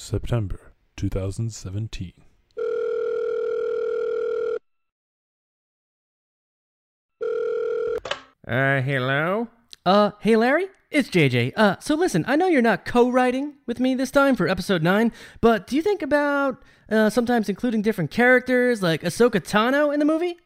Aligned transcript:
September 0.00 0.72
2017. 0.96 2.14
Uh, 8.48 8.80
hello? 8.80 9.48
Uh, 9.84 10.12
hey 10.20 10.36
Larry, 10.36 10.68
it's 10.90 11.10
JJ. 11.10 11.52
Uh, 11.54 11.76
so 11.80 11.94
listen, 11.94 12.24
I 12.26 12.34
know 12.34 12.46
you're 12.46 12.62
not 12.62 12.86
co-writing 12.86 13.56
with 13.66 13.78
me 13.78 13.94
this 13.94 14.10
time 14.10 14.36
for 14.36 14.48
episode 14.48 14.82
9, 14.82 15.12
but 15.42 15.66
do 15.66 15.76
you 15.76 15.82
think 15.82 16.00
about 16.00 16.64
uh, 16.88 17.10
sometimes 17.10 17.50
including 17.50 17.82
different 17.82 18.10
characters 18.10 18.82
like 18.82 19.02
Ahsoka 19.02 19.38
Tano 19.38 19.92
in 19.92 20.00
the 20.00 20.06
movie? 20.06 20.38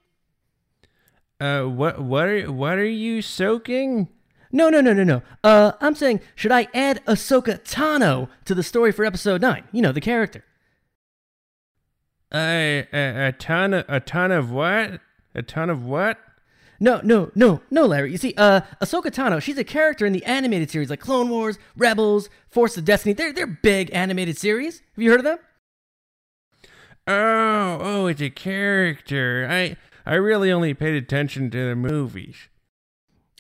Uh, 1.41 1.63
what, 1.63 2.03
what 2.03 2.27
are, 2.27 2.53
what 2.53 2.77
are 2.77 2.85
you 2.85 3.23
soaking? 3.23 4.09
No, 4.55 4.69
no, 4.69 4.81
no, 4.81 4.93
no, 4.93 5.03
no. 5.03 5.23
Uh, 5.43 5.73
I'm 5.81 5.97
saying, 5.97 6.21
should 6.37 6.53
I 6.53 6.69
add 6.73 7.05
Ahsoka 7.07 7.61
Tano 7.65 8.29
to 8.45 8.55
the 8.55 8.63
story 8.63 8.93
for 8.93 9.05
episode 9.05 9.43
9? 9.43 9.65
You 9.73 9.83
know, 9.83 9.91
the 9.91 10.01
character. 10.01 10.45
Uh, 12.33 12.87
a, 12.93 13.29
a 13.29 13.33
ton 13.33 13.75
of, 13.75 13.85
a 13.89 13.99
ton 13.99 14.31
of 14.31 14.53
what? 14.53 15.01
A 15.35 15.43
ton 15.43 15.71
of 15.71 15.85
what? 15.85 16.19
No, 16.79 17.01
no, 17.03 17.33
no, 17.35 17.63
no, 17.69 17.85
Larry. 17.85 18.13
You 18.13 18.17
see, 18.17 18.33
uh, 18.37 18.61
Ahsoka 18.81 19.07
Tano, 19.07 19.43
she's 19.43 19.59
a 19.59 19.65
character 19.65 20.07
in 20.07 20.13
the 20.13 20.25
animated 20.25 20.71
series 20.71 20.89
like 20.89 21.01
Clone 21.01 21.31
Wars, 21.31 21.59
Rebels, 21.77 22.31
Force 22.49 22.77
of 22.77 22.85
Destiny. 22.85 23.13
They're, 23.13 23.33
they're 23.33 23.49
big 23.49 23.93
animated 23.93 24.39
series. 24.39 24.83
Have 24.95 25.03
you 25.03 25.11
heard 25.11 25.19
of 25.19 25.25
them? 25.25 25.39
Oh, 27.09 27.79
oh, 27.81 28.07
it's 28.07 28.23
a 28.23 28.31
character. 28.31 29.49
I, 29.51 29.77
I 30.07 30.15
really 30.15 30.53
only 30.53 30.75
paid 30.75 30.95
attention 30.95 31.51
to 31.51 31.71
the 31.71 31.75
movies. 31.75 32.37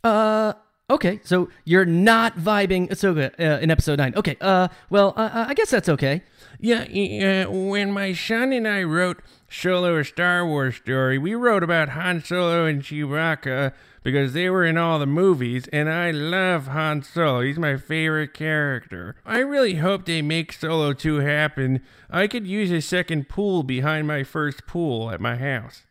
Uh, 0.02 0.55
okay. 0.91 1.20
So 1.24 1.48
you're 1.65 1.84
not 1.84 2.37
vibing 2.37 2.91
Ahsoka 2.91 3.38
uh, 3.38 3.61
in 3.61 3.70
episode 3.70 3.98
9. 3.98 4.15
Okay, 4.16 4.37
uh, 4.41 4.69
well, 4.91 5.15
uh, 5.16 5.47
I 5.48 5.55
guess 5.55 5.70
that's 5.70 5.88
okay. 5.88 6.23
Yeah, 6.59 7.45
uh, 7.47 7.51
when 7.51 7.93
my 7.93 8.12
son 8.12 8.52
and 8.52 8.66
I 8.66 8.83
wrote 8.83 9.20
Solo 9.51 9.99
a 9.99 10.05
Star 10.05 10.46
Wars 10.46 10.77
story, 10.77 11.18
we 11.18 11.35
wrote 11.35 11.62
about 11.62 11.90
Han 11.90 12.23
Solo 12.24 12.65
and 12.65 12.82
Chewbacca 12.82 13.73
because 14.02 14.35
they 14.35 14.49
were 14.51 14.65
in 14.65 14.77
all 14.77 14.99
the 14.99 15.07
movies, 15.07 15.66
and 15.73 15.88
I 15.88 16.10
love 16.10 16.68
Han 16.68 17.02
Solo. 17.02 17.40
He's 17.40 17.59
my 17.59 17.77
favorite 17.77 18.35
character. 18.35 19.16
I 19.24 19.38
really 19.38 19.77
hope 19.77 20.05
they 20.05 20.23
make 20.23 20.52
Solo 20.52 20.93
2 20.93 21.16
happen. 21.16 21.82
I 22.10 22.27
could 22.29 22.46
use 22.46 22.71
a 22.71 22.80
second 22.80 23.29
pool 23.29 23.62
behind 23.62 24.07
my 24.07 24.23
first 24.23 24.66
pool 24.66 25.10
at 25.10 25.21
my 25.21 25.37
house. 25.37 25.82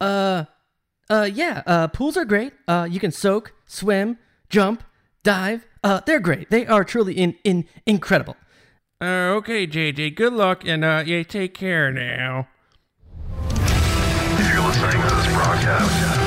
Uh, 0.00 0.44
uh, 1.10 1.28
yeah, 1.32 1.62
uh, 1.66 1.88
pools 1.88 2.16
are 2.16 2.24
great. 2.24 2.52
Uh, 2.66 2.88
you 2.90 2.98
can 2.98 3.10
soak, 3.10 3.53
swim, 3.74 4.18
jump, 4.48 4.82
dive. 5.22 5.66
Uh, 5.82 6.00
they're 6.06 6.20
great. 6.20 6.50
They 6.50 6.66
are 6.66 6.84
truly 6.84 7.14
in, 7.14 7.36
in 7.44 7.66
incredible. 7.84 8.36
Uh, 9.00 9.34
okay, 9.36 9.66
JJ, 9.66 10.14
good 10.14 10.32
luck, 10.32 10.64
and 10.64 10.84
uh, 10.84 11.02
yeah, 11.04 11.22
take 11.24 11.52
care 11.52 11.90
now. 11.90 12.48
You're 14.38 14.62
listening 14.62 15.02
to 15.02 15.14
this 15.14 15.26
broadcast, 15.26 16.23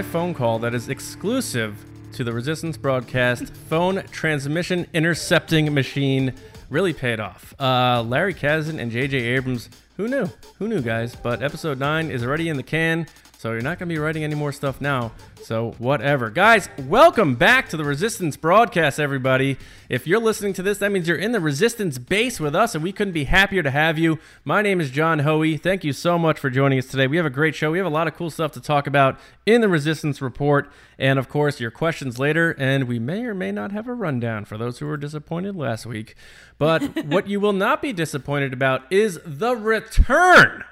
archive 0.00 0.12
phone 0.12 0.32
call 0.32 0.58
that 0.58 0.74
is 0.74 0.88
exclusive 0.88 1.84
to 2.10 2.24
the 2.24 2.32
Resistance 2.32 2.78
broadcast 2.78 3.54
phone 3.68 4.02
transmission 4.06 4.86
intercepting 4.94 5.74
machine 5.74 6.32
really 6.70 6.94
paid 6.94 7.20
off. 7.20 7.52
Uh, 7.60 8.02
Larry 8.02 8.32
Kasdan 8.32 8.78
and 8.78 8.90
J.J. 8.90 9.18
Abrams, 9.18 9.68
who 9.98 10.08
knew? 10.08 10.26
Who 10.58 10.68
knew, 10.68 10.80
guys? 10.80 11.14
But 11.14 11.42
episode 11.42 11.78
9 11.78 12.10
is 12.10 12.24
already 12.24 12.48
in 12.48 12.56
the 12.56 12.62
can, 12.62 13.08
so 13.40 13.52
you're 13.52 13.62
not 13.62 13.78
going 13.78 13.88
to 13.88 13.94
be 13.94 13.98
writing 13.98 14.22
any 14.22 14.34
more 14.34 14.52
stuff 14.52 14.82
now. 14.82 15.12
So, 15.40 15.70
whatever. 15.78 16.28
Guys, 16.28 16.68
welcome 16.76 17.36
back 17.36 17.70
to 17.70 17.78
the 17.78 17.84
Resistance 17.84 18.36
broadcast, 18.36 19.00
everybody. 19.00 19.56
If 19.88 20.06
you're 20.06 20.20
listening 20.20 20.52
to 20.52 20.62
this, 20.62 20.76
that 20.76 20.92
means 20.92 21.08
you're 21.08 21.16
in 21.16 21.32
the 21.32 21.40
Resistance 21.40 21.96
base 21.96 22.38
with 22.38 22.54
us, 22.54 22.74
and 22.74 22.84
we 22.84 22.92
couldn't 22.92 23.14
be 23.14 23.24
happier 23.24 23.62
to 23.62 23.70
have 23.70 23.98
you. 23.98 24.18
My 24.44 24.60
name 24.60 24.78
is 24.78 24.90
John 24.90 25.20
Hoey. 25.20 25.56
Thank 25.56 25.84
you 25.84 25.94
so 25.94 26.18
much 26.18 26.38
for 26.38 26.50
joining 26.50 26.78
us 26.78 26.86
today. 26.88 27.06
We 27.06 27.16
have 27.16 27.24
a 27.24 27.30
great 27.30 27.54
show. 27.54 27.70
We 27.70 27.78
have 27.78 27.86
a 27.86 27.90
lot 27.90 28.06
of 28.08 28.14
cool 28.14 28.28
stuff 28.28 28.52
to 28.52 28.60
talk 28.60 28.86
about 28.86 29.18
in 29.46 29.62
the 29.62 29.70
Resistance 29.70 30.20
Report, 30.20 30.70
and 30.98 31.18
of 31.18 31.30
course, 31.30 31.60
your 31.60 31.70
questions 31.70 32.18
later. 32.18 32.54
And 32.58 32.84
we 32.84 32.98
may 32.98 33.24
or 33.24 33.34
may 33.34 33.52
not 33.52 33.72
have 33.72 33.88
a 33.88 33.94
rundown 33.94 34.44
for 34.44 34.58
those 34.58 34.80
who 34.80 34.86
were 34.86 34.98
disappointed 34.98 35.56
last 35.56 35.86
week. 35.86 36.14
But 36.58 36.82
what 37.06 37.26
you 37.26 37.40
will 37.40 37.54
not 37.54 37.80
be 37.80 37.94
disappointed 37.94 38.52
about 38.52 38.82
is 38.92 39.18
the 39.24 39.56
return. 39.56 40.62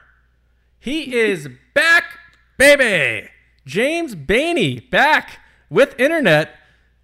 He 0.79 1.17
is 1.17 1.49
back, 1.73 2.05
baby. 2.59 3.29
James 3.65 4.15
Baney 4.15 4.91
back 4.91 5.39
with 5.71 5.99
internet. 5.99 6.55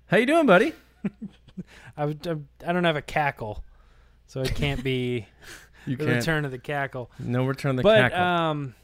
How 0.07 0.19
you 0.19 0.27
doing, 0.27 0.47
buddy? 0.47 0.75
I, 1.97 2.05
I, 2.05 2.37
I 2.67 2.73
don't 2.73 2.85
have 2.85 2.97
a 2.97 3.03
cackle, 3.03 3.65
so 4.27 4.41
it 4.43 4.55
can't 4.55 4.83
be 4.85 5.27
You 5.87 5.97
the 5.97 6.07
return 6.07 6.45
of 6.45 6.51
the 6.51 6.59
cackle. 6.59 7.11
No 7.19 7.45
return 7.47 7.77
the 7.77 7.83
But 7.83 8.11
cackle. 8.13 8.19
um, 8.21 8.75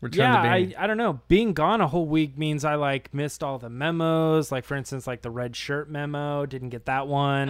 return 0.00 0.18
yeah, 0.32 0.42
the 0.42 0.48
I, 0.48 0.84
I 0.84 0.86
don't 0.86 0.96
know. 0.98 1.20
Being 1.28 1.52
gone 1.52 1.80
a 1.80 1.86
whole 1.86 2.06
week 2.06 2.36
means 2.36 2.64
I 2.64 2.74
like 2.74 3.14
missed 3.14 3.42
all 3.44 3.58
the 3.58 3.70
memos. 3.70 4.50
Like 4.52 4.64
for 4.64 4.74
instance, 4.76 5.06
like 5.06 5.22
the 5.22 5.30
red 5.30 5.54
shirt 5.56 5.88
memo, 5.88 6.46
didn't 6.46 6.70
get 6.70 6.86
that 6.86 7.06
one. 7.06 7.48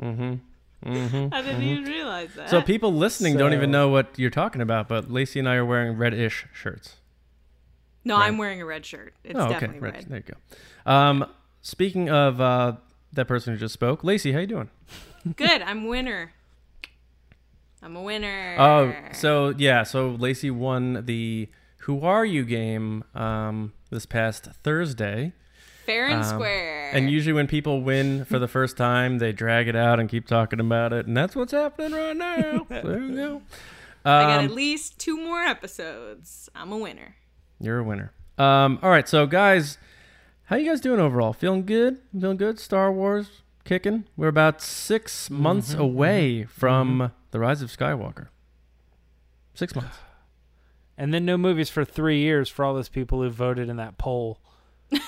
I 0.84 0.90
didn't 1.42 1.62
even 1.62 1.84
realize 1.84 2.30
that. 2.34 2.50
so 2.50 2.62
people 2.62 2.92
listening 2.92 3.36
don't 3.36 3.52
even 3.52 3.70
know 3.70 3.88
what 3.88 4.18
you're 4.18 4.30
talking 4.30 4.60
about, 4.60 4.88
but 4.88 5.10
Lacey 5.10 5.38
and 5.38 5.48
I 5.48 5.56
are 5.56 5.64
wearing 5.64 5.96
red-ish 5.96 6.46
shirts. 6.52 6.96
no, 8.04 8.16
I'm 8.16 8.38
wearing 8.38 8.62
a 8.62 8.66
red 8.66 8.86
shirt. 8.86 9.14
It's 9.24 9.38
oh, 9.38 9.44
okay, 9.44 9.52
definitely 9.54 9.80
red. 9.80 9.94
red. 9.94 10.06
There 10.08 10.18
you 10.18 10.34
go. 10.84 10.90
Um, 10.90 11.26
speaking 11.62 12.08
of 12.08 12.40
uh, 12.40 12.74
that 13.12 13.26
person 13.26 13.52
who 13.52 13.58
just 13.58 13.74
spoke, 13.74 14.04
Lacey, 14.04 14.32
how 14.32 14.38
you 14.38 14.46
doing? 14.46 14.70
Good. 15.36 15.62
I'm 15.62 15.86
winner. 15.86 16.32
I'm 17.82 17.96
a 17.96 18.02
winner. 18.02 18.56
Oh, 18.58 18.94
so 19.12 19.54
yeah, 19.56 19.82
so 19.84 20.10
Lacey 20.10 20.50
won 20.50 21.04
the 21.06 21.48
Who 21.80 22.00
Are 22.00 22.24
You 22.24 22.44
game 22.44 23.04
um, 23.14 23.72
this 23.90 24.06
past 24.06 24.46
Thursday. 24.64 25.32
Fair 25.88 26.06
and 26.06 26.22
Um, 26.22 26.24
square. 26.24 26.90
And 26.92 27.10
usually, 27.10 27.32
when 27.32 27.46
people 27.46 27.80
win 27.82 28.24
for 28.26 28.38
the 28.38 28.46
first 28.48 28.76
time, 28.76 29.18
they 29.18 29.32
drag 29.32 29.68
it 29.68 29.74
out 29.76 29.98
and 29.98 30.08
keep 30.08 30.26
talking 30.26 30.60
about 30.60 30.92
it, 30.92 31.06
and 31.06 31.16
that's 31.16 31.34
what's 31.34 31.52
happening 31.52 31.92
right 31.92 32.16
now. 32.16 32.66
there 32.68 33.00
you 33.00 33.16
go. 33.16 33.42
I 34.04 34.22
got 34.22 34.38
Um, 34.40 34.44
at 34.44 34.50
least 34.52 34.98
two 34.98 35.16
more 35.16 35.40
episodes. 35.42 36.48
I'm 36.54 36.70
a 36.72 36.78
winner. 36.78 37.16
You're 37.60 37.78
a 37.78 37.84
winner. 37.84 38.12
Um, 38.38 38.78
all 38.82 38.90
right, 38.90 39.08
so 39.08 39.26
guys, 39.26 39.78
how 40.44 40.56
you 40.56 40.68
guys 40.68 40.80
doing 40.80 41.00
overall? 41.00 41.32
Feeling 41.32 41.64
good? 41.66 41.98
Feeling 42.18 42.36
good? 42.36 42.58
Star 42.60 42.92
Wars 42.92 43.42
kicking. 43.64 44.04
We're 44.16 44.28
about 44.28 44.62
6 44.62 45.28
months 45.30 45.74
away 45.74 46.44
from 46.44 47.10
the 47.32 47.38
Rise 47.40 47.60
of 47.62 47.70
Skywalker. 47.70 48.28
Six 49.54 49.74
months. 49.74 49.96
And 51.00 51.14
then 51.14 51.24
no 51.24 51.36
movies 51.36 51.70
for 51.70 51.84
three 51.84 52.18
years 52.18 52.48
for 52.48 52.64
all 52.64 52.74
those 52.74 52.88
people 52.88 53.22
who 53.22 53.30
voted 53.30 53.68
in 53.68 53.76
that 53.76 53.98
poll. 53.98 54.40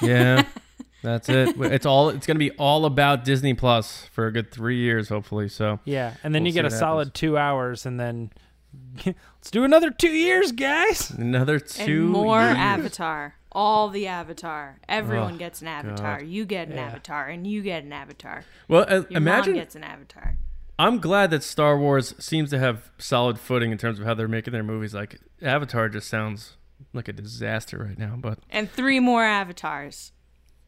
Yeah, 0.01 0.45
that's 1.03 1.29
it. 1.29 1.57
It's 1.61 1.87
all. 1.87 2.09
It's 2.11 2.27
gonna 2.27 2.39
be 2.39 2.51
all 2.53 2.85
about 2.85 3.25
Disney 3.25 3.55
Plus 3.55 4.05
for 4.13 4.27
a 4.27 4.33
good 4.33 4.51
three 4.51 4.79
years, 4.79 5.09
hopefully. 5.09 5.49
So 5.49 5.81
Yeah, 5.85 6.15
and 6.25 6.35
then 6.35 6.43
We'll 6.43 6.49
you 6.49 6.55
get 6.55 6.65
a 6.65 6.71
solid 6.71 7.09
happens. 7.09 7.21
two 7.21 7.39
hours, 7.39 7.87
and 7.87 7.99
then 8.01 8.31
let's 9.07 9.51
do 9.51 9.65
another 9.65 9.91
two 9.91 10.11
years, 10.11 10.53
guys. 10.53 11.11
another 11.11 11.59
two 11.59 12.03
and 12.05 12.11
more 12.11 12.41
years. 12.43 12.57
Avatar. 12.57 13.35
All 13.53 13.89
the 13.89 14.07
Avatar. 14.07 14.79
Everyone 14.89 15.35
Oh, 15.35 15.39
gets 15.39 15.61
an 15.61 15.67
Avatar. 15.69 16.23
You 16.23 16.45
get 16.45 16.69
an 16.69 16.77
Yeah. 16.77 16.87
Avatar, 16.87 17.27
and 17.27 17.45
you 17.47 17.63
get 17.63 17.83
an 17.83 17.93
Avatar. 17.93 18.45
Well, 18.69 18.85
uh, 18.89 18.95
Your 19.11 19.17
imagine. 19.19 19.55
mom 19.55 19.61
gets 19.61 19.75
an 19.75 19.83
Avatar. 19.83 20.37
I'm 20.79 20.99
glad 20.99 21.31
that 21.33 21.43
Star 21.43 21.77
Wars 21.77 22.15
seems 22.23 22.51
to 22.51 22.59
have 22.61 22.91
solid 22.99 23.39
footing 23.41 23.73
in 23.73 23.77
terms 23.77 23.99
of 23.99 24.07
how 24.07 24.15
they're 24.15 24.29
making 24.29 24.53
their 24.53 24.63
movies. 24.63 24.95
Like 24.95 25.19
Avatar 25.43 25.89
just 25.89 26.09
sounds 26.09 26.57
like 26.95 27.09
a 27.09 27.13
disaster 27.13 27.77
right 27.79 27.99
now, 27.99 28.15
but 28.17 28.39
And 28.51 28.71
three 28.71 29.01
more 29.01 29.25
Avatars. 29.25 30.13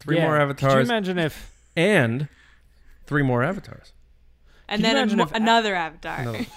Three 0.03 0.17
Yeah, 0.17 0.27
more 0.27 0.37
avatars. 0.39 0.73
Could 0.73 0.77
you 0.79 0.83
imagine 0.85 1.17
if 1.19 1.51
and 1.75 2.27
three 3.05 3.23
more 3.23 3.43
avatars. 3.43 3.93
And 4.67 4.81
Can 4.81 4.83
then 4.83 4.95
a 4.95 4.99
imagine 5.01 5.17
mo- 5.17 5.23
if- 5.25 5.31
another 5.33 5.75
Avatar. 5.75 6.19
Another- 6.19 6.45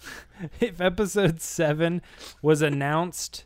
if 0.60 0.80
episode 0.80 1.40
seven 1.40 2.00
was 2.42 2.62
announced 2.62 3.44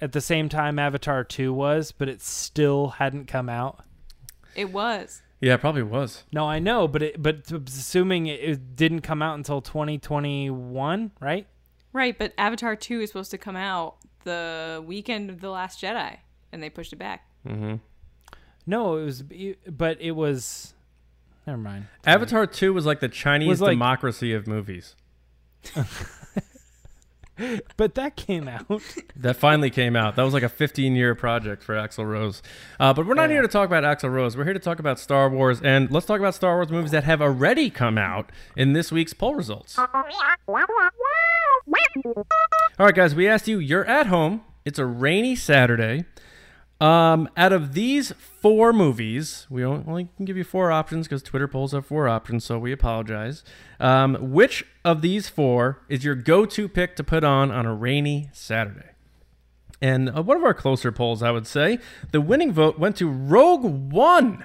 at 0.00 0.12
the 0.12 0.20
same 0.20 0.48
time 0.48 0.78
Avatar 0.78 1.22
two 1.24 1.52
was, 1.52 1.92
but 1.92 2.08
it 2.08 2.22
still 2.22 2.88
hadn't 2.98 3.26
come 3.26 3.48
out? 3.48 3.84
It 4.54 4.72
was. 4.72 5.22
Yeah, 5.40 5.54
it 5.54 5.60
probably 5.60 5.82
was. 5.82 6.22
No, 6.32 6.46
I 6.46 6.58
know, 6.60 6.86
but 6.88 7.02
it, 7.02 7.22
but 7.22 7.50
assuming 7.50 8.26
it, 8.28 8.40
it 8.40 8.76
didn't 8.76 9.00
come 9.02 9.20
out 9.22 9.34
until 9.36 9.60
2021, 9.60 11.10
right? 11.20 11.46
Right, 11.92 12.16
but 12.18 12.32
Avatar 12.38 12.76
2 12.76 13.00
is 13.00 13.10
supposed 13.10 13.30
to 13.32 13.38
come 13.38 13.56
out 13.56 13.96
the 14.24 14.82
weekend 14.86 15.30
of 15.30 15.40
The 15.40 15.50
Last 15.50 15.82
Jedi, 15.82 16.18
and 16.52 16.62
they 16.62 16.70
pushed 16.70 16.92
it 16.92 16.98
back. 16.98 17.26
Mm-hmm. 17.46 17.76
No, 18.66 18.96
it 18.96 19.04
was, 19.04 19.22
but 19.68 20.00
it 20.00 20.12
was. 20.12 20.74
Never 21.46 21.58
mind. 21.58 21.86
Avatar 22.06 22.46
2 22.46 22.72
was 22.72 22.86
like 22.86 23.00
the 23.00 23.08
Chinese 23.08 23.48
Was 23.48 23.60
like- 23.60 23.72
democracy 23.72 24.32
of 24.32 24.46
movies. 24.46 24.94
But 27.76 27.94
that 27.96 28.14
came 28.14 28.46
out. 28.46 28.66
That 29.16 29.36
finally 29.36 29.70
came 29.70 29.96
out. 29.96 30.16
That 30.16 30.22
was 30.22 30.34
like 30.34 30.42
a 30.42 30.48
15 30.48 30.94
year 30.96 31.14
project 31.14 31.62
for 31.62 31.74
Axl 31.74 32.06
Rose. 32.06 32.42
Uh, 32.78 32.92
but 32.92 33.06
we're 33.06 33.14
not 33.14 33.30
Yeah. 33.30 33.36
here 33.36 33.42
to 33.42 33.48
talk 33.48 33.66
about 33.66 33.84
Axl 33.84 34.12
Rose. 34.12 34.36
We're 34.36 34.44
here 34.44 34.52
to 34.52 34.58
talk 34.60 34.78
about 34.78 34.98
Star 34.98 35.28
Wars. 35.30 35.60
And 35.62 35.90
let's 35.90 36.04
talk 36.06 36.20
about 36.20 36.34
Star 36.34 36.56
Wars 36.56 36.70
movies 36.70 36.90
that 36.90 37.04
have 37.04 37.22
already 37.22 37.70
come 37.70 37.96
out 37.98 38.30
in 38.56 38.74
this 38.74 38.92
week's 38.92 39.14
poll 39.14 39.34
results. 39.34 39.78
All 39.78 39.88
right, 42.78 42.94
guys, 42.94 43.14
we 43.14 43.26
asked 43.28 43.48
you, 43.48 43.58
you're 43.58 43.84
at 43.86 44.06
home. 44.08 44.42
It's 44.64 44.78
a 44.78 44.86
rainy 44.86 45.34
Saturday. 45.36 46.04
Um, 46.82 47.28
out 47.36 47.52
of 47.52 47.74
these 47.74 48.10
four 48.10 48.72
movies, 48.72 49.46
we 49.48 49.64
only 49.64 50.08
can 50.16 50.24
give 50.24 50.36
you 50.36 50.42
four 50.42 50.72
options 50.72 51.06
because 51.06 51.22
Twitter 51.22 51.46
polls 51.46 51.70
have 51.70 51.86
four 51.86 52.08
options, 52.08 52.44
so 52.44 52.58
we 52.58 52.72
apologize. 52.72 53.44
Um, 53.78 54.16
which 54.32 54.64
of 54.84 55.00
these 55.00 55.28
four 55.28 55.78
is 55.88 56.02
your 56.02 56.16
go-to 56.16 56.68
pick 56.68 56.96
to 56.96 57.04
put 57.04 57.22
on 57.22 57.52
on 57.52 57.66
a 57.66 57.74
rainy 57.74 58.30
Saturday? 58.32 58.90
And 59.80 60.10
uh, 60.10 60.24
one 60.24 60.36
of 60.36 60.42
our 60.42 60.54
closer 60.54 60.90
polls, 60.90 61.22
I 61.22 61.30
would 61.30 61.46
say, 61.46 61.78
the 62.10 62.20
winning 62.20 62.52
vote 62.52 62.80
went 62.80 62.96
to 62.96 63.08
Rogue 63.08 63.62
One. 63.62 64.44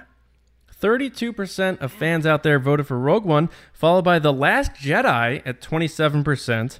32% 0.80 1.80
of 1.80 1.90
fans 1.90 2.24
out 2.24 2.44
there 2.44 2.60
voted 2.60 2.86
for 2.86 3.00
Rogue 3.00 3.24
One, 3.24 3.50
followed 3.72 4.04
by 4.04 4.20
The 4.20 4.32
Last 4.32 4.74
Jedi 4.74 5.42
at 5.44 5.60
27%. 5.60 6.78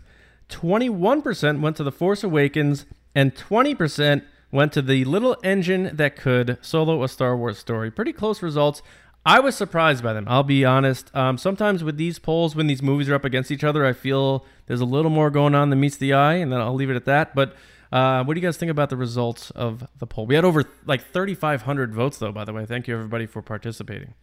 21% 0.48 1.60
went 1.60 1.76
to 1.76 1.82
The 1.82 1.90
Force 1.90 2.22
Awakens, 2.22 2.86
and 3.12 3.34
20% 3.34 4.22
went 4.50 4.72
to 4.72 4.82
The 4.82 5.04
Little 5.04 5.36
Engine 5.42 5.90
That 5.94 6.16
Could 6.16 6.58
Solo 6.60 7.02
a 7.02 7.08
Star 7.08 7.36
Wars 7.36 7.58
Story. 7.58 7.90
Pretty 7.90 8.12
close 8.12 8.42
results. 8.42 8.82
I 9.26 9.40
was 9.40 9.56
surprised 9.56 10.02
by 10.02 10.14
them, 10.14 10.24
I'll 10.26 10.42
be 10.42 10.64
honest. 10.64 11.14
Um, 11.14 11.36
sometimes 11.36 11.84
with 11.84 11.98
these 11.98 12.18
polls, 12.18 12.56
when 12.56 12.66
these 12.66 12.82
movies 12.82 13.08
are 13.10 13.14
up 13.14 13.24
against 13.24 13.50
each 13.50 13.64
other, 13.64 13.84
I 13.84 13.92
feel 13.92 14.46
there's 14.66 14.80
a 14.80 14.86
little 14.86 15.10
more 15.10 15.30
going 15.30 15.54
on 15.54 15.70
than 15.70 15.80
meets 15.80 15.96
the 15.96 16.14
eye, 16.14 16.34
and 16.34 16.50
then 16.50 16.60
I'll 16.60 16.74
leave 16.74 16.88
it 16.88 16.96
at 16.96 17.04
that. 17.04 17.34
But 17.34 17.54
uh, 17.92 18.24
what 18.24 18.34
do 18.34 18.40
you 18.40 18.46
guys 18.46 18.56
think 18.56 18.70
about 18.70 18.90
the 18.90 18.96
results 18.96 19.50
of 19.50 19.86
the 19.98 20.06
poll? 20.06 20.26
We 20.26 20.34
had 20.34 20.44
over 20.44 20.64
like 20.86 21.02
3,500 21.12 21.94
votes, 21.94 22.18
though, 22.18 22.32
by 22.32 22.44
the 22.44 22.52
way. 22.52 22.64
Thank 22.64 22.88
you, 22.88 22.94
everybody, 22.94 23.26
for 23.26 23.42
participating. 23.42 24.14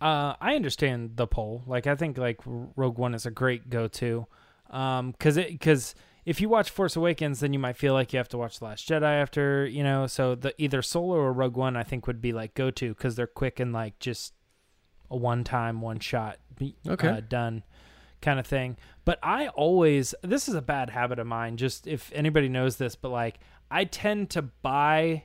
Uh, 0.00 0.34
I 0.40 0.54
understand 0.54 1.16
the 1.16 1.26
poll. 1.26 1.62
Like, 1.66 1.86
I 1.86 1.96
think 1.96 2.18
like 2.18 2.40
Rogue 2.44 2.98
One 2.98 3.14
is 3.14 3.26
a 3.26 3.30
great 3.30 3.70
go-to. 3.70 4.26
Um, 4.70 5.14
cause 5.18 5.36
it, 5.36 5.60
cause 5.60 5.94
if 6.24 6.40
you 6.40 6.48
watch 6.48 6.70
Force 6.70 6.94
Awakens, 6.96 7.40
then 7.40 7.52
you 7.52 7.58
might 7.58 7.76
feel 7.76 7.94
like 7.94 8.12
you 8.12 8.16
have 8.18 8.28
to 8.28 8.38
watch 8.38 8.58
The 8.58 8.66
Last 8.66 8.88
Jedi 8.88 9.02
after, 9.20 9.66
you 9.66 9.82
know. 9.82 10.06
So 10.06 10.34
the 10.34 10.54
either 10.62 10.82
Solo 10.82 11.16
or 11.16 11.32
Rogue 11.32 11.56
One, 11.56 11.76
I 11.76 11.82
think 11.82 12.06
would 12.06 12.20
be 12.20 12.32
like 12.32 12.54
go-to 12.54 12.90
because 12.94 13.16
they're 13.16 13.26
quick 13.26 13.58
and 13.60 13.72
like 13.72 13.98
just 13.98 14.34
a 15.10 15.16
one-time, 15.16 15.80
one-shot, 15.80 16.38
be- 16.56 16.76
Okay. 16.88 17.08
uh, 17.08 17.20
done 17.28 17.64
kind 18.20 18.38
of 18.38 18.46
thing. 18.46 18.76
But 19.04 19.18
I 19.22 19.48
always, 19.48 20.14
this 20.22 20.48
is 20.48 20.54
a 20.54 20.62
bad 20.62 20.90
habit 20.90 21.18
of 21.18 21.26
mine. 21.26 21.56
Just 21.56 21.86
if 21.88 22.10
anybody 22.14 22.48
knows 22.48 22.76
this, 22.76 22.94
but 22.94 23.08
like 23.10 23.40
I 23.70 23.84
tend 23.84 24.30
to 24.30 24.42
buy 24.42 25.24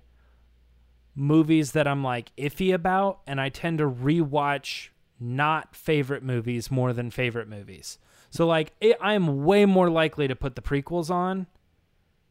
movies 1.15 1.71
that 1.73 1.87
I'm 1.87 2.03
like 2.03 2.31
iffy 2.37 2.73
about, 2.73 3.19
and 3.27 3.39
I 3.39 3.49
tend 3.49 3.77
to 3.79 3.89
rewatch 3.89 4.89
not 5.19 5.75
favorite 5.75 6.23
movies 6.23 6.69
more 6.71 6.93
than 6.93 7.09
favorite 7.11 7.47
movies. 7.47 7.97
So 8.29 8.45
like 8.45 8.73
it, 8.81 8.97
I 9.01 9.13
am 9.13 9.45
way 9.45 9.65
more 9.65 9.89
likely 9.89 10.27
to 10.27 10.35
put 10.35 10.55
the 10.55 10.61
prequels 10.61 11.09
on 11.09 11.47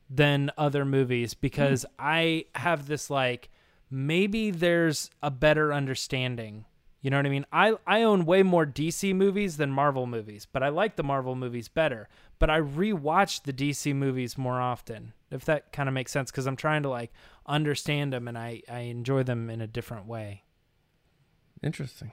than 0.09 0.51
other 0.57 0.85
movies 0.85 1.35
because 1.35 1.85
I 1.99 2.47
have 2.55 2.87
this 2.87 3.11
like 3.11 3.51
maybe 3.91 4.51
there's 4.51 5.11
a 5.23 5.31
better 5.31 5.73
understanding. 5.73 6.65
You 7.01 7.11
know 7.11 7.19
what 7.19 7.27
I 7.27 7.31
mean? 7.31 7.47
I 7.53 7.75
I 7.87 8.03
own 8.03 8.25
way 8.25 8.43
more 8.43 8.67
DC 8.67 9.15
movies 9.15 9.57
than 9.57 9.71
Marvel 9.71 10.07
movies, 10.07 10.47
but 10.51 10.63
I 10.63 10.69
like 10.69 10.97
the 10.97 11.03
Marvel 11.03 11.35
movies 11.35 11.69
better. 11.69 12.09
But 12.39 12.51
I 12.51 12.61
rewatch 12.61 13.43
the 13.45 13.53
DC 13.53 13.95
movies 13.95 14.37
more 14.37 14.61
often. 14.61 15.13
If 15.31 15.45
that 15.47 15.73
kind 15.73 15.89
of 15.89 15.95
makes 15.95 16.13
sense 16.13 16.31
cuz 16.31 16.47
I'm 16.47 16.57
trying 16.57 16.83
to 16.83 16.89
like 16.89 17.13
understand 17.47 18.13
them 18.13 18.29
and 18.29 18.37
I 18.37 18.63
I 18.69 18.81
enjoy 18.81 19.23
them 19.23 19.51
in 19.51 19.61
a 19.61 19.67
different 19.67 20.07
way. 20.07 20.45
Interesting. 21.63 22.13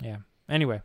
Yeah. 0.00 0.18
Anyway, 0.48 0.80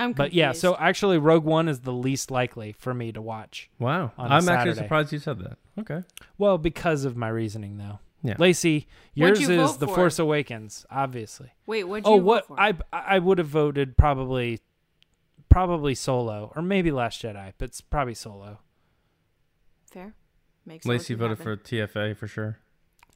I'm 0.00 0.12
but 0.12 0.32
yeah, 0.32 0.46
confused. 0.48 0.60
so 0.62 0.76
actually 0.76 1.18
Rogue 1.18 1.44
One 1.44 1.68
is 1.68 1.80
the 1.80 1.92
least 1.92 2.30
likely 2.30 2.72
for 2.72 2.94
me 2.94 3.12
to 3.12 3.20
watch. 3.22 3.70
Wow. 3.78 4.12
On 4.16 4.26
a 4.30 4.34
I'm 4.34 4.36
actually 4.36 4.44
Saturday. 4.72 4.74
surprised 4.78 5.12
you 5.12 5.18
said 5.18 5.38
that. 5.40 5.58
Okay. 5.78 6.02
Well, 6.38 6.58
because 6.58 7.04
of 7.04 7.16
my 7.16 7.28
reasoning 7.28 7.76
though. 7.78 7.98
Yeah. 8.22 8.34
Lacey, 8.38 8.86
What'd 9.14 9.38
yours 9.38 9.40
you 9.40 9.60
is 9.62 9.70
vote 9.70 9.80
The 9.80 9.86
for? 9.88 9.94
Force 9.94 10.18
Awakens, 10.18 10.84
obviously. 10.90 11.52
Wait, 11.66 11.84
what'd 11.84 12.04
oh, 12.06 12.10
you 12.10 12.14
Oh, 12.14 12.18
vote 12.18 12.26
what 12.26 12.46
for? 12.48 12.60
I 12.60 12.74
I 12.92 13.18
would 13.18 13.38
have 13.38 13.48
voted 13.48 13.96
probably 13.96 14.60
probably 15.48 15.94
Solo 15.94 16.52
or 16.54 16.62
maybe 16.62 16.90
Last 16.90 17.22
Jedi, 17.22 17.52
but 17.58 17.68
it's 17.70 17.80
probably 17.80 18.14
Solo. 18.14 18.58
Fair. 19.90 20.14
Makes 20.66 20.86
Lacey 20.86 21.14
voted 21.14 21.38
happen. 21.38 21.58
for 21.58 21.62
TFA 21.62 22.16
for 22.16 22.26
sure. 22.26 22.58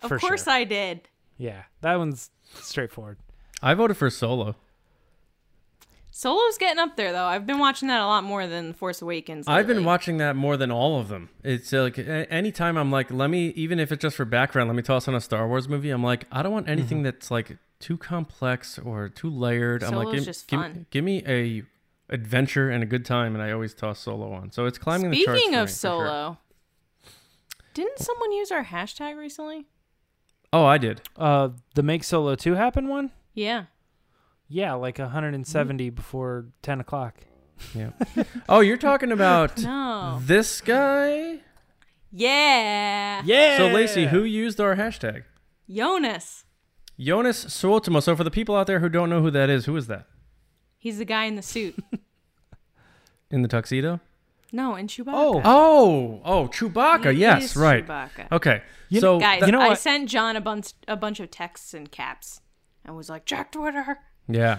Of 0.03 0.09
for 0.09 0.19
course 0.19 0.45
sure. 0.45 0.53
I 0.53 0.65
did. 0.65 1.09
Yeah, 1.37 1.65
that 1.83 1.97
one's 1.97 2.31
straightforward. 2.55 3.19
I 3.63 3.75
voted 3.75 3.97
for 3.97 4.11
Solo. 4.11 4.57
Solo's 6.17 6.59
getting 6.59 6.79
up 6.79 6.95
there 6.95 7.11
though. 7.11 7.25
I've 7.25 7.45
been 7.45 7.59
watching 7.59 7.89
that 7.89 8.01
a 8.01 8.07
lot 8.07 8.23
more 8.23 8.47
than 8.47 8.73
Force 8.73 9.03
Awakens. 9.03 9.49
I've 9.49 9.67
been 9.67 9.85
watching 9.85 10.19
that 10.19 10.37
more 10.37 10.57
than 10.57 10.71
all 10.71 11.01
of 11.01 11.09
them. 11.09 11.29
It's 11.43 11.73
uh, 11.73 11.83
like 11.83 11.99
anytime 11.99 12.77
I'm 12.77 12.93
like, 12.93 13.11
let 13.11 13.31
me, 13.31 13.49
even 13.57 13.81
if 13.81 13.91
it's 13.91 14.03
just 14.03 14.15
for 14.15 14.25
background, 14.25 14.69
let 14.69 14.77
me 14.77 14.83
toss 14.83 15.09
on 15.09 15.17
a 15.17 15.21
Star 15.21 15.49
Wars 15.49 15.69
movie. 15.69 15.91
I'm 15.91 16.05
like, 16.05 16.27
I 16.31 16.45
don't 16.45 16.53
want 16.53 16.69
anything 16.69 17.03
that's 17.03 17.33
like 17.33 17.59
too 17.81 17.97
complex 17.97 18.79
or 18.79 19.09
too 19.09 19.29
layered. 19.29 19.83
I'm 19.83 19.97
like, 19.97 20.15
give, 20.15 20.25
just 20.25 20.49
fun. 20.49 20.87
give 20.91 21.03
me 21.03 21.25
a 21.27 21.65
adventure 22.09 22.71
and 22.71 22.85
a 22.85 22.87
good 22.87 23.05
time, 23.05 23.35
and 23.35 23.43
I 23.43 23.51
always 23.51 23.75
toss 23.75 23.99
Solo 23.99 24.33
on. 24.33 24.53
So 24.53 24.67
it's 24.67 24.79
climbing 24.79 25.11
the 25.11 25.21
charts. 25.25 25.41
Speaking 25.41 25.55
for 25.55 25.63
of 25.63 25.69
me, 25.69 25.73
for 25.73 25.79
sure. 25.81 26.07
Solo, 26.07 26.39
didn't 27.75 27.99
someone 27.99 28.31
use 28.31 28.53
our 28.53 28.65
hashtag 28.65 29.17
recently? 29.17 29.67
oh, 30.53 30.65
I 30.65 30.79
did. 30.79 31.01
Uh, 31.17 31.49
the 31.75 31.83
Make 31.83 32.05
Solo 32.05 32.37
two 32.37 32.55
happen 32.55 32.87
one. 32.87 33.11
Yeah. 33.35 33.65
Yeah, 34.55 34.75
like 34.75 35.01
170 35.01 35.89
mm-hmm. 35.89 35.95
before 35.97 36.47
10 36.63 36.79
o'clock. 36.79 37.17
Yeah. 37.75 37.91
oh, 38.49 38.61
you're 38.61 38.77
talking 38.77 39.11
about 39.11 39.59
No. 39.63 40.21
this 40.23 40.61
guy. 40.61 41.41
Yeah. 42.13 43.23
Yeah. 43.25 43.57
So 43.57 43.67
Lacey, 43.67 44.07
who 44.07 44.23
used 44.23 44.61
our 44.61 44.77
hashtag? 44.77 45.25
Jonas. 45.69 46.45
Jonas 46.97 47.47
Suotamo. 47.47 48.01
So 48.01 48.15
for 48.15 48.23
the 48.23 48.31
people 48.31 48.55
out 48.55 48.69
there 48.69 48.79
who 48.79 48.89
don't 48.89 49.11
know 49.11 49.21
who 49.23 49.33
that 49.33 49.51
is, 49.51 49.65
who 49.65 49.77
is 49.77 49.89
that? 49.89 50.07
He's 50.79 50.99
the 50.99 51.05
guy 51.05 51.25
in 51.25 51.35
the 51.35 51.43
suit. 51.43 51.75
In 53.31 53.43
the 53.43 53.49
tuxedo? 53.49 53.99
no, 54.53 54.77
in 54.77 54.87
Chewbacca. 54.87 55.13
Oh. 55.13 55.41
Oh, 55.45 56.21
oh, 56.25 56.47
Chewbacca. 56.47 57.13
He 57.13 57.19
yes, 57.21 57.43
is 57.47 57.57
right. 57.57 57.85
Chewbacca. 57.85 58.31
Okay. 58.31 58.63
You- 58.89 59.01
so 59.01 59.19
Guys, 59.19 59.43
You 59.45 59.51
know 59.51 59.61
I 59.61 59.69
what? 59.71 59.81
sent 59.81 60.09
John 60.09 60.37
a 60.37 60.41
bunch 60.41 60.75
a 60.87 60.97
bunch 60.97 61.19
of 61.19 61.33
texts 61.33 61.75
and 61.75 61.91
caps. 61.91 62.41
I 62.87 62.93
was 62.93 63.09
like, 63.11 63.25
check 63.25 63.51
Twitter. 63.51 63.99
Yeah. 64.29 64.59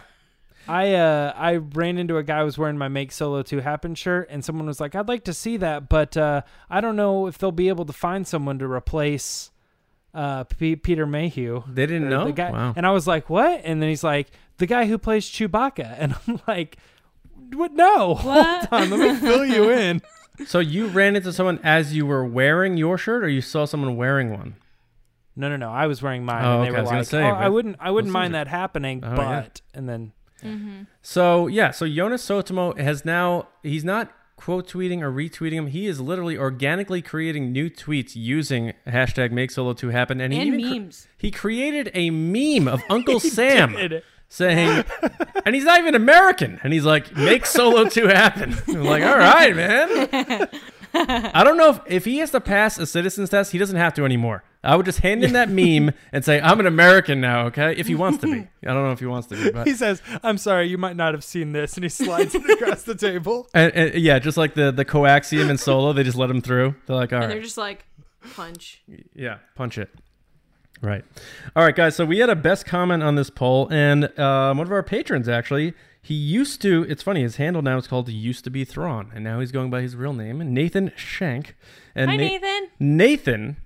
I 0.68 0.94
uh 0.96 1.32
I 1.36 1.58
ran 1.58 1.98
into 2.00 2.18
a 2.18 2.24
guy 2.24 2.40
who 2.40 2.46
was 2.46 2.58
wearing 2.58 2.78
my 2.78 2.88
Make 2.88 3.12
Solo 3.12 3.44
2 3.44 3.60
Happen 3.60 3.94
shirt 3.94 4.28
and 4.32 4.44
someone 4.44 4.66
was 4.66 4.80
like, 4.80 4.96
"I'd 4.96 5.08
like 5.08 5.24
to 5.26 5.34
see 5.34 5.58
that, 5.58 5.90
but 5.90 6.18
uh 6.18 6.42
I 6.72 6.82
don't 6.82 6.96
know 6.96 7.28
if 7.28 7.38
they'll 7.38 7.52
be 7.52 7.70
able 7.70 7.86
to 7.86 7.94
find 7.94 8.26
someone 8.28 8.58
to 8.60 8.66
replace 8.66 9.52
uh 10.16 10.46
P- 10.46 10.76
Peter 10.76 11.06
Mayhew." 11.06 11.62
They 11.68 11.86
didn't 11.86 12.10
The 12.10 12.26
know. 12.26 12.32
guy, 12.32 12.50
wow. 12.50 12.74
And 12.76 12.86
I 12.88 12.90
was 12.92 13.06
like, 13.06 13.30
"What?" 13.30 13.62
And 13.64 13.80
then 13.80 13.90
he's 13.90 14.04
like, 14.04 14.32
"The 14.58 14.66
guy 14.66 14.86
who 14.88 14.98
plays 14.98 15.28
Chewbacca." 15.30 15.96
And 16.00 16.16
I'm 16.28 16.40
like, 16.48 16.78
"What? 17.54 17.74
No. 17.74 18.16
What? 18.24 18.66
Hold 18.70 18.82
on. 18.82 18.90
Let 18.90 19.00
me 19.00 19.20
fill 19.20 19.46
you 19.46 19.70
in." 19.70 20.02
So 20.48 20.60
you 20.60 20.88
ran 20.88 21.16
into 21.16 21.32
someone 21.32 21.62
as 21.64 21.96
you 21.96 22.06
were 22.06 22.26
wearing 22.26 22.76
your 22.76 22.98
shirt, 22.98 23.24
or 23.24 23.30
you 23.30 23.40
saw 23.40 23.64
someone 23.64 23.96
wearing 23.96 24.32
one? 24.32 24.56
No, 25.36 25.50
no, 25.50 25.58
no. 25.58 25.70
I 25.70 25.88
was 25.88 26.02
wearing 26.02 26.24
mine, 26.26 26.46
Oh, 26.46 26.62
and 26.62 26.64
they 26.66 26.70
okay, 26.70 26.78
I 26.78 26.80
were 26.80 26.82
was 26.84 26.90
gonna 26.90 27.00
like, 27.02 27.08
say, 27.08 27.24
"Oh, 27.24 27.30
I 27.36 27.50
wouldn't, 27.50 27.76
I 27.80 27.92
wouldn't 27.92 28.10
those 28.10 28.14
mind 28.14 28.34
are- 28.36 28.38
that 28.46 28.48
happening." 28.48 29.04
Oh, 29.04 29.16
but 29.16 29.62
yeah. 29.74 29.78
and 29.80 29.90
then 29.90 30.12
mm-hmm. 30.44 30.82
So 31.02 31.48
yeah, 31.48 31.72
so 31.72 31.88
Jonas 31.88 32.26
Suotamo 32.28 32.78
has 32.80 33.04
now 33.06 33.50
he's 33.64 33.84
not 33.84 34.12
quote 34.38 34.68
tweeting 34.70 35.02
or 35.02 35.12
retweeting 35.12 35.54
him. 35.54 35.68
He 35.68 35.88
is 35.88 36.00
literally 36.00 36.38
organically 36.38 37.02
creating 37.02 37.52
new 37.52 37.70
tweets 37.70 38.16
using 38.16 38.74
hashtag 38.88 39.32
Make 39.32 39.52
Solo 39.52 39.74
Two 39.74 39.90
Happen, 39.90 40.20
and 40.22 40.32
he 40.34 40.40
And 40.40 40.48
even 40.48 40.62
cre- 40.62 40.74
memes. 40.80 41.08
he 41.18 41.32
created 41.32 41.92
a 41.94 42.10
meme 42.12 42.68
of 42.68 42.82
Uncle 42.90 43.20
Sam 43.20 43.74
did. 43.74 44.04
saying, 44.28 44.84
and 45.46 45.54
he's 45.56 45.64
not 45.66 45.80
even 45.80 45.96
American, 45.96 46.60
and 46.64 46.72
he's 46.74 46.86
like, 46.86 47.16
"Make 47.16 47.46
Solo 47.46 47.88
Two 47.90 48.08
Happen." 48.08 48.56
I'm 48.68 48.84
like, 48.84 49.04
all 49.04 49.18
right, 49.18 49.56
man. 49.56 50.48
I 50.96 51.44
don't 51.44 51.58
know 51.58 51.70
if, 51.70 51.80
if 51.88 52.06
he 52.06 52.18
has 52.20 52.32
to 52.32 52.42
pass 52.42 52.78
a 52.78 52.86
citizen's 52.86 53.30
test, 53.30 53.52
he 53.52 53.58
doesn't 53.58 53.76
have 53.76 53.94
to 53.96 54.06
anymore. 54.06 54.44
I 54.64 54.76
would 54.76 54.86
just 54.86 55.00
hand 55.00 55.24
in 55.24 55.34
that 55.34 55.50
meme 55.50 55.94
and 56.12 56.26
say, 56.26 56.42
I'm 56.42 56.60
an 56.60 56.66
American 56.66 57.22
now, 57.22 57.46
okay? 57.48 57.76
If 57.76 57.88
he 57.88 57.96
wants 57.96 58.20
to 58.20 58.28
be. 58.28 58.48
I 58.68 58.74
don't 58.74 58.84
know 58.84 58.92
if 58.92 59.00
he 59.00 59.06
wants 59.06 59.28
to 59.28 59.36
be, 59.36 59.52
but. 59.52 59.68
He 59.68 59.74
says, 59.74 60.02
"I'm 60.24 60.38
sorry, 60.38 60.68
you 60.68 60.78
might 60.78 60.96
not 60.96 61.14
have 61.14 61.24
seen 61.24 61.52
this," 61.52 61.76
and 61.76 61.84
he 61.84 61.90
slides 61.90 62.34
it 62.34 62.50
across 62.50 62.84
the 62.84 62.96
table. 62.96 63.48
And, 63.56 63.74
and, 63.74 63.96
yeah, 63.96 64.20
just 64.20 64.38
like 64.38 64.54
the, 64.54 64.72
the 64.72 64.84
coaxium 64.84 65.50
in 65.50 65.58
Solo, 65.58 65.94
they 65.94 66.04
just 66.04 66.18
let 66.18 66.30
him 66.30 66.42
through. 66.42 66.76
They're 66.88 66.96
like, 66.96 67.14
all 67.14 67.22
And 67.22 67.32
they're 67.32 67.42
just 67.42 67.58
like, 67.58 67.86
punch. 68.34 68.82
Yeah, 69.14 69.38
punch 69.56 69.78
it. 69.78 69.90
Right. 70.82 71.06
All 71.56 71.64
right, 71.64 71.76
guys. 71.76 71.96
So 71.96 72.06
we 72.06 72.20
had 72.20 72.30
a 72.30 72.36
best 72.36 72.66
comment 72.66 73.02
on 73.02 73.16
this 73.16 73.30
poll, 73.30 73.68
and 73.72 74.18
um, 74.20 74.58
one 74.58 74.68
of 74.68 74.74
our 74.74 74.84
patrons 74.84 75.30
actually, 75.30 75.74
he 76.06 76.14
used 76.14 76.62
to. 76.62 76.86
It's 76.88 77.02
funny. 77.02 77.24
His 77.24 77.38
handle 77.38 77.64
now 77.64 77.78
is 77.78 77.88
called 77.88 78.10
used 78.10 78.44
to 78.44 78.52
be 78.52 78.64
Thrawn, 78.64 79.12
and 79.16 79.24
now 79.24 79.40
he's 79.40 79.52
going 79.52 79.72
by 79.72 79.82
his 79.82 79.96
real 79.96 80.14
name, 80.14 80.54
Nathan 80.54 80.92
Shank. 80.96 81.56
And 81.96 82.12
Hi, 82.12 82.16
Na- 82.18 82.24
Nathan. 82.24 82.70
Nathan 82.80 83.58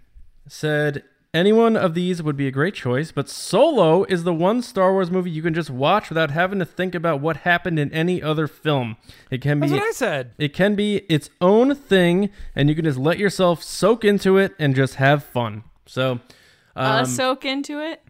said 0.48 1.04
any 1.34 1.52
one 1.52 1.76
of 1.76 1.96
these 1.96 2.24
would 2.24 2.38
be 2.38 2.48
a 2.48 2.52
great 2.52 2.74
choice, 2.76 3.12
but 3.12 3.28
Solo 3.28 4.06
is 4.06 4.24
the 4.24 4.34
one 4.34 4.62
Star 4.62 4.94
Wars 4.94 5.12
movie 5.12 5.30
you 5.30 5.42
can 5.42 5.54
just 5.54 5.70
watch 5.70 6.08
without 6.08 6.32
having 6.32 6.60
to 6.60 6.66
think 6.66 6.96
about 6.96 7.20
what 7.20 7.38
happened 7.38 7.78
in 7.78 7.92
any 7.92 8.24
other 8.24 8.48
film. 8.48 8.96
It 9.30 9.42
can 9.42 9.60
That's 9.60 9.74
be 9.74 9.78
what 9.78 9.88
I 9.90 9.92
said. 9.92 10.32
it 10.38 10.54
can 10.54 10.76
be 10.76 11.00
its 11.10 11.30
own 11.42 11.76
thing, 11.76 12.30
and 12.56 12.70
you 12.70 12.74
can 12.76 12.86
just 12.86 12.98
let 12.98 13.20
yourself 13.20 13.62
soak 13.62 14.06
into 14.06 14.38
it 14.38 14.56
and 14.58 14.74
just 14.78 14.96
have 14.96 15.26
fun. 15.26 15.66
So, 15.86 16.22
uh, 16.74 17.00
um, 17.00 17.06
soak 17.06 17.44
into 17.44 17.82
it. 17.82 18.02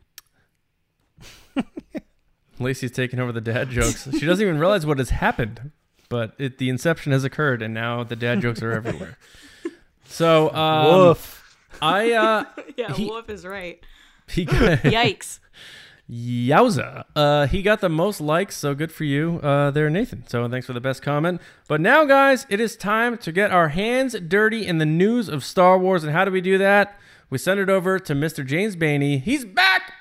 Lacey's 2.59 2.91
taking 2.91 3.19
over 3.19 3.31
the 3.31 3.41
dad 3.41 3.69
jokes. 3.71 4.07
she 4.17 4.25
doesn't 4.25 4.45
even 4.45 4.59
realize 4.59 4.85
what 4.85 4.97
has 4.99 5.09
happened, 5.11 5.71
but 6.09 6.33
it, 6.37 6.57
the 6.57 6.69
inception 6.69 7.11
has 7.11 7.23
occurred, 7.23 7.61
and 7.61 7.73
now 7.73 8.03
the 8.03 8.15
dad 8.15 8.41
jokes 8.41 8.61
are 8.61 8.71
everywhere. 8.71 9.17
So, 10.11 10.51
um, 10.55 10.87
Woof. 10.87 11.55
I 11.83 12.13
uh, 12.13 12.43
Yeah, 12.77 12.93
he- 12.93 13.05
Wolf 13.05 13.29
is 13.29 13.45
right. 13.45 13.79
he 14.27 14.43
got, 14.45 14.79
Yikes. 14.79 15.39
Yowza. 16.09 17.03
Uh, 17.15 17.45
he 17.45 17.61
got 17.61 17.81
the 17.81 17.89
most 17.89 18.19
likes, 18.19 18.57
so 18.57 18.73
good 18.73 18.91
for 18.91 19.03
you 19.03 19.39
uh, 19.43 19.69
there, 19.69 19.87
Nathan. 19.89 20.25
So 20.27 20.49
thanks 20.49 20.65
for 20.65 20.73
the 20.73 20.81
best 20.81 21.03
comment. 21.03 21.39
But 21.67 21.79
now, 21.81 22.05
guys, 22.05 22.47
it 22.49 22.59
is 22.59 22.75
time 22.75 23.19
to 23.19 23.31
get 23.31 23.51
our 23.51 23.67
hands 23.69 24.15
dirty 24.19 24.65
in 24.65 24.79
the 24.79 24.85
news 24.87 25.29
of 25.29 25.43
Star 25.43 25.77
Wars. 25.77 26.03
And 26.03 26.11
how 26.11 26.25
do 26.25 26.31
we 26.31 26.41
do 26.41 26.57
that? 26.57 26.97
We 27.29 27.37
send 27.37 27.59
it 27.59 27.69
over 27.69 27.99
to 27.99 28.13
Mr. 28.15 28.43
James 28.43 28.75
Bainey. 28.75 29.21
He's 29.21 29.45
back, 29.45 29.93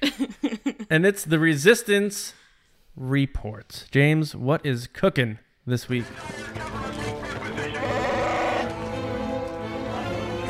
baby! 0.00 0.86
and 0.90 1.06
it's 1.06 1.24
the 1.24 1.38
Resistance 1.38 2.34
Report. 2.96 3.86
James, 3.90 4.34
what 4.36 4.64
is 4.64 4.86
cooking 4.86 5.38
this 5.66 5.88
week? 5.88 6.04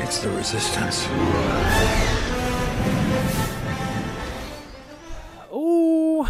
It's 0.01 0.19
the 0.21 0.29
resistance. 0.31 1.07
Ooh, 5.53 6.27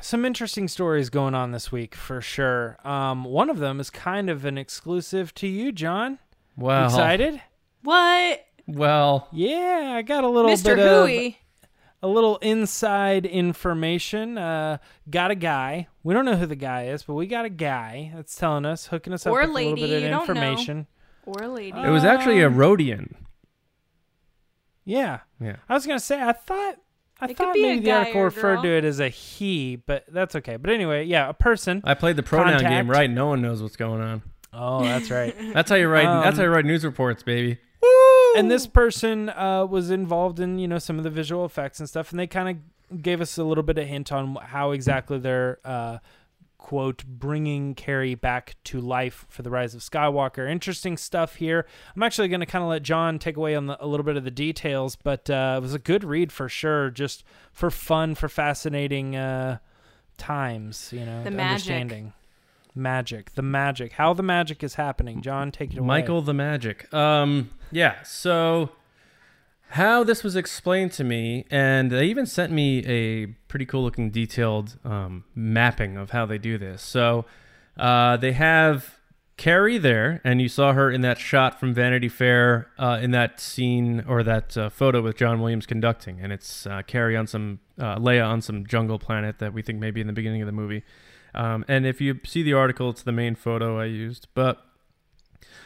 some 0.00 0.24
interesting 0.24 0.68
stories 0.68 1.08
going 1.10 1.34
on 1.34 1.52
this 1.52 1.70
week 1.72 1.94
for 1.94 2.20
sure. 2.20 2.76
Um, 2.84 3.24
one 3.24 3.48
of 3.48 3.58
them 3.58 3.80
is 3.80 3.90
kind 3.90 4.28
of 4.28 4.44
an 4.44 4.58
exclusive 4.58 5.32
to 5.36 5.46
you, 5.46 5.72
John. 5.72 6.18
Well, 6.56 6.86
Excited? 6.86 7.40
What? 7.82 8.44
Well, 8.66 9.28
Yeah, 9.32 9.94
I 9.96 10.02
got 10.02 10.24
a 10.24 10.28
little 10.28 10.50
Mr. 10.50 10.64
bit 10.76 10.78
of 10.78 11.06
Hooey. 11.06 11.38
A 12.02 12.08
little 12.08 12.36
inside 12.38 13.24
information. 13.26 14.36
Uh, 14.38 14.78
got 15.08 15.30
a 15.30 15.34
guy. 15.34 15.86
We 16.02 16.14
don't 16.14 16.24
know 16.24 16.36
who 16.36 16.46
the 16.46 16.56
guy 16.56 16.86
is, 16.86 17.02
but 17.04 17.14
we 17.14 17.26
got 17.26 17.44
a 17.44 17.48
guy 17.50 18.12
that's 18.14 18.34
telling 18.36 18.64
us, 18.66 18.86
hooking 18.86 19.12
us 19.12 19.26
up 19.26 19.32
Or 19.32 19.40
with 19.40 19.50
a 19.50 19.52
little 19.52 19.74
bit 19.76 19.84
of 19.90 20.02
don't 20.02 20.10
know. 20.10 20.20
information. 20.20 20.86
Or 21.26 21.42
a 21.44 21.48
lady. 21.48 21.78
it 21.78 21.88
was 21.90 22.04
actually 22.04 22.40
a 22.40 22.48
Um, 22.48 22.56
Rhodian. 22.56 23.14
Yeah, 24.84 25.20
Yeah. 25.40 25.56
I 25.68 25.74
was 25.74 25.86
gonna 25.86 26.00
say 26.00 26.20
I 26.20 26.32
thought 26.32 26.76
I 27.20 27.26
It 27.26 27.36
thought 27.36 27.54
maybe 27.54 27.78
the 27.84 27.92
article 27.92 28.22
referred 28.22 28.62
to 28.62 28.68
it 28.68 28.84
as 28.84 28.98
a 28.98 29.08
he, 29.08 29.76
but 29.76 30.04
that's 30.08 30.34
okay. 30.34 30.56
But 30.56 30.70
anyway, 30.72 31.04
yeah, 31.04 31.28
a 31.28 31.32
person. 31.34 31.80
I 31.84 31.94
played 31.94 32.16
the 32.16 32.24
pronoun 32.24 32.54
Contact. 32.54 32.68
game 32.68 32.90
right. 32.90 33.08
No 33.08 33.26
one 33.28 33.40
knows 33.40 33.62
what's 33.62 33.76
going 33.76 34.00
on. 34.02 34.22
Oh, 34.52 34.82
that's 34.82 35.08
right. 35.10 35.34
That's 35.54 35.70
how 35.70 35.76
you 35.76 35.88
write. 35.88 36.02
that's 36.04 36.34
Um, 36.34 36.36
how 36.36 36.42
you 36.42 36.50
write 36.50 36.66
news 36.66 36.84
reports, 36.84 37.22
baby. 37.22 37.58
And 38.36 38.50
this 38.50 38.66
person 38.66 39.28
uh, 39.30 39.66
was 39.68 39.90
involved 39.90 40.40
in 40.40 40.58
you 40.58 40.68
know 40.68 40.78
some 40.78 40.98
of 40.98 41.04
the 41.04 41.10
visual 41.10 41.44
effects 41.44 41.78
and 41.80 41.88
stuff 41.88 42.10
and 42.10 42.18
they 42.20 42.26
kind 42.26 42.48
of 42.90 43.02
gave 43.02 43.20
us 43.20 43.38
a 43.38 43.44
little 43.44 43.62
bit 43.64 43.78
of 43.78 43.86
hint 43.86 44.12
on 44.12 44.34
how 44.36 44.70
exactly 44.72 45.18
they're 45.18 45.58
uh, 45.64 45.98
quote 46.58 47.04
bringing 47.04 47.74
carrie 47.74 48.14
back 48.14 48.54
to 48.64 48.80
life 48.80 49.26
for 49.28 49.42
the 49.42 49.50
rise 49.50 49.74
of 49.74 49.80
skywalker. 49.80 50.48
Interesting 50.48 50.96
stuff 50.96 51.36
here. 51.36 51.66
I'm 51.96 52.02
actually 52.04 52.28
going 52.28 52.38
to 52.40 52.46
kind 52.46 52.62
of 52.62 52.68
let 52.70 52.82
john 52.82 53.18
take 53.18 53.36
away 53.36 53.54
on 53.56 53.66
the, 53.66 53.84
a 53.84 53.86
little 53.86 54.04
bit 54.04 54.16
of 54.16 54.24
the 54.24 54.30
details 54.30 54.94
but 54.96 55.28
uh, 55.30 55.54
it 55.58 55.60
was 55.62 55.74
a 55.74 55.78
good 55.78 56.04
read 56.04 56.30
for 56.32 56.48
sure 56.48 56.90
just 56.90 57.24
for 57.52 57.70
fun 57.70 58.14
for 58.14 58.28
fascinating 58.28 59.16
uh, 59.16 59.58
times 60.18 60.90
you 60.92 61.04
know 61.04 61.24
The 61.24 61.30
magic. 61.30 61.50
understanding 61.70 62.12
magic 62.74 63.34
the 63.34 63.42
magic 63.42 63.92
how 63.92 64.12
the 64.12 64.22
magic 64.22 64.62
is 64.62 64.74
happening 64.74 65.20
john 65.20 65.52
take 65.52 65.72
it 65.72 65.78
away 65.78 65.86
Michael 65.86 66.22
the 66.22 66.34
Magic. 66.34 66.92
Um, 66.92 67.50
yeah. 67.70 68.02
So 68.02 68.70
how 69.70 70.04
this 70.04 70.22
was 70.22 70.36
explained 70.36 70.92
to 70.92 71.04
me, 71.04 71.46
and 71.50 71.90
they 71.90 72.06
even 72.06 72.26
sent 72.26 72.52
me 72.52 72.84
a 72.86 73.26
pretty 73.48 73.64
cool 73.64 73.82
looking 73.82 74.10
detailed 74.10 74.76
um, 74.84 75.24
mapping 75.34 75.96
of 75.96 76.10
how 76.10 76.26
they 76.26 76.38
do 76.38 76.58
this. 76.58 76.82
So 76.82 77.24
uh, 77.78 78.16
they 78.16 78.32
have 78.32 78.98
Carrie 79.36 79.78
there, 79.78 80.20
and 80.24 80.42
you 80.42 80.48
saw 80.48 80.72
her 80.72 80.90
in 80.90 81.00
that 81.02 81.18
shot 81.18 81.58
from 81.58 81.72
Vanity 81.72 82.08
Fair 82.08 82.68
uh, 82.78 82.98
in 83.00 83.12
that 83.12 83.40
scene 83.40 84.04
or 84.06 84.22
that 84.22 84.56
uh, 84.56 84.68
photo 84.68 85.00
with 85.00 85.16
John 85.16 85.40
Williams 85.40 85.66
conducting, 85.66 86.20
and 86.20 86.32
it's 86.32 86.66
uh, 86.66 86.82
Carrie 86.86 87.16
on 87.16 87.26
some 87.26 87.60
uh, 87.78 87.96
Leia 87.96 88.26
on 88.26 88.42
some 88.42 88.66
jungle 88.66 88.98
planet 88.98 89.38
that 89.38 89.54
we 89.54 89.62
think 89.62 89.78
may 89.78 89.90
be 89.90 90.00
in 90.00 90.06
the 90.06 90.12
beginning 90.12 90.42
of 90.42 90.46
the 90.46 90.52
movie. 90.52 90.84
Um, 91.34 91.64
and 91.68 91.86
if 91.86 92.00
you 92.00 92.20
see 92.24 92.42
the 92.42 92.52
article, 92.52 92.90
it's 92.90 93.02
the 93.02 93.12
main 93.12 93.34
photo 93.34 93.78
I 93.78 93.86
used, 93.86 94.28
but. 94.34 94.64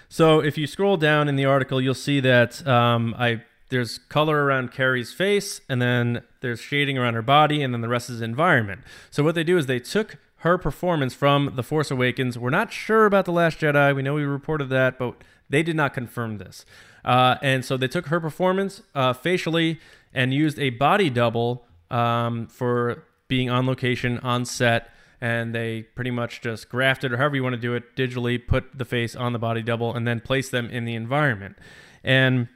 So 0.09 0.39
if 0.39 0.57
you 0.57 0.69
scroll 0.69 0.97
down 0.97 1.29
in 1.29 1.35
the 1.35 1.47
article, 1.47 1.81
you'll 1.81 1.93
see 1.95 2.21
that 2.21 2.65
um, 2.65 3.13
I 3.19 3.43
there's 3.69 3.99
color 3.99 4.45
around 4.45 4.73
Carrie's 4.73 5.13
face, 5.13 5.61
and 5.69 5.83
then 5.83 6.23
there's 6.41 6.61
shading 6.61 6.97
around 6.97 7.15
her 7.15 7.23
body, 7.23 7.63
and 7.63 7.75
then 7.75 7.81
the 7.81 7.89
rest 7.89 8.09
is 8.09 8.21
environment. 8.21 8.83
So 9.11 9.25
what 9.25 9.35
they 9.35 9.45
do 9.45 9.59
is 9.59 9.67
they 9.67 9.81
took 9.81 10.19
her 10.39 10.57
performance 10.59 11.15
from 11.15 11.53
The 11.57 11.63
Force 11.63 11.91
Awakens. 11.91 12.39
We're 12.39 12.51
not 12.51 12.73
sure 12.73 13.07
about 13.07 13.25
The 13.25 13.33
Last 13.33 13.59
Jedi. 13.59 13.95
We 13.95 14.03
know 14.03 14.15
we 14.15 14.23
reported 14.23 14.69
that, 14.69 14.99
but 14.99 15.17
they 15.49 15.63
did 15.63 15.75
not 15.75 15.95
confirm 15.95 16.39
this. 16.39 16.65
Uh, 17.05 17.37
and 17.43 17.65
so 17.65 17.77
they 17.77 17.89
took 17.89 18.07
her 18.07 18.21
performance 18.21 18.83
uh, 18.95 19.13
facially 19.13 19.81
and 20.15 20.33
used 20.33 20.59
a 20.59 20.71
body 20.71 21.11
double 21.11 21.65
um, 21.91 22.47
for 22.47 23.05
being 23.29 23.51
on 23.51 23.67
location, 23.67 24.19
on 24.19 24.45
set, 24.45 24.91
and 25.21 25.55
they 25.55 25.83
pretty 25.83 26.11
much 26.11 26.41
just 26.41 26.69
grafted 26.69 27.13
or 27.13 27.17
however 27.17 27.37
you 27.37 27.43
want 27.43 27.55
to 27.55 27.61
do 27.61 27.75
it 27.75 27.97
digitally, 27.97 28.45
put 28.45 28.77
the 28.77 28.85
face 28.85 29.17
on 29.17 29.33
the 29.33 29.39
body 29.39 29.63
double, 29.63 29.95
and 29.95 30.07
then 30.07 30.21
place 30.21 30.49
them 30.49 30.69
in 30.71 30.85
the 30.85 30.95
environment. 30.95 31.57
And 32.05 32.49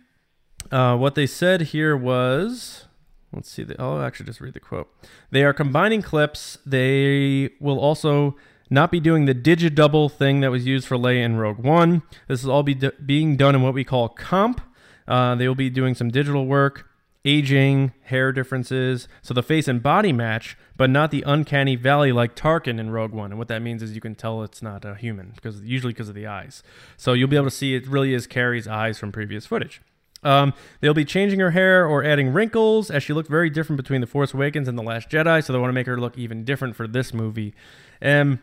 uh, 0.70 0.96
what 0.96 1.14
they 1.14 1.26
said 1.26 1.60
here 1.62 1.96
was. 1.96 2.86
Let's 3.32 3.48
see. 3.48 3.62
The, 3.62 3.80
I'll 3.80 4.02
actually 4.02 4.26
just 4.26 4.40
read 4.40 4.54
the 4.54 4.60
quote. 4.60 4.92
They 5.30 5.44
are 5.44 5.52
combining 5.52 6.02
clips. 6.02 6.58
They 6.66 7.50
will 7.60 7.78
also 7.78 8.36
not 8.70 8.90
be 8.90 8.98
doing 9.00 9.26
the 9.26 9.34
digidouble 9.34 10.10
thing 10.10 10.40
that 10.40 10.50
was 10.50 10.66
used 10.66 10.86
for 10.86 10.96
Leia 10.96 11.24
in 11.24 11.36
Rogue 11.36 11.58
One. 11.58 12.02
This 12.26 12.42
is 12.42 12.48
all 12.48 12.64
be 12.64 12.74
d- 12.74 12.90
being 13.04 13.36
done 13.36 13.54
in 13.54 13.62
what 13.62 13.72
we 13.72 13.84
call 13.84 14.08
comp. 14.08 14.60
Uh, 15.06 15.36
they 15.36 15.46
will 15.46 15.54
be 15.56 15.70
doing 15.70 15.94
some 15.94 16.10
digital 16.10 16.46
work, 16.46 16.89
aging, 17.24 17.92
hair 18.04 18.32
differences, 18.32 19.06
so 19.22 19.34
the 19.34 19.42
face 19.42 19.68
and 19.68 19.82
body 19.82 20.12
match, 20.12 20.56
but 20.76 20.88
not 20.88 21.10
the 21.10 21.22
uncanny 21.26 21.76
valley 21.76 22.12
like 22.12 22.34
Tarkin 22.34 22.80
in 22.80 22.90
Rogue 22.90 23.12
One. 23.12 23.32
And 23.32 23.38
what 23.38 23.48
that 23.48 23.60
means 23.60 23.82
is 23.82 23.94
you 23.94 24.00
can 24.00 24.14
tell 24.14 24.42
it's 24.42 24.62
not 24.62 24.84
a 24.84 24.94
human 24.94 25.32
because 25.34 25.60
usually 25.62 25.92
because 25.92 26.08
of 26.08 26.14
the 26.14 26.26
eyes. 26.26 26.62
So 26.96 27.12
you'll 27.12 27.28
be 27.28 27.36
able 27.36 27.46
to 27.46 27.50
see 27.50 27.74
it 27.74 27.86
really 27.86 28.14
is 28.14 28.26
Carrie's 28.26 28.66
eyes 28.66 28.98
from 28.98 29.12
previous 29.12 29.44
footage. 29.44 29.82
Um, 30.22 30.52
they'll 30.80 30.94
be 30.94 31.04
changing 31.04 31.40
her 31.40 31.52
hair 31.52 31.86
or 31.86 32.04
adding 32.04 32.32
wrinkles 32.32 32.90
as 32.90 33.02
she 33.02 33.12
looked 33.12 33.30
very 33.30 33.48
different 33.48 33.78
between 33.78 34.00
The 34.00 34.06
Force 34.06 34.34
Awakens 34.34 34.68
and 34.68 34.76
The 34.78 34.82
Last 34.82 35.08
Jedi, 35.08 35.42
so 35.42 35.52
they 35.52 35.58
want 35.58 35.70
to 35.70 35.74
make 35.74 35.86
her 35.86 35.98
look 35.98 36.18
even 36.18 36.44
different 36.44 36.76
for 36.76 36.86
this 36.86 37.14
movie. 37.14 37.54
And 38.00 38.38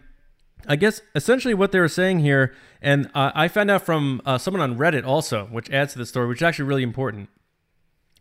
I 0.68 0.76
guess 0.76 1.02
essentially 1.14 1.54
what 1.54 1.72
they 1.72 1.80
were 1.80 1.88
saying 1.88 2.20
here, 2.20 2.54
and 2.82 3.12
uh, 3.14 3.32
I 3.36 3.48
found 3.48 3.70
out 3.70 3.84
from 3.84 4.22
uh, 4.26 4.38
someone 4.38 4.62
on 4.62 4.78
Reddit 4.78 5.06
also, 5.06 5.46
which 5.46 5.70
adds 5.70 5.94
to 5.94 6.00
the 6.00 6.06
story, 6.06 6.28
which 6.28 6.40
is 6.40 6.44
actually 6.44 6.66
really 6.66 6.84
important. 6.84 7.30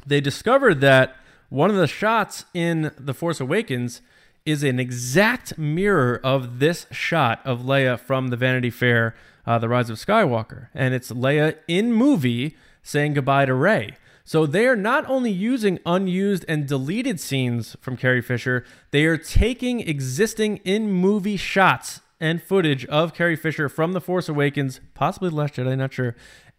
They 0.04 0.20
discovered 0.20 0.80
that 0.80 1.16
one 1.48 1.70
of 1.70 1.76
the 1.76 1.86
shots 1.86 2.44
in 2.52 2.90
The 2.98 3.14
Force 3.14 3.40
Awakens 3.40 4.02
is 4.44 4.62
an 4.62 4.78
exact 4.78 5.58
mirror 5.58 6.20
of 6.22 6.58
this 6.58 6.86
shot 6.90 7.40
of 7.44 7.62
Leia 7.62 7.98
from 7.98 8.28
the 8.28 8.36
Vanity 8.36 8.70
Fair, 8.70 9.14
uh, 9.46 9.58
The 9.58 9.68
Rise 9.68 9.90
of 9.90 9.96
Skywalker. 9.96 10.68
And 10.74 10.94
it's 10.94 11.10
Leia 11.10 11.56
in 11.66 11.92
movie 11.92 12.56
saying 12.82 13.14
goodbye 13.14 13.46
to 13.46 13.54
Rey. 13.54 13.96
So 14.24 14.44
they 14.44 14.66
are 14.66 14.76
not 14.76 15.08
only 15.08 15.30
using 15.30 15.78
unused 15.86 16.44
and 16.48 16.66
deleted 16.66 17.20
scenes 17.20 17.76
from 17.80 17.96
Carrie 17.96 18.22
Fisher, 18.22 18.64
they 18.90 19.04
are 19.04 19.16
taking 19.16 19.80
existing 19.80 20.58
in 20.58 20.90
movie 20.90 21.36
shots 21.36 22.00
and 22.18 22.42
footage 22.42 22.84
of 22.86 23.14
Carrie 23.14 23.36
Fisher 23.36 23.68
from 23.68 23.92
The 23.92 24.00
Force 24.00 24.28
Awakens, 24.28 24.80
possibly 24.94 25.30
The 25.30 25.36
Last 25.36 25.54
Jedi, 25.54 25.76
not 25.76 25.92
sure, 25.92 26.16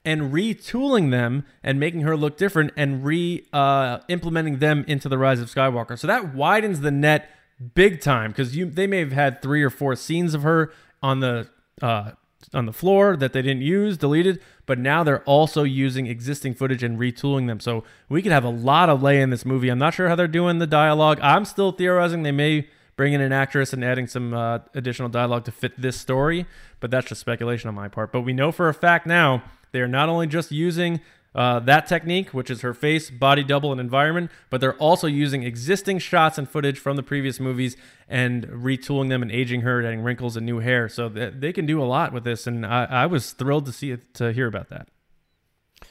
and 0.07 0.31
retooling 0.31 1.11
them 1.11 1.43
and 1.61 1.77
making 1.81 2.01
her 2.01 2.15
look 2.15 2.37
different 2.37 2.71
and 2.77 3.03
re 3.03 3.45
uh, 3.51 3.99
implementing 4.07 4.59
them 4.59 4.85
into 4.87 5.09
the 5.09 5.17
Rise 5.17 5.41
of 5.41 5.53
Skywalker. 5.53 5.99
So 5.99 6.07
that 6.07 6.33
widens 6.33 6.79
the 6.79 6.91
net 6.91 7.29
big 7.75 7.99
time 7.99 8.31
because 8.31 8.55
you 8.55 8.65
they 8.65 8.87
may 8.87 8.99
have 8.99 9.11
had 9.11 9.41
three 9.41 9.61
or 9.61 9.69
four 9.69 9.97
scenes 9.97 10.33
of 10.33 10.43
her 10.43 10.71
on 11.03 11.19
the 11.19 11.49
uh, 11.81 12.11
on 12.53 12.65
the 12.65 12.71
floor 12.71 13.17
that 13.17 13.33
they 13.33 13.41
didn't 13.41 13.63
use, 13.63 13.97
deleted, 13.97 14.39
but 14.65 14.79
now 14.79 15.03
they're 15.03 15.23
also 15.23 15.63
using 15.63 16.07
existing 16.07 16.53
footage 16.53 16.83
and 16.83 16.97
retooling 16.97 17.47
them. 17.47 17.59
So 17.59 17.83
we 18.07 18.21
could 18.21 18.31
have 18.31 18.45
a 18.45 18.49
lot 18.49 18.87
of 18.87 19.01
Leia 19.01 19.21
in 19.21 19.29
this 19.29 19.45
movie. 19.45 19.67
I'm 19.67 19.77
not 19.77 19.93
sure 19.93 20.07
how 20.07 20.15
they're 20.15 20.27
doing 20.29 20.59
the 20.59 20.67
dialogue. 20.67 21.19
I'm 21.21 21.43
still 21.43 21.73
theorizing 21.73 22.23
they 22.23 22.31
may 22.31 22.69
bring 22.95 23.11
in 23.11 23.19
an 23.19 23.33
actress 23.33 23.73
and 23.73 23.83
adding 23.83 24.07
some 24.07 24.33
uh, 24.33 24.59
additional 24.73 25.09
dialogue 25.09 25.43
to 25.45 25.51
fit 25.51 25.79
this 25.79 25.99
story, 25.99 26.45
but 26.79 26.89
that's 26.91 27.07
just 27.07 27.19
speculation 27.19 27.67
on 27.67 27.75
my 27.75 27.89
part. 27.89 28.13
But 28.13 28.21
we 28.21 28.31
know 28.31 28.53
for 28.53 28.69
a 28.69 28.73
fact 28.73 29.05
now 29.05 29.43
they 29.71 29.81
are 29.81 29.87
not 29.87 30.09
only 30.09 30.27
just 30.27 30.51
using 30.51 31.01
uh, 31.37 31.59
that 31.59 31.85
technique, 31.85 32.33
which 32.33 32.49
is 32.49 32.61
her 32.61 32.73
face, 32.73 33.11
body 33.11 33.43
double, 33.43 33.71
and 33.71 33.79
environment, 33.79 34.31
but 34.49 34.59
they're 34.59 34.75
also 34.77 35.05
using 35.05 35.43
existing 35.43 35.99
shots 35.99 36.39
and 36.39 36.49
footage 36.49 36.79
from 36.79 36.95
the 36.95 37.03
previous 37.03 37.39
movies 37.39 37.77
and 38.09 38.47
retooling 38.47 39.09
them 39.09 39.21
and 39.21 39.31
aging 39.31 39.61
her, 39.61 39.85
adding 39.85 40.01
wrinkles 40.01 40.35
and 40.35 40.45
new 40.47 40.59
hair. 40.59 40.89
So 40.89 41.09
th- 41.09 41.35
they 41.37 41.53
can 41.53 41.67
do 41.67 41.79
a 41.79 41.85
lot 41.85 42.11
with 42.11 42.23
this, 42.23 42.47
and 42.47 42.65
I, 42.65 42.85
I 42.85 43.05
was 43.05 43.33
thrilled 43.33 43.67
to 43.67 43.71
see 43.71 43.91
it 43.91 44.15
to 44.15 44.33
hear 44.33 44.47
about 44.47 44.69
that. 44.69 44.87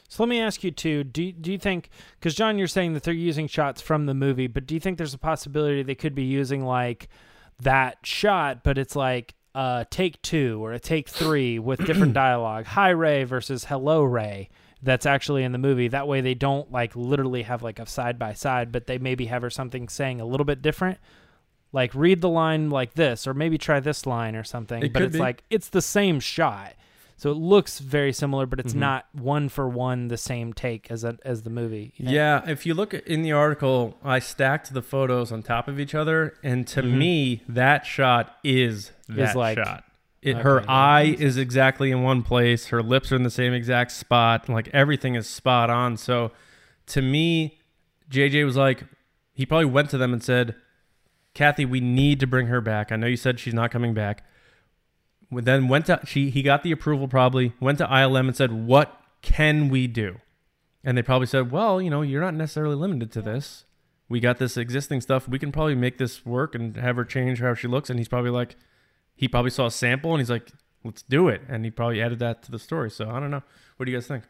So 0.08 0.24
let 0.24 0.28
me 0.28 0.40
ask 0.40 0.64
you 0.64 0.72
too. 0.72 1.04
Do 1.04 1.30
do 1.30 1.52
you 1.52 1.58
think 1.58 1.90
because 2.18 2.34
John, 2.34 2.58
you're 2.58 2.66
saying 2.66 2.94
that 2.94 3.04
they're 3.04 3.14
using 3.14 3.46
shots 3.46 3.80
from 3.80 4.06
the 4.06 4.14
movie, 4.14 4.48
but 4.48 4.66
do 4.66 4.74
you 4.74 4.80
think 4.80 4.98
there's 4.98 5.14
a 5.14 5.18
possibility 5.18 5.84
they 5.84 5.94
could 5.94 6.14
be 6.14 6.24
using 6.24 6.64
like 6.64 7.08
that 7.60 7.98
shot, 8.02 8.64
but 8.64 8.78
it's 8.78 8.96
like 8.96 9.35
a 9.56 9.86
take 9.88 10.20
two 10.20 10.62
or 10.62 10.72
a 10.72 10.78
take 10.78 11.08
three 11.08 11.58
with 11.58 11.84
different 11.84 12.12
dialogue, 12.14 12.66
hi 12.66 12.90
Rey 12.90 13.24
versus 13.24 13.64
hello 13.64 14.02
Rey. 14.02 14.50
That's 14.82 15.06
actually 15.06 15.42
in 15.42 15.52
the 15.52 15.58
movie. 15.58 15.88
That 15.88 16.06
way 16.06 16.20
they 16.20 16.34
don't 16.34 16.70
like 16.70 16.94
literally 16.94 17.42
have 17.42 17.62
like 17.62 17.78
a 17.78 17.86
side 17.86 18.18
by 18.18 18.34
side, 18.34 18.70
but 18.70 18.86
they 18.86 18.98
maybe 18.98 19.26
have 19.26 19.42
her 19.42 19.50
something 19.50 19.88
saying 19.88 20.20
a 20.20 20.26
little 20.26 20.44
bit 20.44 20.60
different. 20.60 20.98
Like 21.72 21.94
read 21.94 22.20
the 22.20 22.28
line 22.28 22.68
like 22.70 22.94
this, 22.94 23.26
or 23.26 23.32
maybe 23.34 23.56
try 23.56 23.80
this 23.80 24.06
line 24.06 24.36
or 24.36 24.44
something. 24.44 24.84
It 24.84 24.92
but 24.92 25.02
it's 25.02 25.14
be. 25.14 25.18
like 25.18 25.42
it's 25.48 25.70
the 25.70 25.82
same 25.82 26.20
shot. 26.20 26.74
So 27.18 27.30
it 27.30 27.36
looks 27.38 27.78
very 27.78 28.12
similar, 28.12 28.44
but 28.44 28.58
Mm-hmm. 28.58 28.66
it's 28.68 28.74
not 28.74 29.06
one 29.12 29.48
for 29.48 29.66
one 29.68 30.08
the 30.08 30.18
same 30.18 30.52
take 30.52 30.90
as 30.90 31.02
a, 31.02 31.16
as 31.24 31.42
the 31.42 31.50
movie. 31.50 31.94
Yeah, 31.96 32.42
if 32.46 32.66
you 32.66 32.74
look 32.74 32.92
at- 32.92 33.06
in 33.06 33.22
the 33.22 33.32
article, 33.32 33.96
I 34.04 34.18
stacked 34.18 34.74
the 34.74 34.82
photos 34.82 35.32
on 35.32 35.42
top 35.42 35.66
of 35.66 35.80
each 35.80 35.94
other, 35.94 36.34
and 36.42 36.66
to 36.68 36.82
me, 36.82 37.42
that 37.48 37.86
shot 37.86 38.36
is 38.44 38.92
that 39.08 39.34
like- 39.34 39.56
shot. 39.58 39.84
It, 40.22 40.38
her 40.38 40.56
Okay, 40.58 40.66
that 40.66 40.72
eye 40.72 41.16
is 41.18 41.36
exactly 41.36 41.90
in 41.92 42.02
one 42.02 42.22
place. 42.22 42.66
Her 42.66 42.82
lips 42.82 43.12
are 43.12 43.16
in 43.16 43.22
the 43.22 43.30
same 43.30 43.52
exact 43.52 43.92
spot. 43.92 44.48
Like 44.48 44.68
everything 44.72 45.14
is 45.14 45.28
spot 45.28 45.70
on. 45.70 45.96
So, 45.96 46.32
to 46.88 47.00
me, 47.00 47.60
JJ 48.10 48.44
was 48.44 48.56
like, 48.56 48.82
he 49.34 49.46
probably 49.46 49.66
went 49.66 49.88
to 49.90 49.98
them 49.98 50.12
and 50.12 50.20
said, 50.24 50.56
"Kathy, 51.34 51.64
we 51.64 51.78
need 51.80 52.18
to 52.20 52.26
bring 52.26 52.48
her 52.48 52.60
back. 52.60 52.90
I 52.90 52.96
know 52.96 53.06
you 53.06 53.16
said 53.16 53.38
she's 53.38 53.54
not 53.54 53.70
coming 53.70 53.94
back." 53.94 54.24
Then 55.30 55.68
went 55.68 55.86
to 55.86 56.00
she 56.04 56.30
he 56.30 56.42
got 56.42 56.62
the 56.62 56.72
approval 56.72 57.08
probably 57.08 57.52
went 57.60 57.78
to 57.78 57.86
ILM 57.86 58.28
and 58.28 58.36
said, 58.36 58.52
"What 58.52 59.00
can 59.22 59.68
we 59.68 59.86
do?" 59.86 60.20
And 60.86 60.96
they 60.96 61.02
probably 61.02 61.26
said, 61.26 61.50
well, 61.50 61.82
you 61.82 61.90
know, 61.90 62.02
you're 62.02 62.20
not 62.20 62.34
necessarily 62.34 62.76
limited 62.76 63.10
to 63.10 63.20
this. 63.20 63.64
We 64.08 64.20
got 64.20 64.38
this 64.38 64.56
existing 64.56 65.00
stuff. 65.00 65.26
We 65.26 65.40
can 65.40 65.50
probably 65.50 65.74
make 65.74 65.98
this 65.98 66.24
work 66.24 66.54
and 66.54 66.76
have 66.76 66.94
her 66.94 67.04
change 67.04 67.40
how 67.40 67.54
she 67.54 67.66
looks. 67.66 67.90
And 67.90 67.98
he's 67.98 68.06
probably 68.06 68.30
like, 68.30 68.54
he 69.16 69.26
probably 69.26 69.50
saw 69.50 69.66
a 69.66 69.70
sample 69.72 70.12
and 70.12 70.20
he's 70.20 70.30
like, 70.30 70.52
let's 70.84 71.02
do 71.02 71.26
it. 71.26 71.42
And 71.48 71.64
he 71.64 71.72
probably 71.72 72.00
added 72.00 72.20
that 72.20 72.44
to 72.44 72.52
the 72.52 72.60
story. 72.60 72.88
So 72.88 73.10
I 73.10 73.18
don't 73.18 73.32
know. 73.32 73.42
What 73.76 73.86
do 73.86 73.90
you 73.90 73.98
guys 73.98 74.06
think? 74.06 74.22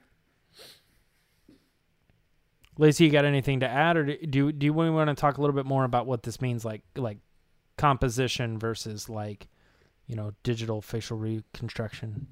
Lacey, 2.79 3.05
you 3.05 3.11
got 3.11 3.27
anything 3.27 3.61
to 3.61 3.69
add, 3.69 3.99
or 3.99 4.17
do, 4.17 4.51
do 4.51 4.65
you 4.65 4.73
want 4.73 5.09
to 5.09 5.15
talk 5.15 5.37
a 5.37 5.43
little 5.43 5.57
bit 5.57 5.67
more 5.67 5.85
about 5.85 6.07
what 6.07 6.23
this 6.23 6.43
means, 6.43 6.63
like 6.65 6.83
like 6.95 7.19
composition 7.79 8.59
versus 8.59 9.09
like 9.09 9.49
you 10.07 10.17
know 10.17 10.33
digital 10.43 10.81
facial 10.83 11.19
reconstruction? 11.19 12.27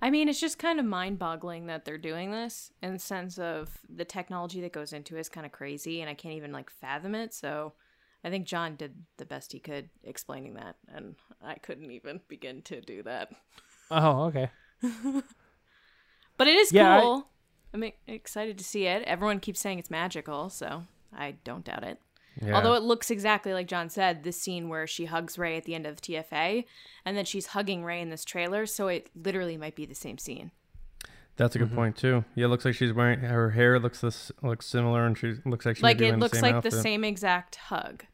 I 0.00 0.10
mean, 0.10 0.28
it's 0.28 0.40
just 0.40 0.58
kind 0.58 0.80
of 0.80 0.86
mind 0.86 1.18
boggling 1.20 1.66
that 1.66 1.84
they're 1.84 1.96
doing 1.96 2.32
this 2.32 2.72
in 2.82 2.92
the 2.92 2.98
sense 2.98 3.38
of 3.38 3.78
the 3.88 4.04
technology 4.04 4.60
that 4.62 4.72
goes 4.72 4.92
into 4.92 5.16
it 5.16 5.20
is 5.20 5.28
kind 5.28 5.46
of 5.46 5.52
crazy 5.52 6.00
and 6.00 6.10
I 6.10 6.14
can't 6.14 6.34
even 6.34 6.50
like 6.50 6.70
fathom 6.70 7.14
it. 7.14 7.32
So 7.32 7.74
I 8.24 8.30
think 8.30 8.44
John 8.46 8.74
did 8.74 8.94
the 9.18 9.24
best 9.24 9.52
he 9.52 9.60
could 9.60 9.90
explaining 10.02 10.54
that. 10.54 10.74
And 10.92 11.14
I 11.40 11.54
couldn't 11.54 11.90
even 11.92 12.20
begin 12.26 12.62
to 12.62 12.80
do 12.80 13.04
that. 13.04 13.30
Oh, 13.92 14.24
okay. 14.24 14.50
But 16.36 16.48
it 16.48 16.56
is 16.56 16.72
Yeah, 16.72 17.00
cool. 17.00 17.28
I'm 17.72 17.84
e- 17.84 17.94
excited 18.06 18.58
to 18.58 18.64
see 18.64 18.86
it. 18.86 19.02
Everyone 19.04 19.38
keeps 19.38 19.60
saying 19.60 19.78
it's 19.78 19.90
magical, 19.90 20.50
so 20.50 20.84
I 21.12 21.32
don't 21.44 21.64
doubt 21.64 21.84
it. 21.84 22.00
Yeah. 22.40 22.54
Although 22.54 22.74
it 22.74 22.82
looks 22.82 23.10
exactly 23.10 23.52
like 23.52 23.66
John 23.66 23.88
said, 23.88 24.22
the 24.22 24.32
scene 24.32 24.68
where 24.68 24.86
she 24.86 25.04
hugs 25.04 25.38
Rey 25.38 25.56
at 25.56 25.64
the 25.64 25.74
end 25.74 25.86
of 25.86 26.00
TFA, 26.00 26.64
and 27.04 27.16
then 27.16 27.24
she's 27.24 27.48
hugging 27.48 27.84
Rey 27.84 28.00
in 28.00 28.10
this 28.10 28.24
trailer, 28.24 28.66
so 28.66 28.88
it 28.88 29.10
literally 29.14 29.56
might 29.56 29.76
be 29.76 29.84
the 29.84 29.94
same 29.94 30.18
scene. 30.18 30.50
That's 31.36 31.56
a 31.56 31.58
good 31.58 31.68
mm-hmm. 31.68 31.76
point 31.76 31.96
too. 31.96 32.24
Yeah, 32.34 32.46
it 32.46 32.48
looks 32.48 32.64
like 32.64 32.74
she's 32.74 32.92
wearing 32.92 33.20
her 33.20 33.50
hair 33.50 33.78
looks 33.78 34.00
this 34.00 34.30
looks 34.42 34.66
similar, 34.66 35.06
and 35.06 35.16
she 35.16 35.34
looks 35.44 35.64
like 35.64 35.76
she's 35.76 35.82
like 35.82 36.00
it 36.00 36.18
looks 36.18 36.38
the 36.38 36.46
same 36.46 36.54
like 36.54 36.62
the 36.62 36.70
same 36.70 37.04
exact 37.04 37.56
hug. 37.56 38.04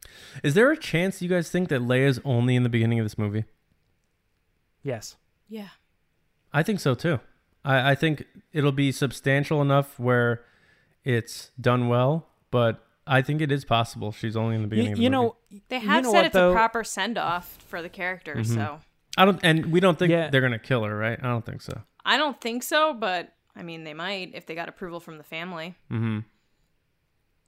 Is 0.43 0.53
there 0.53 0.71
a 0.71 0.77
chance 0.77 1.21
you 1.21 1.29
guys 1.29 1.49
think 1.49 1.69
that 1.69 1.81
Leia's 1.81 2.19
only 2.23 2.55
in 2.55 2.63
the 2.63 2.69
beginning 2.69 2.99
of 2.99 3.05
this 3.05 3.17
movie? 3.17 3.45
Yes. 4.83 5.17
Yeah. 5.47 5.69
I 6.53 6.63
think 6.63 6.79
so 6.79 6.95
too. 6.95 7.19
I, 7.65 7.91
I 7.91 7.95
think 7.95 8.25
it'll 8.53 8.71
be 8.71 8.91
substantial 8.91 9.61
enough 9.61 9.99
where 9.99 10.43
it's 11.03 11.51
done 11.59 11.89
well, 11.89 12.27
but 12.51 12.85
I 13.11 13.21
think 13.23 13.41
it 13.41 13.51
is 13.51 13.65
possible 13.65 14.11
she's 14.11 14.37
only 14.37 14.55
in 14.55 14.61
the 14.61 14.65
You, 14.67 14.69
beginning. 14.69 14.91
of 14.93 14.97
the 14.99 15.03
you 15.03 15.09
movie. 15.09 15.23
know, 15.51 15.61
They 15.69 15.77
you 15.79 15.87
have 15.89 16.03
know 16.03 16.11
said 16.11 16.17
what, 16.17 16.25
it's 16.27 16.33
though? 16.33 16.49
a 16.51 16.53
proper 16.53 16.83
send 16.83 17.17
off 17.17 17.57
for 17.67 17.81
the 17.81 17.89
character, 17.89 18.35
Mm-hmm. 18.35 18.53
so 18.55 18.79
I 19.17 19.25
don't, 19.25 19.39
and 19.43 19.65
we 19.71 19.79
don't 19.79 19.97
think 19.99 20.11
Yeah. 20.11 20.29
they're 20.29 20.41
gonna 20.41 20.59
kill 20.59 20.83
her, 20.83 20.95
right? 20.95 21.19
I 21.21 21.27
don't 21.27 21.45
think 21.45 21.61
so. 21.61 21.81
I 22.05 22.17
don't 22.17 22.39
think 22.39 22.63
so, 22.63 22.93
but 22.93 23.33
I 23.55 23.63
mean 23.63 23.83
they 23.83 23.93
might 23.93 24.31
if 24.35 24.45
they 24.45 24.55
got 24.55 24.69
approval 24.69 24.99
from 24.99 25.17
the 25.17 25.23
family. 25.23 25.75
Mm-hmm. 25.91 26.19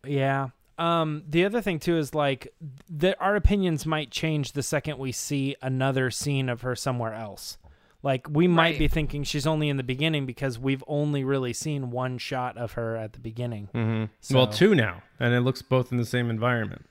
Yeah. 0.06 0.50
Um, 0.78 1.24
the 1.30 1.45
other 1.45 1.62
thing 1.62 1.80
too 1.80 1.97
is 1.97 2.15
like 2.15 2.47
that 2.89 3.17
our 3.19 3.36
opinions 3.36 3.86
might 3.86 4.10
change 4.10 4.54
the 4.54 4.63
second 4.63 4.97
we 4.97 5.12
see 5.12 5.56
another 5.62 6.10
scene 6.10 6.50
of 6.50 6.62
her 6.62 6.76
somewhere 6.76 7.13
else. 7.13 7.58
Like 8.04 8.28
we 8.30 8.48
might 8.48 8.72
Right. 8.72 8.80
be 8.80 8.88
thinking 8.88 9.24
she's 9.24 9.46
only 9.46 9.70
in 9.70 9.78
the 9.78 9.84
beginning 9.84 10.26
because 10.26 10.58
we've 10.58 10.84
only 10.88 11.24
really 11.24 11.54
seen 11.54 11.92
one 11.92 12.18
shot 12.18 12.58
of 12.58 12.72
her 12.74 12.96
at 12.96 13.14
the 13.14 13.20
beginning. 13.20 13.70
Mm-hmm. 13.76 14.36
well, 14.36 14.48
two 14.48 14.74
now, 14.74 15.04
and 15.20 15.34
it 15.34 15.42
looks 15.42 15.62
both 15.62 15.92
in 15.92 15.98
the 15.98 16.06
same 16.06 16.30
environment. 16.30 16.86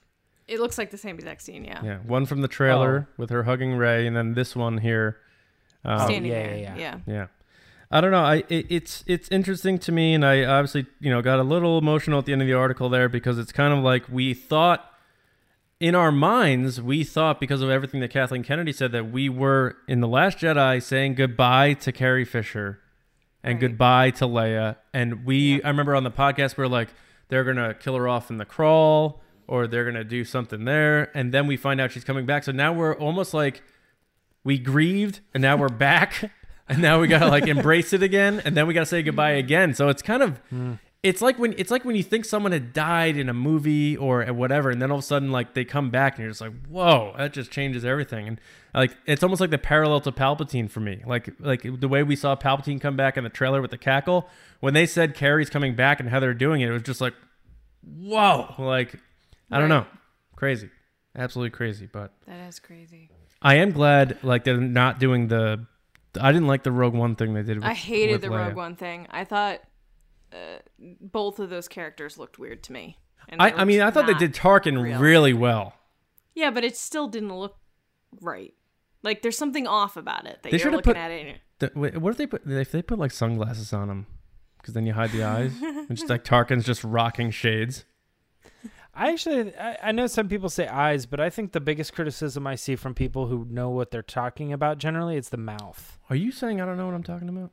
It 0.46 0.60
looks 0.60 0.78
like 0.78 0.90
the 0.90 0.98
same 0.98 1.16
exact 1.16 1.42
scene, 1.42 1.64
yeah. 1.64 1.82
Yeah, 1.84 1.98
one 1.98 2.26
from 2.26 2.40
the 2.42 2.48
trailer 2.48 3.08
with 3.16 3.30
her 3.30 3.44
hugging 3.44 3.74
Rey, 3.76 4.06
and 4.06 4.16
then 4.16 4.34
this 4.34 4.54
one 4.56 4.78
here. 4.78 5.16
Um, 5.84 6.00
Standing 6.00 6.30
yeah, 6.32 6.42
there. 6.46 6.56
yeah, 6.56 6.76
Yeah. 6.76 6.76
yeah. 7.06 7.14
Yeah. 7.14 7.26
I 7.92 8.00
don't 8.00 8.12
know. 8.12 8.22
I 8.22 8.44
it, 8.48 8.66
it's 8.68 9.02
it's 9.08 9.28
interesting 9.30 9.78
to 9.80 9.90
me, 9.92 10.14
and 10.14 10.24
I 10.24 10.44
obviously 10.44 10.86
you 11.00 11.10
know 11.10 11.22
got 11.22 11.40
a 11.40 11.42
little 11.42 11.76
emotional 11.78 12.20
at 12.20 12.24
the 12.26 12.32
end 12.32 12.40
of 12.42 12.46
the 12.46 12.54
article 12.54 12.88
there 12.88 13.08
because 13.08 13.36
it's 13.38 13.50
kind 13.50 13.72
of 13.74 13.82
like 13.82 14.04
we 14.08 14.32
thought 14.32 14.89
in 15.80 15.94
our 15.94 16.12
minds 16.12 16.80
we 16.80 17.02
thought 17.02 17.40
because 17.40 17.62
of 17.62 17.70
everything 17.70 18.00
that 18.00 18.10
Kathleen 18.10 18.42
Kennedy 18.42 18.72
said 18.72 18.92
that 18.92 19.10
we 19.10 19.28
were 19.28 19.76
in 19.88 20.00
the 20.00 20.06
Last 20.08 20.38
Jedi 20.38 20.82
saying 20.82 21.14
goodbye 21.14 21.72
to 21.74 21.90
Carrie 21.90 22.24
Fisher 22.26 22.80
and 23.42 23.54
Right. 23.54 23.60
goodbye 23.60 24.10
to 24.10 24.26
Leia, 24.26 24.76
and 24.92 25.24
we 25.24 25.62
I 25.62 25.68
remember 25.68 25.96
on 25.96 26.04
the 26.04 26.10
podcast 26.10 26.56
we 26.58 26.64
are 26.64 26.68
like 26.68 26.88
they're 27.28 27.44
gonna 27.44 27.74
kill 27.74 27.96
her 27.96 28.06
off 28.06 28.30
in 28.30 28.36
the 28.36 28.44
crawl 28.44 29.22
or 29.48 29.66
they're 29.66 29.84
gonna 29.84 30.04
do 30.04 30.22
something 30.24 30.64
there, 30.64 31.10
and 31.16 31.32
then 31.32 31.46
we 31.46 31.56
find 31.56 31.80
out 31.80 31.90
she's 31.90 32.04
coming 32.04 32.26
back. 32.26 32.44
So 32.44 32.52
now 32.52 32.72
we're 32.72 32.94
almost 32.94 33.32
like 33.34 33.62
we 34.44 34.58
grieved 34.58 35.20
and 35.34 35.42
now 35.42 35.56
we're 35.56 35.68
back. 35.68 36.30
And 36.68 36.80
now 36.80 37.00
we 37.00 37.08
gotta 37.08 37.26
like 37.26 37.48
embrace 37.48 37.92
it 37.92 38.00
again. 38.00 38.40
And 38.44 38.56
then 38.56 38.68
we 38.68 38.74
gotta 38.74 38.86
say 38.86 39.02
goodbye 39.02 39.32
again. 39.32 39.74
So 39.74 39.88
it's 39.88 40.02
kind 40.02 40.22
of 40.22 40.38
hmm. 40.50 40.74
It's 41.02 41.22
like 41.22 41.38
when 41.38 41.54
it's 41.56 41.70
like 41.70 41.84
when 41.84 41.96
you 41.96 42.02
think 42.02 42.24
someone 42.24 42.52
had 42.52 42.72
died 42.72 43.16
in 43.16 43.28
a 43.28 43.32
movie 43.34 43.96
or 43.96 44.24
whatever 44.26 44.70
and 44.70 44.82
then 44.82 44.90
all 44.90 44.98
of 44.98 45.04
a 45.04 45.06
sudden 45.06 45.32
like 45.32 45.54
they 45.54 45.64
come 45.64 45.90
back 45.90 46.14
and 46.16 46.22
you're 46.22 46.30
just 46.30 46.40
like 46.40 46.52
whoa 46.66 47.14
that 47.16 47.32
just 47.32 47.50
changes 47.50 47.84
everything 47.84 48.28
and 48.28 48.40
like 48.74 48.94
it's 49.06 49.22
almost 49.22 49.40
like 49.40 49.50
the 49.50 49.58
parallel 49.58 50.00
to 50.00 50.12
palpatine 50.12 50.70
for 50.70 50.80
me 50.80 51.02
like 51.06 51.30
like 51.40 51.62
the 51.80 51.88
way 51.88 52.02
we 52.02 52.14
saw 52.14 52.36
palpatine 52.36 52.80
come 52.80 52.96
back 52.96 53.16
in 53.16 53.24
the 53.24 53.30
trailer 53.30 53.62
with 53.62 53.70
the 53.70 53.78
cackle 53.78 54.28
when 54.60 54.74
they 54.74 54.84
said 54.84 55.14
carrie's 55.14 55.48
coming 55.48 55.74
back 55.74 56.00
and 56.00 56.10
how 56.10 56.20
they're 56.20 56.34
doing 56.34 56.60
it 56.60 56.68
it 56.68 56.72
was 56.72 56.82
just 56.82 57.00
like 57.00 57.14
whoa 57.82 58.54
like 58.58 58.94
i 59.50 59.58
don't 59.58 59.70
know 59.70 59.86
crazy 60.36 60.68
absolutely 61.16 61.50
crazy 61.50 61.88
but 61.90 62.12
That 62.26 62.46
is 62.48 62.58
crazy. 62.58 63.10
I 63.42 63.54
am 63.54 63.72
glad 63.72 64.18
like 64.22 64.44
they're 64.44 64.58
not 64.60 64.98
doing 65.00 65.28
the. 65.28 65.64
I 66.20 66.30
didn't 66.30 66.46
like 66.46 66.62
the 66.62 66.72
Rogue 66.72 66.92
One 66.92 67.16
thing 67.16 67.32
they 67.32 67.42
did. 67.42 67.56
With, 67.56 67.64
I 67.64 67.72
hated 67.72 68.20
the 68.20 68.26
Leia. 68.28 68.48
Rogue 68.48 68.56
One 68.56 68.76
thing. 68.76 69.06
I 69.10 69.24
thought 69.24 69.60
uh, 70.32 70.58
both 71.00 71.38
of 71.38 71.50
those 71.50 71.68
characters 71.68 72.18
looked 72.18 72.38
weird 72.38 72.62
to 72.64 72.72
me. 72.72 72.98
And 73.28 73.40
I, 73.40 73.50
I 73.50 73.64
mean, 73.64 73.80
I 73.80 73.90
thought 73.90 74.06
they 74.06 74.14
did 74.14 74.34
Tarkin 74.34 74.82
real. 74.82 74.98
really 74.98 75.32
well. 75.32 75.74
Yeah, 76.34 76.50
but 76.50 76.64
it 76.64 76.76
still 76.76 77.08
didn't 77.08 77.34
look 77.34 77.56
right. 78.20 78.54
Like 79.02 79.22
there's 79.22 79.38
something 79.38 79.66
off 79.66 79.96
about 79.96 80.26
it 80.26 80.42
that 80.42 80.50
They 80.52 80.58
should've 80.58 80.82
put- 80.82 80.96
at 80.96 81.10
it. 81.10 81.40
The- 81.58 81.72
wait, 81.74 81.96
what 81.98 82.10
if 82.10 82.16
they 82.16 82.26
put 82.26 82.46
if 82.46 82.72
they 82.72 82.82
put 82.82 82.98
like 82.98 83.12
sunglasses 83.12 83.72
on 83.72 83.90
him? 83.90 84.06
Because 84.58 84.74
then 84.74 84.86
you 84.86 84.92
hide 84.92 85.10
the 85.12 85.22
eyes. 85.22 85.52
and 85.62 85.88
just 85.96 86.08
like 86.08 86.24
Tarkin's 86.24 86.64
just 86.66 86.84
rocking 86.84 87.30
shades. 87.30 87.84
I 88.92 89.12
actually, 89.12 89.56
I, 89.56 89.78
I 89.84 89.92
know 89.92 90.06
some 90.06 90.28
people 90.28 90.48
say 90.48 90.66
eyes, 90.66 91.06
but 91.06 91.20
I 91.20 91.30
think 91.30 91.52
the 91.52 91.60
biggest 91.60 91.94
criticism 91.94 92.46
I 92.46 92.56
see 92.56 92.76
from 92.76 92.92
people 92.94 93.26
who 93.28 93.46
know 93.48 93.70
what 93.70 93.90
they're 93.90 94.02
talking 94.02 94.52
about 94.52 94.78
generally 94.78 95.16
is 95.16 95.28
the 95.28 95.36
mouth. 95.36 95.98
Are 96.10 96.16
you 96.16 96.32
saying 96.32 96.60
I 96.60 96.66
don't 96.66 96.76
know 96.76 96.86
what 96.86 96.94
I'm 96.94 97.02
talking 97.04 97.28
about? 97.28 97.52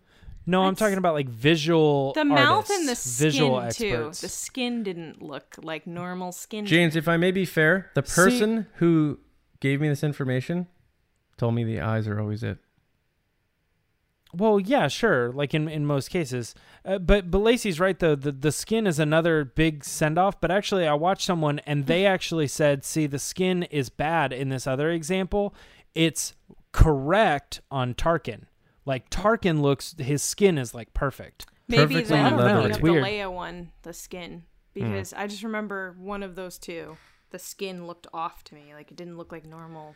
No, 0.50 0.64
I'm 0.64 0.76
talking 0.76 0.98
about 0.98 1.14
like 1.14 1.28
visual. 1.28 2.14
the 2.14 2.24
mouth 2.24 2.70
and 2.70 2.88
the 2.88 2.96
visual 2.96 3.70
skin 3.70 3.92
too. 3.92 4.12
The 4.20 4.30
skin 4.30 4.82
didn't 4.82 5.22
look 5.22 5.56
like 5.62 5.86
normal 5.86 6.32
skin. 6.32 6.66
James, 6.66 6.96
if 6.96 7.08
I 7.10 7.18
may 7.18 7.32
be 7.32 7.44
fair, 7.46 7.92
the 7.96 8.04
See- 8.06 8.16
person 8.22 8.68
who 8.76 9.20
gave 9.60 9.82
me 9.82 9.90
this 9.90 10.04
information 10.04 10.68
told 11.38 11.54
me 11.54 11.64
the 11.66 11.82
eyes 11.82 12.08
are 12.08 12.20
always 12.20 12.44
it. 12.44 12.60
Well, 14.34 14.60
yeah, 14.60 14.88
sure. 14.88 15.32
Like 15.32 15.54
in, 15.54 15.68
in 15.68 15.86
most 15.86 16.10
cases, 16.10 16.54
uh, 16.86 16.98
but 17.00 17.32
but 17.32 17.40
Lacey's 17.40 17.80
right 17.80 17.98
though. 17.98 18.16
The 18.16 18.32
the 18.32 18.52
skin 18.52 18.86
is 18.88 19.00
another 19.00 19.44
big 19.46 19.84
send 19.84 20.18
off. 20.18 20.40
But 20.40 20.52
actually, 20.52 20.88
I 20.88 20.94
watched 20.94 21.26
someone 21.26 21.60
and 21.60 21.88
they 21.88 22.06
actually 22.16 22.48
said, 22.48 22.84
"See, 22.86 23.08
the 23.08 23.20
skin 23.20 23.64
is 23.64 23.90
bad 23.90 24.32
in 24.34 24.50
this 24.50 24.68
other 24.68 24.92
example. 24.92 25.54
It's 25.96 26.34
correct 26.72 27.62
on 27.72 27.94
Tarkin. 27.96 28.44
Like 28.88 29.10
Tarkin 29.10 29.62
looks, 29.62 29.94
his 30.00 30.24
skin 30.24 30.58
is 30.58 30.74
like 30.74 30.94
perfect. 30.94 31.46
Maybe 31.68 31.96
perfectly 31.96 32.18
the, 32.18 32.24
I 32.24 32.30
don't 32.30 32.40
know, 32.40 32.46
leathery. 32.46 32.66
it's 32.68 32.76
have 32.78 32.84
weird. 32.84 33.04
the 33.04 33.08
Leia 33.08 33.32
one, 33.32 33.72
the 33.82 33.92
skin, 33.92 34.32
mm. 34.32 34.74
because 34.74 35.12
I 35.14 35.28
just 35.28 35.44
remember 35.44 35.94
one 36.00 36.24
of 36.24 36.36
those 36.36 36.58
two. 36.58 36.96
The 37.32 37.40
skin 37.40 37.86
looked 37.86 38.08
off 38.14 38.46
to 38.46 38.56
me, 38.56 38.74
like 38.74 38.90
it 38.90 38.96
didn't 38.96 39.18
look 39.18 39.34
like 39.34 39.46
normal 39.46 39.94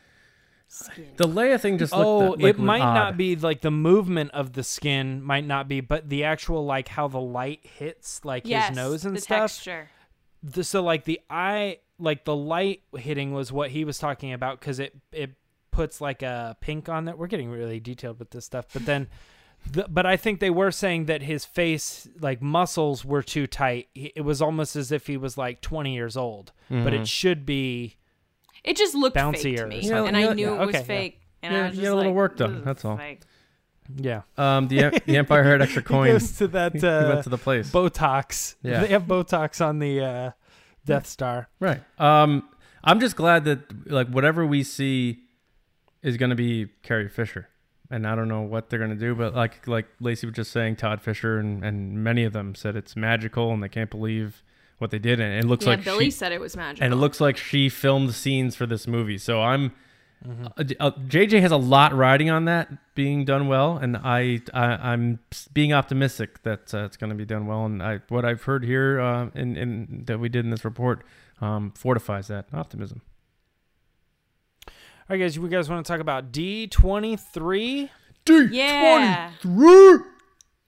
skin. 0.68 1.08
The 1.16 1.28
Leia 1.28 1.60
thing 1.60 1.78
just 1.78 1.94
looked 1.94 2.06
Oh, 2.06 2.32
like, 2.44 2.56
it 2.56 2.60
might 2.60 2.82
odd. 2.82 2.94
not 2.94 3.18
be 3.18 3.38
like 3.38 3.62
the 3.62 3.72
movement 3.72 4.32
of 4.32 4.52
the 4.52 4.64
skin 4.64 5.24
might 5.24 5.46
not 5.46 5.70
be, 5.70 5.80
but 5.80 6.10
the 6.10 6.26
actual 6.26 6.66
like 6.66 6.90
how 6.90 7.08
the 7.08 7.22
light 7.22 7.62
hits 7.64 8.20
like 8.26 8.44
yes, 8.46 8.68
his 8.68 8.76
nose 8.76 9.06
and 9.06 9.16
the 9.16 9.22
stuff. 9.22 9.54
texture. 9.54 9.90
the, 10.44 10.66
so 10.66 10.84
like 10.84 11.06
the 11.06 11.22
eye 11.30 11.78
like 11.98 12.26
the 12.26 12.36
light 12.36 12.82
hitting 12.98 13.32
was 13.32 13.52
what 13.52 13.72
he 13.72 13.86
was 13.86 13.98
talking 13.98 14.34
about 14.34 14.60
because 14.60 14.80
it 14.80 14.94
it 15.14 15.32
puts 15.72 16.02
like 16.02 16.22
a 16.22 16.56
pink 16.62 16.90
on 16.90 17.06
that 17.06 17.18
we're 17.18 17.28
getting 17.28 17.50
really 17.50 17.80
detailed 17.80 18.20
with 18.20 18.30
this 18.32 18.46
stuff 18.46 18.66
but 18.74 18.86
then 18.86 19.08
the, 19.72 19.86
but 19.90 20.06
i 20.06 20.18
think 20.18 20.40
they 20.40 20.50
were 20.50 20.72
saying 20.72 21.06
that 21.06 21.22
his 21.22 21.46
face 21.46 22.08
like 22.20 22.42
muscles 22.42 23.06
were 23.06 23.22
too 23.24 23.48
tight 23.48 23.88
it 23.96 24.24
was 24.24 24.42
almost 24.42 24.76
as 24.76 24.92
if 24.92 25.08
he 25.08 25.18
was 25.18 25.38
like 25.38 25.62
20 25.62 25.94
years 25.94 26.18
old 26.18 26.52
but 26.70 26.94
it 26.94 27.08
should 27.08 27.46
be 27.46 27.96
It 28.64 28.78
just 28.78 28.96
looked 28.96 29.16
fake 29.16 29.24
Bouncier 29.26 29.58
to 29.58 29.64
or 29.64 29.68
me, 29.68 29.82
something. 29.82 30.08
and 30.08 30.18
Yeah, 30.18 30.30
I 30.30 30.34
knew 30.34 30.46
yeah, 30.50 30.56
it 30.56 30.60
was 30.60 30.70
okay, 30.70 30.78
yeah. 30.80 30.84
fake. 30.84 31.22
And 31.44 31.54
Yeah, 31.54 31.60
I 31.64 31.68
was 31.70 31.76
you 31.76 31.82
just 31.82 31.92
a 31.92 31.96
little 31.96 32.12
like, 32.12 32.18
work 32.18 32.38
done, 32.38 32.62
that's 32.64 32.86
all." 32.86 32.98
fake." 32.98 33.22
yeah 33.98 34.22
Um, 34.38 34.68
the 34.68 35.02
the 35.06 35.18
Empire 35.18 35.44
had 35.44 35.62
extra 35.62 35.82
coins. 35.94 36.12
goes 36.14 36.38
to 36.38 36.48
that 36.50 36.74
he 36.74 36.86
uh, 36.88 37.10
went 37.10 37.24
to 37.24 37.30
the 37.30 37.38
place. 37.38 37.72
botox 37.72 38.56
Yeah. 38.62 38.82
they 38.82 38.88
have 38.90 39.04
botox 39.04 39.60
on 39.66 39.80
the 39.80 40.02
uh, 40.02 40.32
death 40.86 41.08
star 41.08 41.50
Right. 41.60 41.82
Um, 42.00 42.48
I'm 42.84 43.00
just 43.00 43.16
glad 43.16 43.44
that 43.46 43.92
like 43.92 44.08
whatever 44.08 44.46
we 44.46 44.64
see 44.64 45.24
is 46.04 46.18
going 46.18 46.30
to 46.32 46.36
be 46.36 46.68
Carrie 46.84 47.10
Fisher, 47.10 47.48
and 47.90 48.08
I 48.08 48.16
don't 48.16 48.28
know 48.28 48.42
what 48.42 48.70
they're 48.70 48.80
going 48.80 48.92
to 48.92 48.96
do, 48.98 49.16
but 49.16 49.36
like 49.36 49.68
like 49.68 49.88
Lacey 50.00 50.28
was 50.28 50.36
just 50.36 50.52
saying, 50.52 50.78
Todd 50.78 51.02
Fisher 51.02 51.40
and 51.40 51.64
and 51.64 52.04
many 52.04 52.24
of 52.24 52.34
them 52.34 52.56
said 52.56 52.76
it's 52.76 52.96
magical 52.96 53.52
and 53.54 53.62
they 53.64 53.70
can't 53.70 53.90
believe 53.90 54.44
what 54.80 54.90
they 54.92 55.00
did, 55.00 55.20
and 55.20 55.34
it 55.34 55.48
looks 55.48 55.66
Yeah, 55.66 55.72
like 55.72 55.84
Billie 55.84 56.06
she, 56.06 56.12
said 56.12 56.32
it 56.32 56.42
was 56.42 56.58
magical. 56.58 56.84
and 56.84 56.94
it 56.94 56.98
looks 56.98 57.22
like 57.22 57.38
she 57.38 57.70
filmed 57.70 58.14
scenes 58.16 58.56
for 58.56 58.66
this 58.66 58.88
movie. 58.88 59.18
So 59.18 59.42
I'm. 59.42 59.72
Mm-hmm. 60.28 60.46
Uh, 60.56 60.64
uh, 60.80 60.92
JJ 61.08 61.42
has 61.42 61.52
a 61.52 61.58
lot 61.58 61.96
riding 61.96 62.30
on 62.30 62.46
that 62.46 62.70
being 62.94 63.26
done 63.26 63.48
well, 63.48 63.78
and 63.78 63.98
I, 63.98 64.42
I 64.54 64.92
I'm 64.92 65.18
being 65.52 65.74
optimistic 65.74 66.44
that 66.44 66.72
uh, 66.76 66.84
it's 66.86 66.96
going 66.96 67.10
to 67.10 67.16
be 67.16 67.26
done 67.26 67.48
well. 67.48 67.66
And 67.66 67.82
I 67.82 68.02
what 68.10 68.24
I've 68.24 68.44
heard 68.44 68.64
here 68.64 69.00
uh, 69.00 69.30
in 69.34 69.58
in 69.58 70.04
that 70.06 70.20
we 70.20 70.30
did 70.30 70.46
in 70.46 70.52
this 70.52 70.64
report 70.64 71.04
um, 71.42 71.72
fortifies 71.72 72.28
that 72.28 72.46
optimism. 72.54 73.02
All 75.12 75.18
right 75.18 75.24
guys 75.24 75.36
you 75.36 75.46
guys 75.50 75.70
want 75.70 75.86
to 75.86 75.92
talk 75.92 76.00
about 76.00 76.32
d23 76.32 77.90
yeah, 78.50 79.32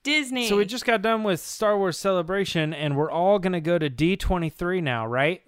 Disney. 0.03 0.49
So 0.49 0.57
we 0.57 0.65
just 0.65 0.83
got 0.83 1.01
done 1.01 1.23
with 1.23 1.39
Star 1.39 1.77
Wars 1.77 1.97
Celebration, 1.97 2.73
and 2.73 2.97
we're 2.97 3.09
all 3.09 3.39
gonna 3.39 3.61
go 3.61 3.77
to 3.77 3.89
D 3.89 4.17
twenty 4.17 4.49
three 4.49 4.81
now, 4.81 5.07
right? 5.07 5.41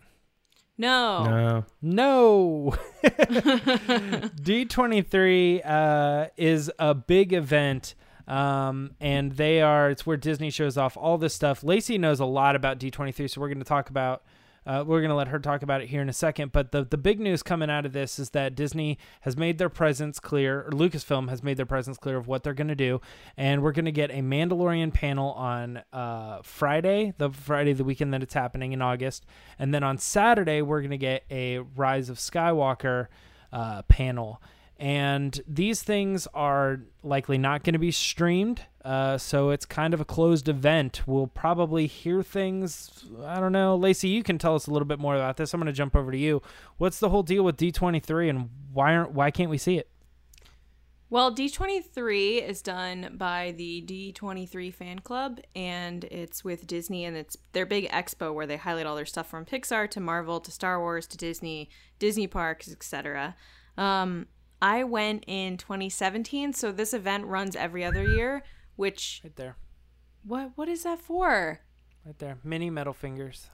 no. 0.78 1.66
No, 1.82 2.76
No. 3.04 4.30
D 4.42 4.64
twenty 4.64 5.02
three 5.02 5.62
uh, 5.64 6.28
is 6.38 6.72
a 6.80 6.94
big 6.94 7.34
event, 7.34 7.96
um, 8.30 8.92
and 9.02 9.34
they 9.34 9.62
are. 9.62 9.90
It's 9.90 10.06
where 10.06 10.16
Disney 10.16 10.52
shows 10.52 10.78
off 10.78 10.96
all 10.96 11.18
this 11.18 11.34
stuff. 11.34 11.64
Lacey 11.64 11.98
knows 11.98 12.22
a 12.22 12.26
lot 12.26 12.56
about 12.56 12.78
D 12.78 12.90
twenty 12.92 13.12
three, 13.12 13.28
so 13.28 13.42
we're 13.42 13.50
going 13.50 13.58
to 13.58 13.66
talk 13.66 13.90
about. 13.90 14.24
Uh, 14.66 14.84
we're 14.86 15.00
going 15.00 15.10
to 15.10 15.16
let 15.16 15.28
her 15.28 15.40
talk 15.40 15.62
about 15.62 15.82
it 15.82 15.88
here 15.88 16.02
in 16.02 16.10
a 16.10 16.14
second. 16.14 16.52
But 16.52 16.72
the, 16.72 16.84
the 16.84 16.98
big 16.98 17.20
news 17.20 17.44
coming 17.44 17.70
out 17.70 17.86
of 17.86 17.94
this 17.94 18.18
is 18.18 18.32
that 18.32 18.56
Disney 18.56 18.98
has 19.22 19.38
made 19.38 19.58
their 19.58 19.70
presence 19.70 20.20
clear, 20.20 20.62
or 20.62 20.72
Lucasfilm 20.72 21.30
has 21.30 21.44
made 21.44 21.58
their 21.58 21.66
presence 21.66 21.98
clear 21.98 22.18
of 22.18 22.28
what 22.28 22.44
they're 22.44 22.54
going 22.54 22.68
to 22.68 22.76
do. 22.76 23.02
And 23.38 23.62
we're 23.62 23.72
going 23.72 23.86
to 23.86 23.92
get 23.92 24.12
a 24.12 24.22
Mandalorian 24.22 24.94
panel 24.94 25.32
on 25.34 25.84
uh, 25.94 26.40
Friday, 26.44 27.14
the 27.18 27.30
Friday, 27.30 27.72
of 27.72 27.78
the 27.78 27.84
weekend 27.84 28.14
that 28.14 28.24
it's 28.24 28.34
happening 28.34 28.72
in 28.72 28.82
August. 28.82 29.26
And 29.60 29.74
then 29.74 29.84
on 29.84 29.98
Saturday, 29.98 30.62
we're 30.62 30.82
going 30.82 30.92
to 30.92 30.98
get 30.98 31.26
a 31.30 31.60
Rise 31.60 32.10
of 32.10 32.18
Skywalker 32.18 33.08
uh, 33.54 33.84
panel. 33.84 34.42
And 34.78 35.40
these 35.48 35.84
things 35.84 36.28
are 36.34 36.82
likely 37.04 37.38
not 37.38 37.64
going 37.64 37.74
to 37.74 37.80
be 37.80 37.92
streamed. 37.92 38.62
Uh, 38.86 39.18
so 39.18 39.50
it's 39.50 39.66
kind 39.66 39.96
of 39.96 40.00
a 40.00 40.06
closed 40.06 40.48
event. 40.48 41.02
We'll 41.08 41.26
probably 41.26 41.88
hear 41.88 42.22
things. 42.22 43.04
I 43.26 43.40
don't 43.40 43.52
know. 43.52 43.76
Lacey, 43.76 44.10
you 44.10 44.22
can 44.22 44.38
tell 44.38 44.54
us 44.54 44.68
a 44.68 44.72
little 44.72 44.86
bit 44.86 45.00
more 45.00 45.16
about 45.16 45.38
this. 45.38 45.56
I'm 45.56 45.60
going 45.60 45.66
to 45.66 45.74
jump 45.74 45.96
over 45.96 46.12
to 46.12 46.18
you. 46.18 46.44
What's 46.78 47.00
the 47.00 47.10
whole 47.10 47.24
deal 47.24 47.44
with 47.44 47.58
D23 47.58 48.30
and 48.30 48.50
why 48.72 48.94
aren't 48.94 49.12
why 49.12 49.32
can't 49.32 49.50
we 49.50 49.58
see 49.58 49.80
it? 49.80 49.90
Well, 51.10 51.34
D23 51.34 52.48
is 52.48 52.62
done 52.62 53.16
by 53.18 53.56
the 53.58 53.84
D23 53.88 54.72
fan 54.72 55.00
club 55.00 55.40
and 55.56 56.04
it's 56.06 56.44
with 56.44 56.68
Disney 56.68 57.06
and 57.06 57.18
it's 57.18 57.38
their 57.54 57.66
big 57.66 57.90
expo 57.90 58.34
where 58.34 58.46
they 58.46 58.58
highlight 58.58 58.86
all 58.86 58.96
their 58.96 59.06
stuff 59.06 59.28
from 59.28 59.46
Pixar 59.46 59.90
to 59.92 60.00
Marvel 60.00 60.40
to 60.42 60.52
Star 60.52 60.80
Wars 60.80 61.08
to 61.08 61.18
Disney, 61.18 61.70
Disney 61.98 62.28
parks, 62.28 62.72
etc. 62.72 63.36
Um, 63.80 64.28
I 64.62 64.84
went 64.84 65.24
in 65.28 65.58
2017, 65.58 66.54
so 66.54 66.72
this 66.72 66.94
event 66.94 67.26
runs 67.26 67.56
every 67.56 67.84
other 67.84 68.04
year, 68.04 68.44
which 68.76 69.22
Right 69.24 69.36
there. 69.36 69.56
what 70.24 70.52
what 70.56 70.70
is 70.70 70.84
that 70.84 71.00
for? 71.00 71.60
Right 72.06 72.20
there. 72.20 72.38
Mini 72.44 72.70
metal 72.70 72.94
fingers. 72.94 73.50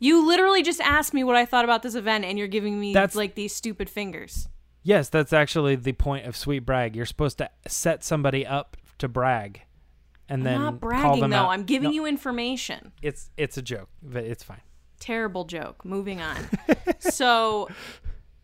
You 0.00 0.26
literally 0.26 0.62
just 0.62 0.80
asked 0.80 1.14
me 1.14 1.22
what 1.24 1.36
I 1.36 1.44
thought 1.46 1.64
about 1.64 1.82
this 1.82 1.94
event 1.94 2.24
and 2.24 2.36
you're 2.38 2.48
giving 2.48 2.78
me 2.80 2.92
That's- 2.92 3.14
like 3.14 3.34
these 3.34 3.54
stupid 3.54 3.88
fingers. 3.88 4.48
Yes, 4.82 5.08
that's 5.08 5.32
actually 5.32 5.76
the 5.76 5.92
point 5.92 6.26
of 6.26 6.36
sweet 6.36 6.58
brag. 6.60 6.94
You're 6.94 7.06
supposed 7.06 7.38
to 7.38 7.48
set 7.66 8.04
somebody 8.04 8.44
up 8.46 8.76
to 8.98 9.08
brag. 9.08 9.62
And 10.28 10.44
then 10.44 10.56
I'm 10.56 10.62
not 10.62 10.80
call 10.80 10.88
bragging 10.90 11.30
though. 11.30 11.36
out. 11.36 11.48
I'm 11.50 11.64
giving 11.64 11.88
No, 11.90 11.94
you 11.94 12.06
information. 12.06 12.92
it's 13.00 13.30
it's 13.36 13.56
a 13.56 13.62
joke, 13.62 13.88
but 14.02 14.24
it's 14.24 14.42
fine. 14.42 14.60
terrible 15.00 15.44
joke. 15.44 15.84
Moving 15.84 16.20
on. 16.20 16.36
so, 16.98 17.68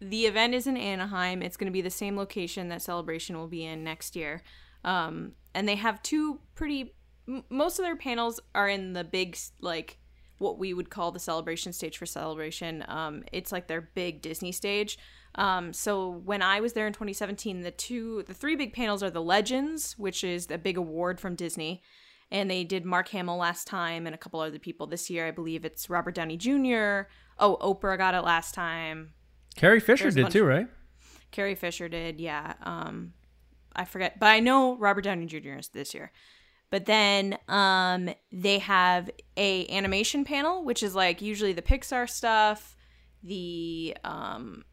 the 0.00 0.26
event 0.26 0.54
is 0.54 0.66
in 0.66 0.76
Anaheim. 0.76 1.42
It's 1.42 1.56
going 1.59 1.66
to 1.66 1.72
be 1.72 1.80
the 1.83 1.90
same 1.90 2.16
location 2.16 2.68
that 2.68 2.80
Celebration 2.83 3.37
will 3.37 3.48
be 3.48 3.64
in 3.64 3.83
next 3.85 4.14
year. 4.16 4.42
Um, 4.84 5.32
and 5.54 5.68
they 5.68 5.76
have 5.76 6.02
two 6.02 6.40
pretty. 6.54 6.94
M- 7.28 7.44
most 7.50 7.78
of 7.78 7.84
their 7.84 7.96
panels 7.96 8.40
are 8.54 8.68
in 8.68 8.92
the 8.92 9.04
big, 9.04 9.36
like, 9.60 9.98
what 10.38 10.58
we 10.58 10.72
would 10.72 10.90
call 10.90 11.12
the 11.12 11.18
celebration 11.18 11.72
stage 11.72 11.98
for 11.98 12.06
Celebration. 12.06 12.84
Um, 12.88 13.24
it's 13.32 13.52
like 13.52 13.66
their 13.66 13.90
big 13.94 14.22
Disney 14.22 14.52
stage. 14.52 14.98
Um, 15.34 15.72
so 15.72 16.08
when 16.08 16.42
I 16.42 16.60
was 16.60 16.72
there 16.72 16.86
in 16.86 16.92
2017, 16.92 17.60
the 17.60 17.70
two, 17.70 18.24
the 18.26 18.34
three 18.34 18.56
big 18.56 18.72
panels 18.72 19.02
are 19.02 19.10
the 19.10 19.22
Legends, 19.22 19.98
which 19.98 20.24
is 20.24 20.48
a 20.50 20.58
big 20.58 20.76
award 20.76 21.20
from 21.20 21.34
Disney 21.34 21.82
and 22.30 22.50
they 22.50 22.64
did 22.64 22.84
Mark 22.84 23.08
Hamill 23.08 23.36
last 23.36 23.66
time 23.66 24.06
and 24.06 24.14
a 24.14 24.18
couple 24.18 24.40
other 24.40 24.58
people 24.58 24.86
this 24.86 25.10
year. 25.10 25.26
I 25.26 25.30
believe 25.30 25.64
it's 25.64 25.90
Robert 25.90 26.14
Downey 26.14 26.36
Jr. 26.36 27.08
Oh, 27.38 27.56
Oprah 27.60 27.98
got 27.98 28.14
it 28.14 28.22
last 28.22 28.54
time. 28.54 29.12
Carrie 29.56 29.80
Fisher 29.80 30.04
There's 30.04 30.14
did 30.14 30.30
too, 30.30 30.44
right? 30.44 30.68
Carrie 31.32 31.54
Fisher 31.54 31.88
did, 31.88 32.20
yeah. 32.20 32.54
Um, 32.62 33.14
I 33.74 33.85
forget, 33.85 34.18
but 34.18 34.26
I 34.26 34.40
know 34.40 34.76
Robert 34.76 35.02
Downey 35.02 35.26
Jr. 35.26 35.59
is 35.59 35.68
this 35.68 35.94
year. 35.94 36.12
But 36.70 36.87
then 36.87 37.37
um, 37.48 38.11
they 38.30 38.59
have 38.61 39.11
a 39.37 39.66
animation 39.68 40.24
panel, 40.24 40.64
which 40.64 40.83
is 40.83 40.94
like 40.94 41.20
usually 41.20 41.52
the 41.52 41.62
Pixar 41.62 42.09
stuff, 42.09 42.76
the 43.24 43.96
um, 44.04 44.64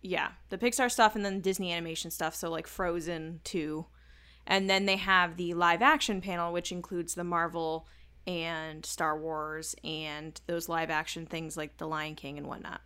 yeah, 0.00 0.28
the 0.48 0.58
Pixar 0.58 0.90
stuff, 0.90 1.16
and 1.16 1.24
then 1.24 1.40
Disney 1.40 1.72
animation 1.72 2.12
stuff. 2.12 2.36
So 2.36 2.50
like 2.50 2.68
Frozen 2.68 3.40
two, 3.42 3.86
and 4.46 4.70
then 4.70 4.86
they 4.86 4.96
have 4.96 5.36
the 5.36 5.54
live 5.54 5.82
action 5.82 6.20
panel, 6.20 6.52
which 6.52 6.70
includes 6.70 7.14
the 7.14 7.24
Marvel 7.24 7.88
and 8.26 8.86
Star 8.86 9.18
Wars 9.18 9.74
and 9.82 10.40
those 10.46 10.68
live 10.68 10.90
action 10.90 11.26
things 11.26 11.56
like 11.56 11.78
The 11.78 11.88
Lion 11.88 12.14
King 12.14 12.38
and 12.38 12.46
whatnot. 12.46 12.80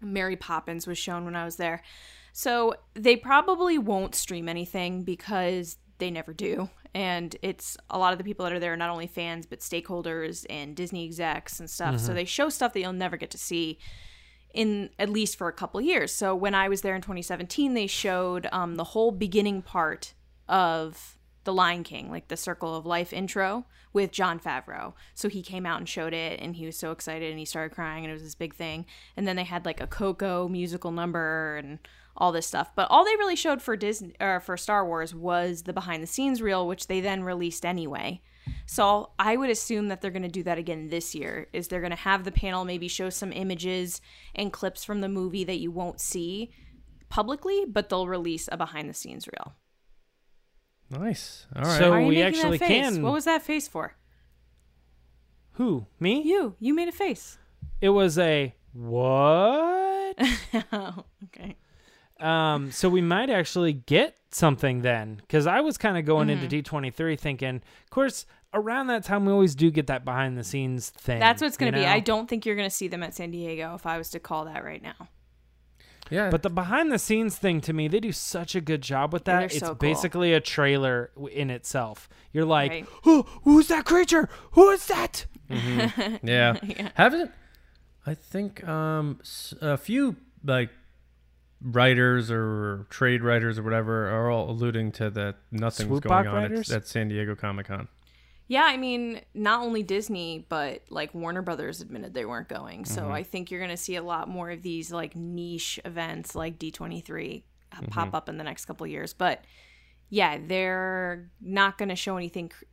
Mary 0.00 0.36
Poppins 0.36 0.86
was 0.86 0.98
shown 0.98 1.24
when 1.24 1.36
I 1.36 1.44
was 1.44 1.56
there. 1.56 1.82
So 2.32 2.74
they 2.94 3.16
probably 3.16 3.78
won't 3.78 4.14
stream 4.14 4.48
anything 4.48 5.02
because 5.04 5.76
they 5.98 6.10
never 6.10 6.32
do. 6.32 6.70
And 6.94 7.34
it's 7.42 7.76
a 7.88 7.98
lot 7.98 8.12
of 8.12 8.18
the 8.18 8.24
people 8.24 8.44
that 8.44 8.52
are 8.52 8.58
there 8.60 8.74
are 8.74 8.76
not 8.76 8.90
only 8.90 9.06
fans, 9.06 9.46
but 9.46 9.60
stakeholders 9.60 10.44
and 10.50 10.76
Disney 10.76 11.04
execs 11.04 11.60
and 11.60 11.70
stuff. 11.70 11.94
So 12.00 12.12
they 12.14 12.24
show 12.24 12.48
stuff 12.48 12.72
that 12.74 12.80
you'll 12.80 12.92
never 12.92 13.16
get 13.16 13.30
to 13.30 13.38
see 13.38 13.78
in 14.52 14.90
at 14.98 15.08
least 15.08 15.36
for 15.36 15.48
a 15.48 15.52
couple 15.52 15.80
years. 15.80 16.12
So 16.12 16.34
when 16.34 16.54
I 16.54 16.68
was 16.68 16.82
there 16.82 16.94
in 16.94 17.00
2017, 17.00 17.72
they 17.74 17.86
showed 17.86 18.46
um, 18.52 18.74
the 18.76 18.84
whole 18.84 19.10
beginning 19.10 19.62
part 19.62 20.12
of 20.48 21.16
The 21.44 21.52
Lion 21.54 21.84
King, 21.84 22.10
like 22.10 22.28
the 22.28 22.36
Circle 22.36 22.74
of 22.76 22.84
Life 22.84 23.12
intro 23.14 23.64
with 23.94 24.10
Jon 24.10 24.38
Favreau. 24.38 24.92
So 25.14 25.30
he 25.30 25.42
came 25.42 25.64
out 25.64 25.78
and 25.78 25.88
showed 25.88 26.12
it, 26.12 26.40
and 26.40 26.56
he 26.56 26.66
was 26.66 26.78
so 26.78 26.92
excited, 26.92 27.30
and 27.30 27.38
he 27.38 27.44
started 27.44 27.74
crying, 27.74 28.04
and 28.04 28.10
it 28.10 28.14
was 28.14 28.22
this 28.22 28.34
big 28.34 28.54
thing. 28.54 28.84
And 29.16 29.26
then 29.26 29.36
they 29.36 29.44
had 29.44 29.64
like 29.64 29.80
a 29.80 29.86
Coco 29.86 30.48
musical 30.48 30.90
number 30.92 31.56
and 31.56 31.78
all 32.16 32.32
this 32.32 32.46
stuff. 32.46 32.72
But 32.74 32.88
all 32.90 33.04
they 33.04 33.16
really 33.16 33.36
showed 33.36 33.62
for 33.62 33.76
Disney 33.76 34.14
or 34.20 34.40
for 34.40 34.56
Star 34.56 34.86
Wars 34.86 35.14
was 35.14 35.62
the 35.62 35.72
behind 35.72 36.02
the 36.02 36.06
scenes 36.06 36.42
reel, 36.42 36.66
which 36.66 36.86
they 36.86 37.00
then 37.00 37.22
released 37.22 37.64
anyway. 37.64 38.22
So 38.66 39.10
I 39.18 39.36
would 39.36 39.50
assume 39.50 39.88
that 39.88 40.00
they're 40.00 40.10
going 40.10 40.22
to 40.22 40.28
do 40.28 40.42
that 40.42 40.58
again 40.58 40.88
this 40.88 41.14
year. 41.14 41.48
Is 41.52 41.68
they're 41.68 41.80
going 41.80 41.90
to 41.90 41.96
have 41.96 42.24
the 42.24 42.32
panel 42.32 42.64
maybe 42.64 42.88
show 42.88 43.10
some 43.10 43.32
images 43.32 44.00
and 44.34 44.52
clips 44.52 44.84
from 44.84 45.00
the 45.00 45.08
movie 45.08 45.44
that 45.44 45.58
you 45.58 45.70
won't 45.70 46.00
see 46.00 46.50
publicly, 47.08 47.64
but 47.68 47.88
they'll 47.88 48.08
release 48.08 48.48
a 48.50 48.56
behind 48.56 48.88
the 48.88 48.94
scenes 48.94 49.28
reel. 49.28 49.54
Nice. 50.90 51.46
All 51.54 51.62
right. 51.62 51.78
So 51.78 51.92
are 51.92 52.00
you 52.00 52.08
we 52.08 52.22
actually 52.22 52.58
that 52.58 52.66
face? 52.66 52.90
can. 52.94 53.02
What 53.02 53.12
was 53.12 53.24
that 53.24 53.42
face 53.42 53.68
for? 53.68 53.94
Who? 55.52 55.86
Me? 56.00 56.22
You. 56.22 56.56
You 56.58 56.74
made 56.74 56.88
a 56.88 56.92
face. 56.92 57.38
It 57.80 57.90
was 57.90 58.18
a 58.18 58.54
what? 58.72 60.16
oh, 60.72 61.04
okay. 61.24 61.56
Um, 62.22 62.70
so 62.70 62.88
we 62.88 63.00
might 63.00 63.30
actually 63.30 63.72
get 63.72 64.16
something 64.30 64.82
then, 64.82 65.16
because 65.16 65.46
I 65.46 65.60
was 65.60 65.76
kind 65.76 65.98
of 65.98 66.04
going 66.04 66.28
Mm-hmm. 66.28 66.44
into 66.44 66.62
D23 66.62 67.18
thinking, 67.18 67.56
of 67.56 67.90
course, 67.90 68.24
around 68.54 68.86
that 68.88 69.02
time 69.04 69.24
we 69.26 69.32
always 69.32 69.54
do 69.54 69.70
get 69.70 69.86
that 69.88 70.04
behind 70.04 70.36
the 70.38 70.44
scenes 70.44 70.90
thing. 70.90 71.18
That's 71.20 71.40
what's 71.42 71.56
going 71.56 71.72
to 71.72 71.78
you 71.78 71.84
be. 71.84 71.88
I 71.90 72.00
don't 72.00 72.28
think 72.28 72.44
you're 72.46 72.56
going 72.56 72.68
to 72.68 72.74
see 72.74 72.88
them 72.88 73.02
at 73.02 73.14
San 73.14 73.30
Diego 73.30 73.74
if 73.74 73.86
I 73.86 73.98
was 73.98 74.10
to 74.10 74.20
call 74.20 74.44
that 74.46 74.62
right 74.64 74.82
now. 74.82 75.08
yeah. 76.10 76.28
But 76.30 76.42
the 76.42 76.50
behind 76.50 76.92
the 76.92 76.98
scenes 76.98 77.36
thing 77.36 77.60
to 77.62 77.72
me, 77.72 77.88
they 77.88 78.00
do 78.00 78.12
such 78.12 78.54
a 78.54 78.60
good 78.60 78.82
job 78.82 79.12
with 79.12 79.24
that. 79.24 79.44
it's 79.44 79.58
so 79.58 79.66
cool. 79.68 79.74
basically 79.76 80.32
a 80.34 80.40
trailer 80.40 81.10
in 81.30 81.50
itself. 81.50 82.08
You're 82.32 82.44
like, 82.44 82.70
Right. 82.72 82.86
oh, 83.06 83.26
who's 83.44 83.68
that 83.68 83.84
creature? 83.84 84.28
Who 84.52 84.70
is 84.70 84.86
that? 84.86 85.26
yeah. 86.22 86.56
Haven't 86.94 87.30
I 88.06 88.14
think 88.14 88.66
um 88.66 89.18
s- 89.22 89.54
a 89.60 89.76
few 89.76 90.16
like 90.44 90.70
writers 91.62 92.30
or 92.30 92.86
trade 92.90 93.22
writers 93.22 93.58
or 93.58 93.62
whatever 93.62 94.08
are 94.08 94.30
all 94.30 94.50
alluding 94.50 94.92
to 94.92 95.10
that 95.10 95.36
nothing's 95.50 95.88
Swoop 95.88 96.04
going 96.04 96.26
on 96.26 96.52
at, 96.52 96.70
at 96.70 96.86
San 96.88 97.08
Diego 97.08 97.34
Comic 97.34 97.66
Con. 97.66 97.88
Yeah, 98.48 98.64
I 98.66 98.76
mean, 98.76 99.20
not 99.32 99.62
only 99.62 99.82
Disney, 99.82 100.44
but 100.48 100.82
like 100.90 101.14
Warner 101.14 101.40
Brothers 101.42 101.80
admitted 101.80 102.12
they 102.12 102.24
weren't 102.26 102.48
going. 102.48 102.84
So 102.84 103.02
Mm-hmm. 103.02 103.12
I 103.12 103.22
think 103.22 103.50
you're 103.50 103.60
going 103.60 103.70
to 103.70 103.76
see 103.76 103.96
a 103.96 104.02
lot 104.02 104.28
more 104.28 104.50
of 104.50 104.62
these 104.62 104.92
like 104.92 105.16
niche 105.16 105.80
events 105.84 106.34
like 106.34 106.58
D23 106.58 107.42
uh, 107.72 107.76
pop 107.88 108.08
Mm-hmm. 108.08 108.14
up 108.16 108.28
in 108.28 108.36
the 108.36 108.44
next 108.44 108.66
couple 108.66 108.84
of 108.84 108.90
years. 108.90 109.14
But 109.14 109.44
yeah, 110.10 110.38
they're 110.44 111.30
not 111.40 111.78
going 111.78 111.88
to 111.88 111.96
show 111.96 112.16
anything 112.18 112.50
cr- 112.50 112.64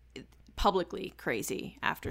publicly 0.59 1.13
crazy 1.15 1.77
after 1.81 2.09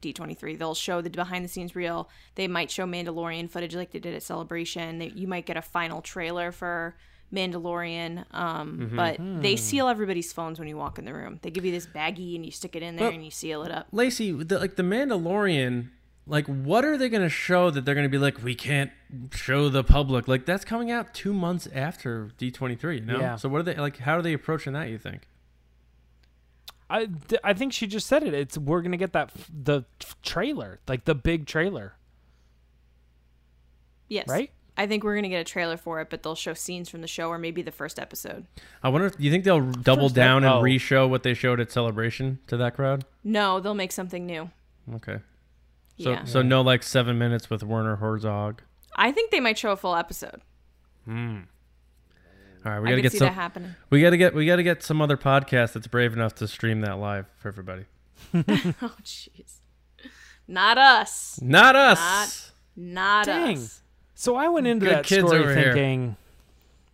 D23. 0.00 0.58
They'll 0.58 0.74
show 0.74 1.00
the 1.00 1.08
behind 1.08 1.44
the 1.44 1.48
scenes 1.48 1.76
reel. 1.76 2.08
They 2.34 2.48
might 2.48 2.68
show 2.68 2.84
Mandalorian 2.84 3.48
footage 3.48 3.76
like 3.76 3.92
they 3.92 4.00
did 4.00 4.12
at 4.12 4.24
Celebration. 4.24 4.98
They, 4.98 5.10
you 5.14 5.28
might 5.28 5.46
get 5.46 5.56
a 5.56 5.62
final 5.62 6.02
trailer 6.02 6.50
for 6.50 6.96
Mandalorian. 7.32 8.24
Um, 8.34 8.78
Mm-hmm. 8.80 8.96
But 8.96 9.16
Hmm. 9.18 9.40
they 9.40 9.54
seal 9.54 9.86
everybody's 9.86 10.32
phones 10.32 10.58
when 10.58 10.66
you 10.66 10.76
walk 10.76 10.98
in 10.98 11.04
the 11.04 11.14
room. 11.14 11.38
They 11.42 11.50
give 11.52 11.64
you 11.64 11.70
this 11.70 11.86
baggie 11.86 12.34
and 12.34 12.44
you 12.44 12.50
stick 12.50 12.74
it 12.74 12.82
in 12.82 12.96
there 12.96 13.06
Well- 13.06 13.14
and 13.14 13.24
you 13.24 13.30
seal 13.30 13.62
it 13.62 13.70
up. 13.70 13.86
Lacey, 13.92 14.32
the, 14.32 14.58
like 14.58 14.74
the 14.74 14.82
Mandalorian, 14.82 15.90
like 16.26 16.46
what 16.46 16.84
are 16.84 16.98
they 16.98 17.08
going 17.08 17.22
to 17.22 17.28
show 17.28 17.70
that 17.70 17.84
they're 17.84 17.94
going 17.94 18.04
to 18.06 18.10
be 18.10 18.18
like 18.18 18.42
we 18.42 18.56
can't 18.56 18.90
show 19.32 19.68
the 19.68 19.84
public? 19.84 20.26
Like 20.26 20.44
that's 20.44 20.64
coming 20.64 20.90
out 20.90 21.14
2 21.14 21.32
months 21.32 21.68
after 21.72 22.30
D23, 22.36 22.94
you 22.96 23.00
know? 23.06 23.20
Yeah. 23.20 23.36
So 23.36 23.48
what 23.48 23.60
are 23.60 23.62
they 23.62 23.76
like 23.76 23.98
how 23.98 24.16
are 24.18 24.22
they 24.22 24.32
approaching 24.32 24.72
that, 24.72 24.88
you 24.88 24.98
think? 24.98 25.28
I, 26.88 27.08
I 27.42 27.52
think 27.52 27.72
she 27.72 27.86
just 27.86 28.06
said 28.06 28.22
it. 28.22 28.32
It's 28.34 28.56
we're 28.56 28.82
gonna 28.82 28.96
get 28.96 29.12
that 29.12 29.32
f- 29.34 29.50
the 29.52 29.82
f- 30.00 30.16
trailer, 30.22 30.80
like 30.86 31.04
the 31.04 31.14
big 31.14 31.46
trailer, 31.46 31.94
Yes. 34.08 34.28
right? 34.28 34.50
I 34.78 34.86
think 34.86 35.04
we're 35.04 35.14
going 35.14 35.22
to 35.22 35.30
get 35.30 35.40
a 35.40 35.44
trailer 35.44 35.78
for 35.78 36.02
it, 36.02 36.10
but 36.10 36.22
they'll 36.22 36.34
show 36.34 36.52
scenes 36.52 36.90
from 36.90 37.00
the 37.00 37.06
show 37.08 37.28
or 37.30 37.38
maybe 37.38 37.62
the 37.62 37.72
first 37.72 37.98
episode. 37.98 38.44
I 38.82 38.90
wonder 38.90 39.06
if 39.06 39.14
you 39.18 39.30
think 39.30 39.44
they'll 39.44 39.70
double 39.70 40.08
First 40.10 40.16
down 40.16 40.44
ep- 40.44 40.50
and 40.50 40.58
oh. 40.58 40.62
re-show 40.62 41.08
what 41.08 41.22
they 41.22 41.32
showed 41.32 41.60
at 41.60 41.72
Celebration 41.72 42.40
to 42.48 42.58
that 42.58 42.74
crowd? 42.74 43.06
No, 43.24 43.58
they'll 43.58 43.72
make 43.74 43.90
something 43.90 44.26
new. 44.26 44.50
Okay. 44.96 45.20
So 45.98 46.10
yeah. 46.10 46.24
so 46.24 46.42
no 46.42 46.60
like 46.60 46.82
7 46.82 47.16
minutes 47.16 47.48
with 47.48 47.62
Werner 47.62 47.96
Herzog. 47.96 48.60
I 48.94 49.12
think 49.12 49.30
they 49.30 49.40
might 49.40 49.56
show 49.56 49.72
a 49.72 49.76
full 49.76 49.96
episode. 49.96 50.42
Hmm. 51.06 51.40
All 52.66 52.72
right, 52.72 52.82
we 52.82 52.88
got 52.90 52.96
to 52.96 53.02
get 53.02 53.12
some 53.12 53.26
that 53.26 53.34
happening. 53.34 53.74
We 53.90 54.00
got 54.02 54.10
to 54.10 54.16
get 54.16 54.34
we 54.34 54.44
got 54.44 54.56
to 54.56 54.62
get 54.64 54.82
some 54.82 55.00
other 55.00 55.16
podcast 55.16 55.72
that's 55.74 55.86
brave 55.86 56.12
enough 56.12 56.34
to 56.36 56.48
stream 56.48 56.80
that 56.80 56.98
live 56.98 57.26
for 57.38 57.48
everybody. 57.48 57.84
Oh, 58.34 58.92
jeez. 59.04 59.58
Not 60.48 60.76
us. 60.78 61.38
Not 61.42 61.76
us. 61.76 62.52
Not 62.76 63.26
Dang. 63.26 63.56
us. 63.58 63.82
So 64.14 64.34
I 64.36 64.48
went 64.48 64.66
into 64.66 64.86
Good 64.86 64.94
that 64.96 65.04
kids 65.04 65.26
story 65.26 65.40
over 65.42 65.54
here. 65.54 65.72
thinking, 65.72 66.16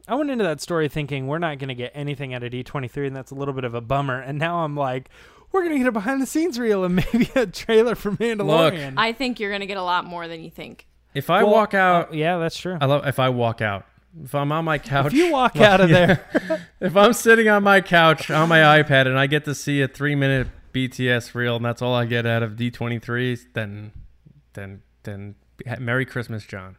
I 0.09 0.15
went 0.15 0.31
into 0.31 0.45
that 0.45 0.61
story 0.61 0.89
thinking 0.89 1.27
we're 1.27 1.39
not 1.39 1.59
gonna 1.59 1.75
get 1.75 1.93
anything 1.95 2.35
out 2.35 2.43
of 2.43 2.53
D23, 2.53 3.07
and 3.07 3.17
that's 3.17 3.31
a 3.31 3.35
little 3.35 3.55
bit 3.55 3.65
of 3.65 3.75
a 3.75 3.81
bummer. 3.81 4.21
And 4.21 4.39
now 4.39 4.65
I'm 4.65 4.77
like, 4.77 5.09
we're 5.53 5.63
gonna 5.63 5.79
get 5.79 5.87
a 5.87 5.93
behind 5.93 6.21
the 6.21 6.27
scenes 6.27 6.59
reel 6.59 6.85
and 6.85 6.97
maybe 7.13 7.31
a 7.35 7.47
trailer 7.47 7.95
for 7.95 8.13
Mandalorian. 8.13 8.95
I 8.97 9.13
think 9.13 9.39
you're 9.41 9.51
going 9.51 9.61
to 9.61 9.67
get 9.67 9.77
a 9.77 9.83
lot 9.83 10.05
more 10.05 10.27
than 10.29 10.43
you 10.43 10.51
think. 10.51 10.87
If 11.15 11.29
I 11.31 11.43
Well, 11.45 11.53
walk 11.53 11.75
out, 11.75 12.11
uh, 12.11 12.15
yeah, 12.15 12.39
that's 12.39 12.57
true. 12.57 12.77
I 12.81 12.87
love 12.87 13.07
if 13.07 13.19
I 13.19 13.29
walk 13.29 13.61
out. 13.61 13.87
If 14.23 14.35
I'm 14.35 14.53
on 14.53 14.65
my 14.67 14.79
couch, 14.79 15.07
If 15.07 15.13
you 15.15 15.33
walk 15.33 15.55
well, 15.55 15.65
out 15.73 15.81
of 15.81 15.91
yeah. 15.91 16.07
there, 16.07 16.67
if 16.81 16.97
I'm 16.97 17.13
sitting 17.15 17.49
on 17.49 17.63
my 17.63 17.81
couch 17.81 18.31
on 18.31 18.49
my 18.49 18.59
iPad 18.83 19.07
and 19.07 19.19
I 19.19 19.27
get 19.27 19.45
to 19.47 19.55
see 19.55 19.81
a 19.81 19.89
three 19.89 20.15
minute 20.15 20.49
BTS 20.75 21.35
reel 21.35 21.57
and 21.57 21.65
that's 21.65 21.81
all 21.81 21.95
I 21.95 22.05
get 22.05 22.27
out 22.27 22.43
of 22.43 22.53
D23, 22.53 23.41
then, 23.55 23.93
then, 24.53 24.83
then, 25.05 25.35
Merry 25.79 26.05
Christmas, 26.05 26.45
John. 26.45 26.77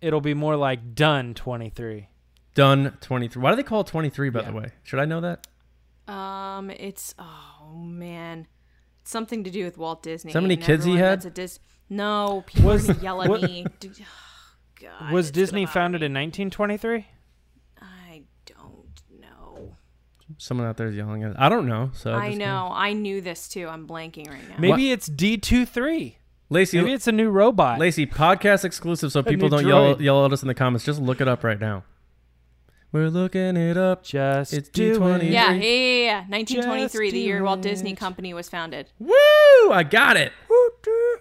it'll 0.00 0.20
be 0.20 0.34
more 0.34 0.56
like 0.56 0.94
done 0.94 1.34
23. 1.34 2.08
Done 2.54 2.96
23. 3.00 3.42
Why 3.42 3.50
do 3.50 3.56
they 3.56 3.62
call 3.62 3.82
it 3.82 3.86
23, 3.86 4.30
by 4.30 4.40
Yeah. 4.40 4.46
the 4.50 4.56
way? 4.56 4.72
Should 4.82 4.98
I 4.98 5.04
know 5.04 5.20
that? 5.20 5.46
Um, 6.10 6.70
it's 6.70 7.14
oh 7.18 7.72
man, 7.74 8.46
it's 9.02 9.10
something 9.10 9.42
to 9.44 9.50
do 9.50 9.64
with 9.64 9.76
Walt 9.76 10.02
Disney. 10.02 10.30
Is 10.30 10.34
that 10.34 10.40
many 10.40 10.54
and 10.54 10.62
kids 10.62 10.84
he 10.84 10.96
had? 10.96 11.18
that's 11.20 11.24
a 11.26 11.30
Dis- 11.30 11.58
no, 11.90 12.44
people 12.46 12.70
Was- 12.70 12.88
are 12.88 12.94
yell 12.94 13.22
at 13.22 13.28
what- 13.28 13.42
me. 13.42 13.66
D- 14.78 14.86
God, 14.86 15.12
Was 15.12 15.30
Disney 15.30 15.66
founded 15.66 16.00
me. 16.02 16.06
in 16.06 16.12
1923? 16.12 17.06
I 17.80 18.22
don't 18.46 18.86
know. 19.20 19.76
Someone 20.38 20.66
out 20.66 20.76
there 20.76 20.88
is 20.88 20.96
yelling 20.96 21.22
at 21.24 21.40
I 21.40 21.48
don't 21.48 21.66
know. 21.66 21.90
So 21.94 22.14
I 22.14 22.28
just- 22.28 22.38
know. 22.38 22.70
I 22.72 22.92
knew 22.92 23.20
this 23.20 23.48
too. 23.48 23.68
I'm 23.68 23.86
blanking 23.86 24.28
right 24.28 24.48
now. 24.48 24.56
Maybe 24.58 24.90
it's 24.92 25.08
D23. 25.08 26.16
Lacey, 26.48 26.78
Maybe 26.78 26.92
it's 26.92 27.08
a 27.08 27.12
new 27.12 27.28
robot. 27.30 27.80
Lacey, 27.80 28.06
podcast 28.06 28.64
exclusive, 28.64 29.10
so 29.10 29.20
people 29.22 29.48
don't 29.48 29.66
yell 29.66 29.96
droid. 29.96 30.00
yell 30.00 30.24
at 30.24 30.32
us 30.32 30.42
in 30.42 30.48
the 30.48 30.54
comments. 30.54 30.84
Just 30.84 31.00
look 31.00 31.20
it 31.20 31.26
up 31.26 31.42
right 31.42 31.58
now. 31.60 31.82
We're 32.92 33.08
looking 33.10 33.56
it 33.56 33.76
up. 33.76 34.04
Just 34.04 34.52
It's 34.54 34.68
do 34.68 34.94
D23. 34.96 35.32
Yeah, 35.32 35.52
yeah, 35.52 35.54
yeah, 35.54 36.04
yeah. 36.04 36.24
1923, 36.28 37.10
the 37.10 37.16
do 37.16 37.18
year 37.20 37.42
Walt 37.42 37.62
Disney 37.62 37.92
it. 37.92 37.96
Company 37.96 38.32
was 38.32 38.48
founded. 38.48 38.90
Woo! 39.00 39.12
I 39.72 39.82
got 39.82 40.16
it. 40.16 40.32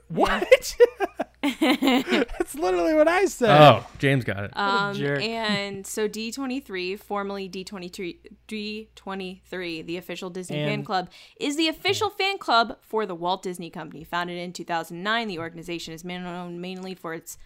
What? 0.10 0.76
That's 1.60 2.56
literally 2.56 2.94
what 2.94 3.08
I 3.08 3.26
said. 3.26 3.50
Oh, 3.50 3.88
James 4.00 4.24
got 4.24 4.46
it. 4.46 4.52
Um, 4.56 4.96
and 5.02 5.86
so 5.86 6.08
D23, 6.08 7.00
formerly 7.00 7.50
D23, 7.50 8.18
D23, 8.48 9.86
the 9.86 9.98
official 9.98 10.30
Disney 10.30 10.58
fan 10.58 10.84
club, 10.84 11.10
is 11.40 11.58
the 11.58 11.68
official 11.68 12.10
fan 12.10 12.38
club 12.38 12.78
for 12.82 13.06
the 13.06 13.16
Walt 13.16 13.44
Disney 13.44 13.70
Company. 13.70 14.04
Founded 14.04 14.38
in 14.38 14.54
2009, 14.54 15.28
the 15.28 15.40
organization 15.40 15.94
is 15.94 16.04
known 16.04 16.60
mainly 16.62 16.96
for 16.96 17.14
its 17.14 17.38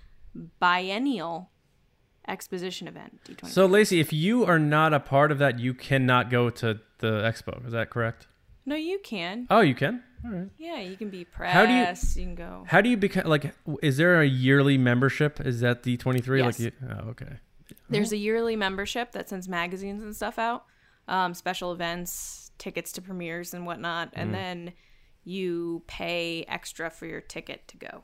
biennial 0.60 1.50
exposition 2.28 2.88
event. 2.88 3.20
D23. 3.26 3.48
so, 3.48 3.66
Lacey, 3.66 4.00
if 4.00 4.14
you 4.14 4.46
are 4.46 4.60
not 4.60 4.94
a 4.94 5.00
part 5.00 5.32
of 5.32 5.40
that, 5.40 5.60
you 5.60 5.74
cannot 5.74 6.30
go 6.30 6.50
to 6.50 6.80
the 7.00 7.22
expo. 7.22 7.66
Is 7.66 7.74
that 7.74 7.90
correct? 7.90 8.28
no, 8.66 8.76
you 8.76 9.00
can. 9.00 9.48
Oh, 9.50 9.62
you 9.62 9.74
can. 9.74 10.04
All 10.25 10.32
right. 10.32 10.49
Yeah, 10.58 10.79
you 10.79 10.97
can 10.97 11.10
be 11.10 11.23
press. 11.25 11.53
How 11.53 11.65
do 11.65 11.71
you- 11.73 12.21
you 12.21 12.25
can 12.27 12.36
go. 12.36 12.65
How 12.67 12.82
do 12.82 12.89
you 12.89 12.97
become 12.97 13.27
like? 13.27 13.53
Is 13.82 13.97
there 13.97 14.21
a 14.21 14.25
yearly 14.27 14.77
membership? 14.77 15.39
Is 15.39 15.62
that 15.62 15.84
the 15.84 15.95
twenty 15.97 16.19
three? 16.19 16.39
Yes. 16.39 16.60
Like, 16.60 16.73
oh, 16.89 17.10
okay. 17.12 17.38
There's 17.89 18.12
a 18.12 18.17
yearly 18.17 18.55
membership 18.55 19.12
that 19.13 19.29
sends 19.29 19.47
magazines 19.47 20.03
and 20.03 20.15
stuff 20.15 20.38
out, 20.39 20.65
um, 21.08 21.34
special 21.34 21.71
events, 21.71 22.51
tickets 22.58 22.91
to 22.93 23.01
premieres 23.01 23.53
and 23.53 23.65
whatnot, 23.65 24.10
and 24.13 24.34
then 24.34 24.73
you 25.23 25.84
pay 25.88 26.43
extra 26.47 26.89
for 26.89 27.05
your 27.05 27.21
ticket 27.21 27.67
to 27.67 27.77
go. 27.77 28.01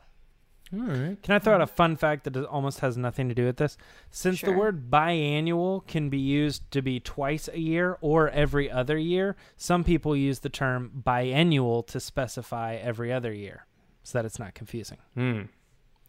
All 0.78 0.88
right. 0.88 1.22
Can 1.22 1.36
I 1.36 1.40
throw 1.40 1.54
out 1.56 1.62
a 1.62 1.68
fun 1.68 1.96
fact 1.96 2.24
that 2.26 2.36
almost 2.46 2.80
has 2.82 2.98
nothing 2.98 3.30
to 3.30 3.36
do 3.36 3.46
with 3.46 3.58
this? 3.58 3.78
Since 4.12 4.42
the 4.42 4.52
word 4.52 4.90
biannual 4.92 5.86
can 5.88 6.10
be 6.10 6.18
used 6.18 6.70
to 6.72 6.82
be 6.82 7.00
twice 7.00 7.48
a 7.54 7.60
year 7.60 7.98
or 8.02 8.30
every 8.30 8.70
other 8.70 8.98
year, 8.98 9.36
some 9.58 9.84
people 9.84 10.16
use 10.16 10.40
the 10.40 10.50
term 10.50 10.92
biannual 11.06 11.86
to 11.88 12.00
specify 12.00 12.76
every 12.76 13.12
other 13.14 13.32
year 13.34 13.66
so 14.04 14.18
that 14.18 14.26
it's 14.26 14.40
not 14.40 14.54
confusing. 14.54 14.98
Hmm. 15.14 15.42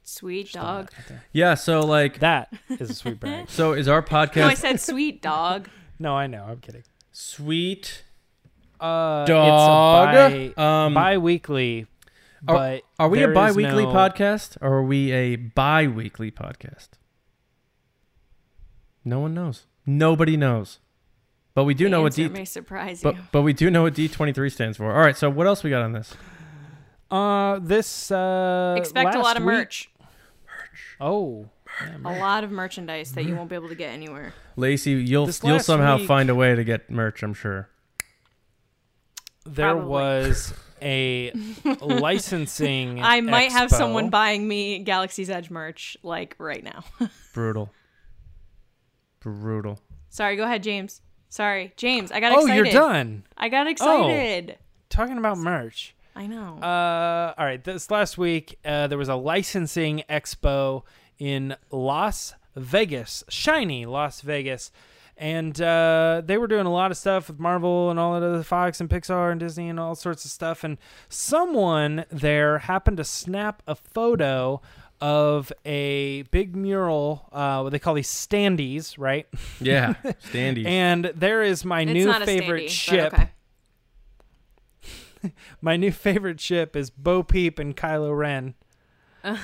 Sweet 0.02 0.52
dog. 0.52 0.90
Yeah. 1.32 1.54
So 1.54 1.80
like, 1.80 2.20
That 2.20 2.52
is 2.68 2.90
a 2.90 2.94
sweet 2.94 3.18
brag. 3.20 3.46
so 3.50 3.72
is 3.72 3.88
our 3.88 4.02
podcast 4.02 4.36
No, 4.36 4.46
I 4.46 4.54
said 4.54 4.80
sweet 4.80 5.22
dog. 5.22 5.68
No, 5.98 6.14
I 6.14 6.26
know. 6.26 6.44
I'm 6.44 6.58
kidding. 6.60 6.82
sweet? 7.10 8.04
Uh, 8.78 9.24
Dog? 9.24 10.14
It's 10.14 10.52
a 10.52 10.54
bi- 10.54 10.62
Um, 10.86 10.92
bi-weekly, 10.94 11.86
Are, 12.48 12.54
but 12.54 12.82
are 12.98 13.08
we 13.08 13.18
a 13.18 13.20
there 13.22 13.30
is 13.30 13.34
bi-weekly 13.34 13.84
no- 13.84 13.92
podcast 13.92 14.56
or 14.60 14.74
are 14.74 14.82
we 14.82 15.10
a 15.12 15.36
bi-weekly 15.36 16.30
podcast? 16.30 16.88
No 19.04 19.20
one 19.20 19.34
knows. 19.34 19.66
Nobody 19.84 20.36
knows. 20.36 20.80
But 21.54 21.64
we 21.64 21.74
do 21.74 21.84
The 21.84 21.90
know 21.90 22.02
what 22.02 22.12
D. 22.14 22.28
may 22.28 22.44
surprise 22.44 23.02
you. 23.02 23.12
But 23.12 23.20
but 23.32 23.42
we 23.42 23.52
do 23.52 23.70
know 23.70 23.82
what 23.82 23.94
D 23.94 24.08
twenty 24.08 24.32
three 24.32 24.50
stands 24.50 24.76
for. 24.76 24.92
All 24.92 25.00
right. 25.00 25.16
So 25.16 25.30
what 25.30 25.46
else 25.46 25.62
we 25.64 25.70
got 25.70 25.82
on 25.82 25.92
this? 25.92 26.12
Uh, 27.10 27.58
this 27.62 28.10
uh, 28.10 28.74
Expect 28.76 29.14
a 29.14 29.20
lot 29.20 29.36
of 29.36 29.42
week- 29.42 29.46
merch. 29.54 29.90
Oh, 31.00 31.48
A 32.04 32.10
lot 32.18 32.42
of 32.44 32.50
merchandise 32.50 33.12
that 33.12 33.24
you 33.24 33.36
won't 33.36 33.48
be 33.48 33.54
able 33.54 33.68
to 33.68 33.74
get 33.74 33.90
anywhere. 33.90 34.32
Lacey, 34.56 34.92
you'll 34.92 35.26
This 35.26 35.40
you'll 35.44 35.60
somehow 35.60 35.98
week- 35.98 36.06
find 36.08 36.28
a 36.30 36.34
way 36.34 36.54
to 36.54 36.64
get 36.64 36.90
merch. 36.90 37.22
I'm 37.22 37.32
sure. 37.34 37.68
there 39.44 39.72
Probably. 39.72 39.88
was 39.88 40.54
a 40.82 41.32
licensing. 41.80 43.00
I 43.02 43.20
might 43.20 43.52
have 43.52 43.70
someone 43.70 44.10
buying 44.10 44.46
me 44.46 44.78
Galaxy's 44.80 45.30
Edge 45.30 45.50
merch 45.50 45.96
like 46.02 46.34
right 46.38 46.62
now. 46.62 46.84
Brutal. 47.34 47.70
Brutal. 49.20 49.80
Sorry, 50.08 50.36
go 50.36 50.44
ahead, 50.44 50.62
James. 50.62 51.02
Sorry, 51.28 51.72
James. 51.76 52.12
I 52.12 52.20
got 52.20 52.32
Oh, 52.32 52.40
excited. 52.42 52.54
you're 52.56 52.72
done 52.72 53.24
I 53.36 53.48
got 53.48 53.66
excited. 53.66 54.58
talking 54.88 55.18
about 55.18 55.38
merch. 55.38 55.94
I 56.14 56.26
know. 56.26 56.58
Uh, 56.62 57.34
all 57.36 57.44
right. 57.44 57.62
This 57.62 57.90
last 57.90 58.16
week, 58.16 58.58
uh, 58.64 58.86
there 58.86 58.96
was 58.96 59.08
a 59.08 59.16
licensing 59.16 60.02
expo 60.08 60.82
in 61.18 61.56
Las 61.70 62.34
Vegas, 62.54 63.22
shiny 63.28 63.84
Las 63.84 64.22
Vegas, 64.22 64.72
and 65.16 65.60
uh, 65.60 66.22
they 66.24 66.36
were 66.36 66.46
doing 66.46 66.66
a 66.66 66.72
lot 66.72 66.90
of 66.90 66.96
stuff 66.96 67.28
with 67.28 67.38
Marvel 67.38 67.90
and 67.90 67.98
all 67.98 68.18
that 68.18 68.26
other 68.26 68.42
Fox 68.42 68.80
and 68.80 68.90
Pixar 68.90 69.30
and 69.30 69.40
Disney 69.40 69.68
and 69.68 69.80
all 69.80 69.94
sorts 69.94 70.24
of 70.24 70.30
stuff. 70.30 70.62
And 70.62 70.76
someone 71.08 72.04
there 72.10 72.58
happened 72.58 72.98
to 72.98 73.04
snap 73.04 73.62
a 73.66 73.74
photo 73.74 74.60
of 75.00 75.52
a 75.64 76.22
big 76.24 76.54
mural. 76.54 77.28
Uh, 77.32 77.60
what 77.60 77.70
they 77.70 77.78
call 77.78 77.94
these 77.94 78.10
standees, 78.10 78.96
right? 78.98 79.26
Yeah. 79.60 79.94
standees. 80.30 80.66
And 80.66 81.12
there 81.14 81.42
is 81.42 81.64
my 81.64 81.82
it's 81.82 81.92
new 81.92 82.12
favorite 82.12 82.66
standee, 82.66 82.68
ship. 82.68 83.14
Okay. 83.14 83.30
my 85.62 85.76
new 85.76 85.92
favorite 85.92 86.40
ship 86.40 86.76
is 86.76 86.90
Bo 86.90 87.22
Peep 87.22 87.58
and 87.58 87.76
Kylo 87.76 88.16
Ren. 88.16 88.54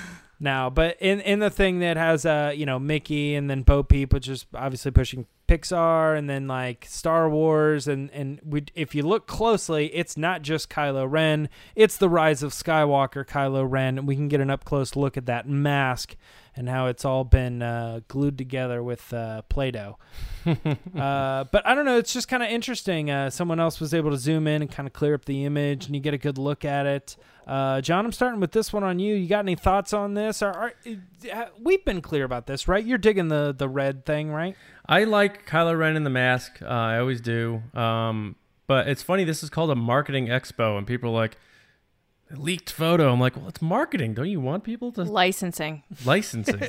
now, 0.42 0.68
but 0.68 0.96
in 1.00 1.20
in 1.20 1.38
the 1.38 1.50
thing 1.50 1.78
that 1.80 1.96
has 1.96 2.26
uh 2.26 2.52
you 2.54 2.66
know 2.66 2.78
Mickey 2.78 3.34
and 3.34 3.48
then 3.48 3.62
Bo 3.62 3.82
Peep, 3.82 4.12
which 4.12 4.28
is 4.28 4.46
obviously 4.54 4.90
pushing 4.90 5.26
Pixar, 5.48 6.16
and 6.16 6.28
then 6.28 6.48
like 6.48 6.86
Star 6.88 7.28
Wars, 7.28 7.86
and 7.88 8.10
and 8.10 8.40
we 8.44 8.64
if 8.74 8.94
you 8.94 9.02
look 9.02 9.26
closely, 9.26 9.94
it's 9.94 10.16
not 10.16 10.42
just 10.42 10.68
Kylo 10.68 11.10
Ren, 11.10 11.48
it's 11.76 11.96
the 11.96 12.08
Rise 12.08 12.42
of 12.42 12.52
Skywalker 12.52 13.26
Kylo 13.26 13.68
Ren, 13.68 13.98
and 13.98 14.08
we 14.08 14.16
can 14.16 14.28
get 14.28 14.40
an 14.40 14.50
up 14.50 14.64
close 14.64 14.96
look 14.96 15.16
at 15.16 15.26
that 15.26 15.48
mask 15.48 16.16
and 16.54 16.68
how 16.68 16.86
it's 16.86 17.04
all 17.04 17.24
been 17.24 17.62
uh, 17.62 18.00
glued 18.08 18.36
together 18.36 18.82
with 18.82 19.12
uh, 19.12 19.42
Play-Doh. 19.42 19.96
uh, 20.46 21.44
but 21.44 21.66
I 21.66 21.74
don't 21.74 21.84
know. 21.84 21.98
It's 21.98 22.12
just 22.12 22.28
kind 22.28 22.42
of 22.42 22.50
interesting. 22.50 23.10
Uh, 23.10 23.30
someone 23.30 23.58
else 23.58 23.80
was 23.80 23.94
able 23.94 24.10
to 24.10 24.18
zoom 24.18 24.46
in 24.46 24.62
and 24.62 24.70
kind 24.70 24.86
of 24.86 24.92
clear 24.92 25.14
up 25.14 25.24
the 25.24 25.44
image, 25.44 25.86
and 25.86 25.94
you 25.94 26.00
get 26.00 26.14
a 26.14 26.18
good 26.18 26.38
look 26.38 26.64
at 26.64 26.86
it. 26.86 27.16
Uh, 27.46 27.80
John, 27.80 28.04
I'm 28.04 28.12
starting 28.12 28.40
with 28.40 28.52
this 28.52 28.72
one 28.72 28.84
on 28.84 28.98
you. 28.98 29.14
You 29.14 29.28
got 29.28 29.40
any 29.40 29.56
thoughts 29.56 29.92
on 29.92 30.14
this? 30.14 30.42
Are, 30.42 30.52
are, 30.54 30.72
uh, 31.32 31.46
we've 31.60 31.84
been 31.84 32.00
clear 32.00 32.24
about 32.24 32.46
this, 32.46 32.68
right? 32.68 32.84
You're 32.84 32.98
digging 32.98 33.28
the 33.28 33.54
the 33.56 33.68
red 33.68 34.04
thing, 34.04 34.30
right? 34.30 34.56
I 34.86 35.04
like 35.04 35.48
Kylo 35.48 35.76
Ren 35.76 35.96
in 35.96 36.04
the 36.04 36.10
mask. 36.10 36.60
Uh, 36.62 36.66
I 36.66 36.98
always 36.98 37.20
do. 37.20 37.62
Um, 37.74 38.36
but 38.66 38.88
it's 38.88 39.02
funny. 39.02 39.24
This 39.24 39.42
is 39.42 39.50
called 39.50 39.70
a 39.70 39.74
marketing 39.74 40.28
expo, 40.28 40.78
and 40.78 40.86
people 40.86 41.10
are 41.10 41.14
like, 41.14 41.36
leaked 42.36 42.70
photo. 42.70 43.12
I'm 43.12 43.20
like, 43.20 43.36
well, 43.36 43.48
it's 43.48 43.62
marketing. 43.62 44.14
Don't 44.14 44.28
you 44.28 44.40
want 44.40 44.64
people 44.64 44.92
to 44.92 45.02
Licensing. 45.04 45.82
licensing? 46.04 46.60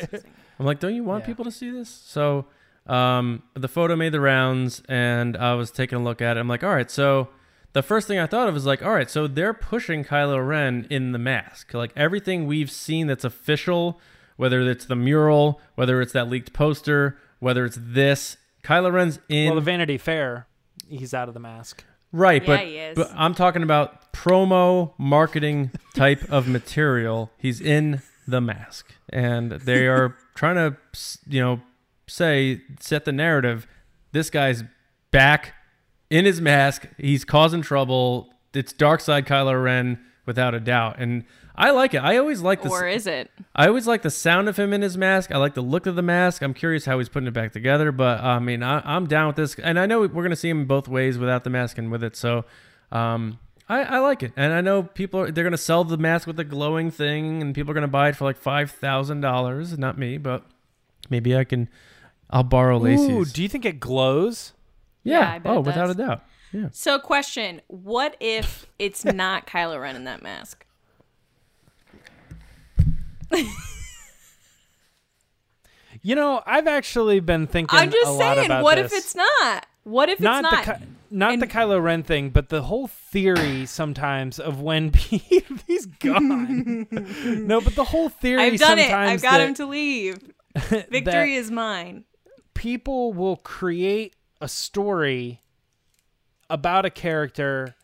I'm 0.60 0.66
like, 0.66 0.80
don't 0.80 0.96
you 0.96 1.04
want 1.04 1.24
Yeah. 1.24 1.28
people 1.28 1.46
to 1.46 1.52
see 1.52 1.70
this? 1.72 1.90
So 1.90 2.46
um, 2.88 3.44
the 3.54 3.68
photo 3.68 3.96
made 3.96 4.12
the 4.12 4.20
rounds, 4.20 4.82
and 4.90 5.36
I 5.38 5.54
was 5.56 5.72
taking 5.72 5.98
a 6.00 6.04
look 6.04 6.22
at 6.22 6.38
it. 6.38 6.40
I'm 6.40 6.48
like, 6.48 6.64
all 6.64 6.74
right. 6.74 6.92
So 6.92 7.30
the 7.74 7.82
first 7.82 8.08
thing 8.08 8.20
I 8.20 8.26
thought 8.28 8.48
of 8.48 8.54
was 8.54 8.66
like, 8.66 8.84
all 8.84 8.94
right. 8.94 9.10
So 9.10 9.26
they're 9.28 9.54
pushing 9.54 10.04
Kylo 10.04 10.46
Ren 10.46 10.86
in 10.90 11.12
the 11.12 11.20
mask. 11.20 11.74
Like 11.74 11.92
everything 11.96 12.46
we've 12.46 12.70
seen 12.72 13.08
that's 13.08 13.24
official, 13.24 14.00
whether 14.38 14.62
it's 14.62 14.86
the 14.86 14.96
mural, 14.96 15.60
whether 15.76 16.02
it's 16.02 16.14
that 16.14 16.28
leaked 16.30 16.54
poster, 16.54 17.18
whether 17.40 17.66
it's 17.66 17.78
this, 17.80 18.38
Kylo 18.64 18.92
Ren's 18.92 19.20
in. 19.30 19.48
well, 19.48 19.56
the 19.56 19.62
Vanity 19.62 19.98
Fair, 19.98 20.48
he's 20.88 21.14
out 21.14 21.28
of 21.28 21.34
the 21.34 21.40
mask. 21.40 21.84
Right, 22.14 22.42
Yeah, 22.48 22.94
but 22.96 23.10
but 23.10 23.12
I'm 23.16 23.34
talking 23.34 23.64
about 23.64 24.14
promo 24.14 24.94
marketing 24.98 25.72
type 25.96 26.32
of 26.32 26.48
material. 26.48 27.32
He's 27.38 27.60
in 27.60 28.02
the 28.28 28.40
mask, 28.40 28.94
and 29.10 29.52
they 29.52 29.88
are 29.96 30.16
trying 30.36 30.56
to, 30.56 30.78
you 31.28 31.42
know, 31.42 31.62
say 32.08 32.62
set 32.80 33.06
the 33.06 33.12
narrative. 33.12 33.68
This 34.12 34.30
guy's 34.30 34.64
back 35.12 35.56
in 36.12 36.26
his 36.26 36.40
mask. 36.40 36.88
He's 36.98 37.26
causing 37.26 37.64
trouble. 37.64 38.32
It's 38.54 38.72
dark 38.72 39.02
side 39.02 39.26
Kylo 39.26 39.62
Ren 39.62 40.00
without 40.28 40.54
a 40.54 40.60
doubt, 40.60 41.00
and 41.00 41.26
I 41.56 41.72
like 41.72 41.94
it. 41.94 42.00
I 42.00 42.18
always 42.18 42.42
like 42.42 42.64
this. 42.64 42.72
Or 42.72 42.88
is 42.88 43.06
it? 43.06 43.30
I 43.56 43.68
always 43.68 43.86
like 43.86 44.02
the 44.02 44.10
sound 44.10 44.50
of 44.50 44.58
him 44.58 44.74
in 44.74 44.82
his 44.82 44.98
mask. 44.98 45.32
I 45.32 45.38
like 45.38 45.54
the 45.54 45.62
look 45.62 45.86
of 45.86 45.96
the 45.96 46.02
mask. 46.02 46.42
I'm 46.42 46.54
curious 46.54 46.86
how 46.86 46.98
he's 46.98 47.10
putting 47.10 47.28
it 47.28 47.34
back 47.34 47.52
together, 47.52 47.92
but 47.92 48.22
I 48.22 48.40
mean, 48.40 48.64
I, 48.64 48.82
I'm 48.84 49.06
down 49.06 49.28
with 49.28 49.36
this, 49.36 49.56
and 49.56 49.80
I 49.80 49.86
know 49.86 50.02
we're 50.02 50.08
going 50.08 50.32
to 50.32 50.36
see 50.36 50.50
him 50.50 50.66
both 50.66 50.88
ways 50.88 51.18
without 51.18 51.44
the 51.44 51.52
mask 51.52 51.78
and 51.78 51.92
with 51.92 52.04
it. 52.04 52.16
So, 52.16 52.46
um, 52.92 53.40
I, 53.70 53.84
I 53.84 54.00
like 54.00 54.24
it, 54.24 54.34
and 54.36 54.52
I 54.52 54.62
know 54.62 54.84
people 54.84 55.20
are 55.22 55.32
they're 55.32 55.44
going 55.44 55.52
to 55.52 55.58
sell 55.58 55.84
the 55.84 55.98
mask 55.98 56.28
with 56.28 56.38
the 56.38 56.44
glowing 56.44 56.90
thing, 56.92 57.42
and 57.42 57.54
people 57.54 57.72
are 57.72 57.76
going 57.76 57.84
to 57.84 57.88
buy 57.88 58.10
it 58.10 58.16
for 58.16 58.26
like 58.26 58.38
five 58.38 58.72
thousand 58.72 59.22
dollars. 59.22 59.78
Not 59.78 59.98
me, 59.98 60.18
but 60.18 60.44
maybe 61.10 61.36
I 61.36 61.44
can. 61.44 61.70
I'll 62.30 62.44
borrow 62.44 62.78
Lacey's. 62.78 63.10
Ooh, 63.10 63.26
do 63.26 63.44
you 63.44 63.50
think 63.50 63.64
it 63.64 63.80
glows? 63.80 64.54
yeah. 65.04 65.20
Yeah, 65.20 65.34
I 65.34 65.40
bet 65.40 65.52
oh, 65.54 65.60
it 65.60 65.66
without 65.66 65.90
a 65.90 65.94
doubt. 65.94 66.24
Yeah. 66.52 66.70
So, 66.72 67.00
question: 67.00 67.62
What 67.68 68.18
if 68.20 68.66
it's 68.80 69.06
not 69.06 69.48
Kylo 69.48 69.80
Ren 69.80 69.96
in 69.96 70.04
that 70.06 70.22
mask? 70.22 70.66
You 76.02 76.16
know, 76.16 76.42
I've 76.46 76.68
actually 76.68 77.20
been 77.20 77.48
thinking. 77.48 77.80
I'm 77.80 77.90
a 77.90 77.92
just 77.92 78.12
lot 78.12 78.36
saying. 78.36 78.62
What 78.62 78.76
this. 78.76 78.92
if 78.92 78.98
it's 78.98 79.16
not? 79.16 79.66
What 79.84 80.10
if 80.10 80.20
not 80.20 80.44
it's 80.44 80.52
not? 80.52 80.66
the 80.66 80.86
Ky- 80.86 80.92
not 81.12 81.34
And- 81.34 81.42
the 81.42 81.48
Kylo 81.48 81.82
Ren 81.82 82.04
thing, 82.04 82.30
but 82.32 82.50
the 82.50 82.64
whole 82.64 82.88
theory 82.88 83.66
sometimes 83.66 84.40
of 84.40 84.60
when 84.60 84.92
he, 84.98 85.44
he's 85.68 85.86
gone. 85.86 86.88
no, 86.92 87.62
but 87.62 87.76
the 87.76 87.84
whole 87.86 88.10
theory 88.10 88.42
I've 88.42 88.60
done 88.60 88.80
it. 88.80 88.84
sometimes 88.90 89.12
I've 89.12 89.22
got 89.22 89.38
that, 89.38 89.48
him 89.48 89.54
to 89.56 89.66
leave. 89.68 90.18
Victory 90.90 91.36
is 91.36 91.50
mine. 91.52 92.06
people 92.54 93.14
will 93.14 93.38
create 93.38 94.16
a 94.42 94.48
story 94.48 95.42
about 96.50 96.86
a 96.86 96.90
character 96.90 97.76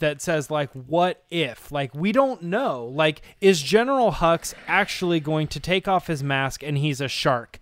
that 0.00 0.20
says 0.20 0.50
like 0.50 0.70
what 0.72 1.22
if 1.30 1.70
like 1.72 1.94
we 1.94 2.12
don't 2.12 2.42
know 2.42 2.84
like 2.86 3.22
is 3.40 3.62
general 3.62 4.12
hux 4.12 4.52
actually 4.66 5.20
going 5.20 5.46
to 5.46 5.60
take 5.60 5.86
off 5.88 6.06
his 6.08 6.22
mask 6.22 6.62
and 6.62 6.78
he's 6.78 7.00
a 7.00 7.08
shark 7.08 7.58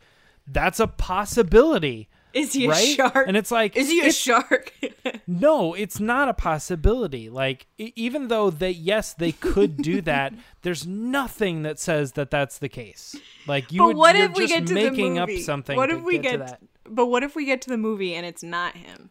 that's 0.46 0.80
a 0.80 0.86
possibility 0.86 2.08
Is 2.32 2.52
he 2.54 2.66
a 2.66 2.74
shark? 2.74 3.26
and 3.28 3.36
it's 3.36 3.50
like 3.50 3.76
is 3.76 3.88
he 3.90 4.00
a 4.06 4.12
shark? 4.12 4.72
no, 5.26 5.74
it's 5.74 5.98
not 6.00 6.28
a 6.28 6.34
possibility. 6.34 7.28
Like 7.28 7.66
even 7.78 8.28
though 8.28 8.50
that 8.50 8.74
yes, 8.74 9.12
they 9.14 9.32
could 9.32 9.76
do 9.78 10.00
that, 10.12 10.32
there's 10.62 10.86
nothing 10.86 11.62
that 11.62 11.78
says 11.78 12.12
that 12.12 12.30
that's 12.30 12.58
the 12.58 12.68
case. 12.68 13.16
Like 13.46 13.72
you 13.72 13.80
but 13.80 13.86
would 13.88 13.96
what 13.96 14.16
if 14.16 14.32
we 14.34 14.44
just 14.46 14.54
get 14.54 14.66
to 14.68 14.74
making 14.74 15.14
the 15.14 15.22
up 15.22 15.28
movie? 15.28 15.42
something 15.42 15.76
What 15.76 15.86
to 15.86 15.96
if 15.96 16.02
we 16.02 16.18
get, 16.18 16.32
to 16.32 16.38
that. 16.38 16.62
But 16.88 17.06
what 17.06 17.22
if 17.22 17.34
we 17.34 17.44
get 17.44 17.60
to 17.62 17.70
the 17.70 17.78
movie 17.78 18.14
and 18.14 18.24
it's 18.24 18.42
not 18.42 18.76
him? 18.76 19.10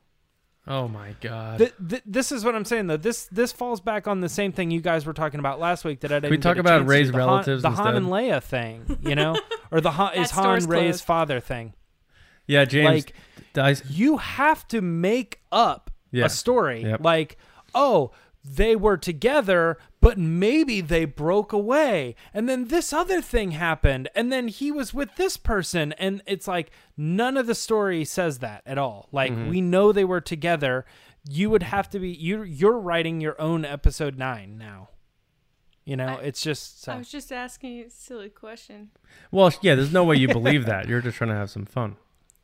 Oh 0.67 0.87
my 0.87 1.15
god. 1.21 1.59
Th- 1.59 1.73
th- 1.89 2.01
this 2.05 2.31
is 2.31 2.43
what 2.43 2.53
I'm 2.55 2.65
saying 2.65 2.87
though. 2.87 2.97
This 2.97 3.25
this 3.27 3.51
falls 3.51 3.79
back 3.79 4.07
on 4.07 4.19
the 4.19 4.29
same 4.29 4.51
thing 4.51 4.69
you 4.69 4.81
guys 4.81 5.05
were 5.05 5.13
talking 5.13 5.39
about 5.39 5.59
last 5.59 5.85
week 5.85 6.01
that 6.01 6.11
I 6.11 6.15
didn't. 6.15 6.31
we 6.31 6.37
get 6.37 6.43
talk 6.43 6.57
a 6.57 6.59
about 6.59 6.79
chance 6.79 6.83
to, 6.83 6.89
Rey's 6.89 7.11
the 7.11 7.17
Han- 7.19 7.27
relatives 7.27 7.61
the 7.61 7.69
Han 7.71 7.95
instead? 7.95 7.95
and 7.95 8.05
Leia 8.07 8.43
thing, 8.43 8.99
you 9.01 9.15
know, 9.15 9.35
or 9.71 9.79
the 9.81 9.91
Han, 9.91 10.13
is 10.15 10.31
Han 10.31 10.43
store's 10.43 10.65
Rey's 10.67 10.81
closed. 10.95 11.03
father 11.05 11.39
thing. 11.39 11.73
yeah, 12.47 12.65
James. 12.65 12.85
like- 13.05 13.13
dies. 13.53 13.81
you 13.89 14.17
have 14.17 14.67
to 14.67 14.81
make 14.81 15.41
up 15.51 15.89
Yeah. 16.11 16.25
a 16.25 16.29
story 16.29 16.83
Yep. 16.83 17.03
like 17.03 17.37
oh 17.73 18.11
they 18.43 18.75
were 18.75 18.97
together, 18.97 19.77
but 20.07 20.17
maybe 20.17 20.79
they 20.79 21.03
broke 21.03 21.51
away. 21.51 22.15
And 22.33 22.47
then 22.47 22.69
this 22.69 22.93
other 22.93 23.21
thing 23.21 23.51
happened, 23.51 24.07
and 24.15 24.31
then 24.31 24.47
he 24.47 24.71
was 24.71 24.93
with 24.93 25.13
this 25.17 25.35
person. 25.35 25.91
And 25.91 26.21
it's 26.25 26.47
like 26.47 26.71
none 26.95 27.35
of 27.35 27.45
the 27.45 27.53
story 27.53 28.05
says 28.05 28.39
that 28.39 28.61
at 28.65 28.77
all. 28.77 29.09
Like 29.11 29.33
mm-hmm. 29.33 29.49
we 29.49 29.59
know 29.59 29.91
they 29.91 30.05
were 30.05 30.21
together. 30.21 30.85
You 31.29 31.49
would 31.49 31.63
have 31.63 31.89
to 31.89 31.99
be 31.99 32.07
you 32.09 32.43
you're 32.43 32.79
writing 32.79 33.19
your 33.19 33.35
own 33.37 33.65
episode 33.65 34.17
nine 34.17 34.57
now. 34.57 34.91
You 35.83 35.97
know, 35.97 36.19
it's 36.23 36.41
just 36.41 36.83
so 36.83 36.93
I 36.93 36.97
was 36.99 37.11
just 37.11 37.33
asking 37.33 37.81
a 37.81 37.89
silly 37.89 38.29
question. 38.29 38.91
Well, 39.29 39.53
yeah, 39.61 39.75
there's 39.75 39.91
no 39.91 40.05
way 40.05 40.15
you 40.15 40.29
believe 40.29 40.67
that. 40.67 40.87
You're 40.87 41.01
just 41.01 41.17
trying 41.17 41.31
to 41.31 41.35
have 41.35 41.49
some 41.49 41.65
fun. 41.65 41.97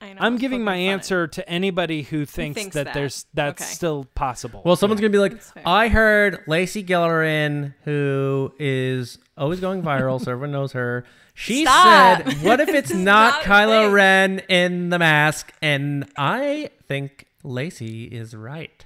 I 0.03 0.13
know. 0.13 0.19
I'm 0.21 0.37
giving 0.37 0.63
my 0.63 0.73
fun 0.73 0.79
answer 0.81 1.27
to 1.27 1.49
anybody 1.49 2.01
who 2.03 2.25
thinks, 2.25 2.55
thinks 2.59 2.73
that, 2.75 2.85
that. 2.85 2.93
there's 2.93 3.25
that's 3.33 3.61
Okay. 3.61 3.71
still 3.71 4.05
possible. 4.15 4.61
Well, 4.65 4.75
someone's 4.75 4.99
gonna 5.01 5.11
be 5.11 5.17
like, 5.19 5.41
I 5.65 5.87
heard 5.87 6.43
Lacey 6.47 6.83
Gillerin, 6.83 7.73
who 7.85 8.53
is 8.59 9.17
always 9.37 9.59
going 9.59 9.81
viral, 9.81 10.19
so 10.23 10.31
everyone 10.31 10.51
knows 10.51 10.73
her. 10.73 11.05
She 11.35 11.65
Stop. 11.65 12.23
said, 12.27 12.43
"What 12.43 12.59
if 12.59 12.69
it's 12.69 12.93
not, 12.93 13.03
not 13.03 13.43
Kylo 13.43 13.85
thing. 13.85 13.91
Ren 13.93 14.39
in 14.49 14.89
the 14.89 14.99
mask?" 14.99 15.51
And 15.61 16.07
I 16.17 16.69
think 16.87 17.25
Lacey 17.43 18.03
is 18.05 18.35
right. 18.35 18.85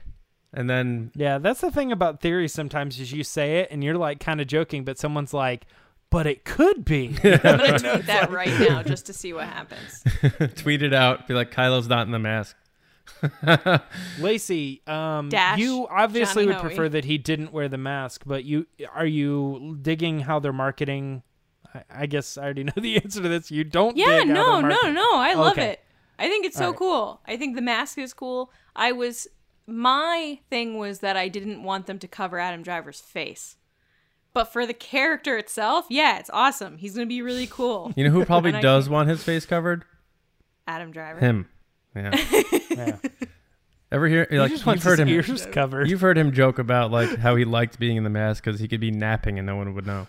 And 0.53 0.70
then 0.70 1.11
Yeah, 1.13 1.39
that's 1.39 1.59
the 1.61 1.72
thing 1.72 1.91
about 1.91 2.22
theory 2.22 2.47
sometimes 2.47 2.99
is 2.99 3.11
you 3.11 3.24
say 3.24 3.57
it 3.59 3.68
and 3.70 3.84
you're 3.84 3.97
like 3.97 4.20
kind 4.22 4.39
of 4.39 4.47
joking, 4.47 4.86
but 4.86 4.97
someone's 4.97 5.34
like, 5.34 5.65
but 6.10 6.26
it 6.28 6.45
could 6.45 6.86
be. 6.86 7.16
I'm 7.24 7.39
gonna 7.41 7.80
tweet 7.80 8.05
that 8.08 8.30
right 8.32 8.60
now 8.60 8.84
just 8.84 9.05
to 9.08 9.14
see 9.14 9.34
what 9.34 9.45
happens. 9.47 10.03
tweet 10.62 10.82
it 10.84 10.93
out, 10.93 11.28
be 11.28 11.34
like, 11.34 11.51
"Kylo's 11.51 11.88
not 11.88 12.05
in 12.05 12.12
the 12.12 12.20
mask." 12.20 12.55
Lacey, 14.20 14.82
um, 14.88 15.30
Dash 15.30 15.60
you 15.60 15.88
obviously 15.89 16.43
Johnny 16.43 16.55
would 16.55 16.62
Hoey. 16.62 16.70
prefer 16.70 16.89
that 16.89 17.05
he 17.05 17.18
didn't 17.18 17.51
wear 17.51 17.68
the 17.68 17.78
mask, 17.78 18.24
but 18.26 18.43
you 18.43 18.68
are 18.93 19.05
you 19.05 19.78
digging 19.82 20.20
how 20.22 20.39
they're 20.39 20.53
marketing? 20.53 21.24
I, 21.74 21.84
I 21.89 22.05
guess 22.05 22.38
I 22.38 22.43
already 22.43 22.64
know 22.66 22.74
the 22.76 22.97
answer 22.97 23.22
to 23.22 23.30
this. 23.30 23.49
You 23.51 23.64
don't. 23.64 23.97
Yeah, 23.97 24.20
dig 24.20 24.28
no, 24.30 24.62
they're 24.62 24.70
no, 24.70 24.91
no. 24.91 25.18
I 25.18 25.34
love 25.34 25.53
Okay. 25.53 25.72
it. 25.72 25.80
I 26.20 26.28
think 26.30 26.45
it's 26.45 26.58
so 26.58 26.66
Alright. 26.66 26.80
cool. 26.80 27.22
I 27.28 27.38
think 27.38 27.55
the 27.55 27.62
mask 27.62 27.97
is 27.97 28.14
cool. 28.14 28.51
I 28.76 28.91
was 28.91 29.28
my 29.68 30.39
thing 30.49 30.78
was 30.78 30.99
that 30.99 31.16
I 31.18 31.28
didn't 31.28 31.62
want 31.64 31.86
them 31.86 31.99
to 31.99 32.08
cover 32.08 32.39
Adam 32.39 32.64
Driver's 32.64 32.99
face. 33.01 33.55
But 34.38 34.53
for 34.53 34.67
the 34.67 34.73
character 34.75 35.35
itself, 35.35 35.88
yeah, 35.89 36.19
it's 36.19 36.29
awesome. 36.31 36.77
He's 36.77 36.93
gonna 36.93 37.07
be 37.07 37.23
really 37.23 37.47
cool. 37.47 37.91
You 37.95 38.03
know 38.03 38.11
who 38.11 38.23
probably 38.33 38.49
And 38.51 38.57
I 38.57 38.61
does 38.61 38.83
think- 38.85 38.93
want 38.93 39.09
his 39.09 39.23
face 39.23 39.47
covered? 39.47 39.83
Adam 40.67 40.91
Driver. 40.91 41.19
Him. 41.19 41.49
Yeah. 41.95 42.11
Yeah. 42.69 42.97
Ever 43.91 44.07
hear 44.07 44.27
He 44.29 44.38
like 44.38 44.51
just 44.51 44.59
you've 44.61 44.67
wants 44.67 44.83
heard 44.83 44.99
his 44.99 45.07
him? 45.07 45.09
ears 45.09 45.47
covered. 45.47 45.89
You've 45.89 46.01
heard 46.01 46.19
him 46.19 46.33
joke 46.33 46.59
about 46.59 46.91
like 46.91 47.17
how 47.17 47.35
he 47.35 47.45
liked 47.45 47.79
being 47.79 47.97
in 47.97 48.03
the 48.03 48.11
mask 48.11 48.43
because 48.43 48.59
he 48.59 48.67
could 48.67 48.79
be 48.79 48.91
napping 48.91 49.39
and 49.39 49.47
no 49.47 49.55
one 49.55 49.73
would 49.73 49.88
know. 49.88 50.07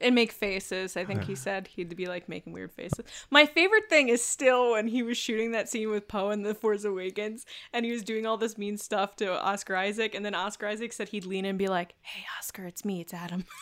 And 0.00 0.14
make 0.14 0.32
faces. 0.32 0.96
I 0.96 1.04
think 1.04 1.24
he 1.24 1.34
said 1.34 1.66
he'd 1.68 1.94
be 1.96 2.06
like 2.06 2.28
making 2.28 2.52
weird 2.52 2.72
faces. 2.72 3.04
My 3.30 3.44
favorite 3.46 3.88
thing 3.88 4.08
is 4.08 4.24
still 4.24 4.72
when 4.72 4.88
he 4.88 5.02
was 5.02 5.16
shooting 5.18 5.52
that 5.52 5.68
scene 5.68 5.90
with 5.90 6.08
Poe 6.08 6.30
in 6.30 6.42
The 6.42 6.54
Force 6.54 6.84
Awakens 6.84 7.44
and 7.72 7.84
he 7.84 7.92
was 7.92 8.02
doing 8.02 8.26
all 8.26 8.36
this 8.36 8.56
mean 8.56 8.76
stuff 8.78 9.16
to 9.16 9.30
Oscar 9.42 9.76
Isaac, 9.76 10.14
and 10.14 10.24
then 10.24 10.34
Oscar 10.34 10.66
Isaac 10.68 10.92
said 10.92 11.08
he'd 11.10 11.24
lean 11.26 11.44
in 11.44 11.50
and 11.50 11.58
be 11.58 11.68
like, 11.68 11.94
Hey, 12.02 12.24
Oscar, 12.38 12.64
it's 12.66 12.84
me, 12.84 13.00
it's 13.00 13.14
Adam. 13.14 13.44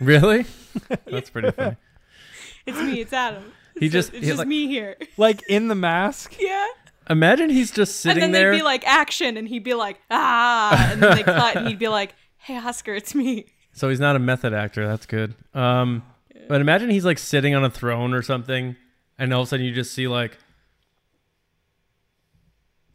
Really? 0.00 0.44
That's 1.06 1.30
pretty 1.30 1.50
funny. 1.52 1.76
It's 2.66 2.76
me, 2.78 3.00
it's 3.00 3.12
Adam. 3.12 3.52
He 3.78 3.86
It's 3.86 3.92
just- 3.92 4.12
it's 4.12 4.26
just 4.26 4.38
like- 4.38 4.48
me 4.48 4.66
here. 4.66 4.96
like 5.16 5.40
in 5.48 5.68
the 5.68 5.74
mask. 5.74 6.34
Yeah. 6.38 6.66
Imagine 7.08 7.48
he's 7.48 7.70
just 7.70 8.00
sitting 8.00 8.16
there 8.18 8.24
And 8.26 8.34
then 8.34 8.42
there. 8.42 8.50
they'd 8.50 8.58
be 8.58 8.62
like, 8.64 8.86
action, 8.86 9.36
and 9.36 9.46
he'd 9.48 9.62
be 9.62 9.74
like, 9.74 10.00
ah, 10.10 10.90
and 10.92 11.00
then 11.02 11.16
they 11.16 11.22
cut, 11.22 11.56
and 11.56 11.68
he'd 11.68 11.78
be 11.78 11.86
like, 11.88 12.14
hey, 12.38 12.58
Oscar, 12.58 12.94
it's 12.94 13.14
me. 13.14 13.46
So 13.76 13.90
he's 13.90 14.00
not 14.00 14.16
a 14.16 14.18
method 14.18 14.54
actor. 14.54 14.88
That's 14.88 15.04
good. 15.04 15.34
Um, 15.52 16.02
but 16.48 16.62
imagine 16.62 16.88
he's 16.88 17.04
like 17.04 17.18
sitting 17.18 17.54
on 17.54 17.62
a 17.62 17.68
throne 17.68 18.14
or 18.14 18.22
something, 18.22 18.74
and 19.18 19.34
all 19.34 19.42
of 19.42 19.48
a 19.48 19.50
sudden 19.50 19.66
you 19.66 19.72
just 19.72 19.92
see 19.92 20.08
like. 20.08 20.38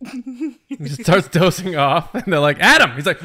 he 0.11 0.77
just 0.77 1.03
starts 1.03 1.27
dozing 1.27 1.75
off, 1.75 2.15
and 2.15 2.23
they're 2.25 2.39
like, 2.39 2.59
"Adam!" 2.59 2.91
He's 2.95 3.05
like. 3.05 3.19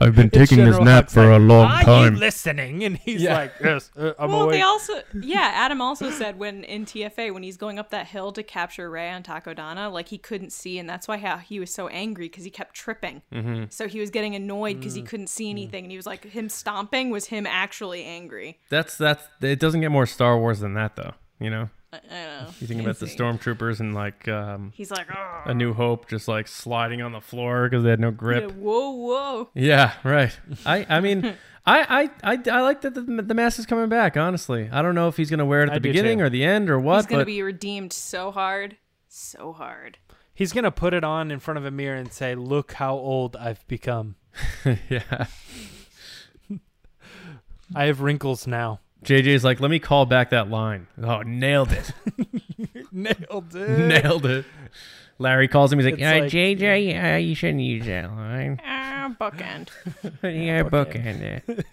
I've 0.00 0.14
been 0.14 0.30
taking 0.30 0.64
this 0.64 0.78
nap 0.78 1.10
for 1.10 1.26
like, 1.26 1.40
a 1.40 1.42
long 1.42 1.66
Are 1.70 1.82
time. 1.82 2.14
you 2.14 2.20
listening? 2.20 2.84
And 2.84 2.96
he's 2.98 3.22
Yeah. 3.22 3.36
like, 3.36 3.52
yes, 3.62 3.90
uh, 3.98 4.12
I'm 4.18 4.30
well, 4.30 4.42
awake. 4.42 4.56
they 4.58 4.62
also, 4.62 4.92
yeah, 5.20 5.50
Adam 5.54 5.80
also 5.80 6.10
said 6.10 6.38
when 6.38 6.62
in 6.64 6.84
TFA, 6.84 7.32
when 7.34 7.42
he's 7.42 7.56
going 7.56 7.78
up 7.78 7.90
that 7.90 8.06
hill 8.06 8.30
to 8.32 8.42
capture 8.42 8.88
Rey 8.88 9.10
on 9.10 9.22
Takodana, 9.22 9.92
like 9.92 10.08
he 10.08 10.18
couldn't 10.18 10.52
see, 10.52 10.78
and 10.78 10.88
that's 10.88 11.08
why 11.08 11.16
how 11.18 11.38
he 11.38 11.58
was 11.60 11.72
so 11.74 11.88
angry 11.88 12.28
because 12.28 12.44
he 12.44 12.50
kept 12.50 12.74
tripping. 12.74 13.22
Mm-hmm. 13.32 13.64
So 13.70 13.88
he 13.88 14.00
was 14.00 14.10
getting 14.10 14.34
annoyed 14.34 14.78
because 14.78 14.94
he 14.94 15.02
Mm. 15.02 15.06
couldn't 15.06 15.26
see 15.28 15.50
anything, 15.50 15.84
and 15.84 15.90
he 15.90 15.96
was 15.96 16.06
like, 16.06 16.24
him 16.24 16.48
stomping 16.48 17.10
was 17.10 17.26
him 17.26 17.46
actually 17.46 18.04
angry. 18.04 18.58
That's 18.70 18.96
that's. 18.96 19.24
It 19.40 19.58
doesn't 19.60 19.80
get 19.80 19.90
more 19.90 20.06
Star 20.06 20.38
Wars 20.38 20.60
than 20.60 20.74
that, 20.74 20.96
though. 20.96 21.12
You 21.40 21.50
know, 21.50 21.70
I, 21.92 21.96
I 21.96 22.00
don't 22.00 22.10
know. 22.44 22.48
you 22.60 22.66
think 22.66 22.80
about 22.82 22.98
the 22.98 23.06
stormtroopers 23.06 23.80
and 23.80 23.94
like 23.94 24.28
um, 24.28 24.72
He's 24.74 24.90
like, 24.90 25.06
oh, 25.14 25.42
A 25.46 25.54
New 25.54 25.72
Hope, 25.72 26.08
just 26.08 26.28
like 26.28 26.46
sliding 26.46 27.00
on 27.00 27.12
the 27.12 27.20
floor 27.20 27.68
because 27.68 27.82
they 27.84 27.90
had 27.90 28.00
no 28.00 28.08
yeah, 28.08 28.12
grip. 28.14 28.50
whoa, 28.52 28.90
whoa. 28.90 29.48
Yeah, 29.54 29.94
right. 30.04 30.38
I 30.66 30.84
I 30.88 31.00
mean, 31.06 31.34
I, 31.64 32.10
I 32.24 32.32
I 32.34 32.38
I 32.50 32.60
like 32.60 32.82
that 32.82 32.94
the, 32.94 33.00
the 33.02 33.34
mask 33.34 33.58
is 33.58 33.64
coming 33.66 33.88
back. 33.88 34.16
Honestly, 34.16 34.68
I 34.70 34.82
don't 34.82 34.94
know 34.94 35.08
if 35.08 35.16
he's 35.16 35.30
gonna 35.30 35.46
wear 35.46 35.62
it 35.62 35.68
at 35.68 35.72
I 35.72 35.74
the 35.76 35.80
beginning 35.80 36.18
too. 36.18 36.24
or 36.24 36.30
the 36.30 36.44
end 36.44 36.68
or 36.68 36.78
what. 36.78 36.96
He's 36.96 37.06
gonna 37.06 37.20
but 37.22 37.26
be 37.26 37.42
redeemed 37.42 37.92
so 37.94 38.30
hard, 38.30 38.76
so 39.08 39.52
hard. 39.52 39.96
He's 40.34 40.52
gonna 40.52 40.70
put 40.70 40.92
it 40.94 41.04
on 41.04 41.30
in 41.30 41.40
front 41.40 41.56
of 41.58 41.64
a 41.64 41.70
mirror 41.70 41.96
and 41.96 42.12
say, 42.12 42.34
"Look 42.34 42.72
how 42.74 42.94
old 42.96 43.34
I've 43.36 43.66
become. 43.66 44.16
yeah, 44.90 45.26
I 47.74 47.84
have 47.86 48.00
wrinkles 48.02 48.46
now." 48.46 48.80
JJ's 49.04 49.44
like, 49.44 49.60
let 49.60 49.70
me 49.70 49.78
call 49.78 50.06
back 50.06 50.30
that 50.30 50.50
line. 50.50 50.86
Oh, 51.02 51.22
nailed 51.22 51.72
it, 51.72 51.92
Nailed 52.92 53.54
it. 53.54 53.78
nailed 53.78 54.26
it. 54.26 54.44
Larry 55.20 55.48
calls 55.48 55.72
him. 55.72 55.78
He's 55.78 55.86
like, 55.86 55.94
It's 55.94 56.00
yeah, 56.00 56.14
like- 56.18 56.30
JJ, 56.32 56.88
yeah, 56.90 57.16
you 57.16 57.34
shouldn't 57.34 57.60
use 57.60 57.86
that 57.86 58.10
line. 58.10 58.60
Ah, 58.64 59.14
bookend. 59.20 59.68
yeah, 60.22 60.62
bookend 60.62 61.20
it. 61.20 61.66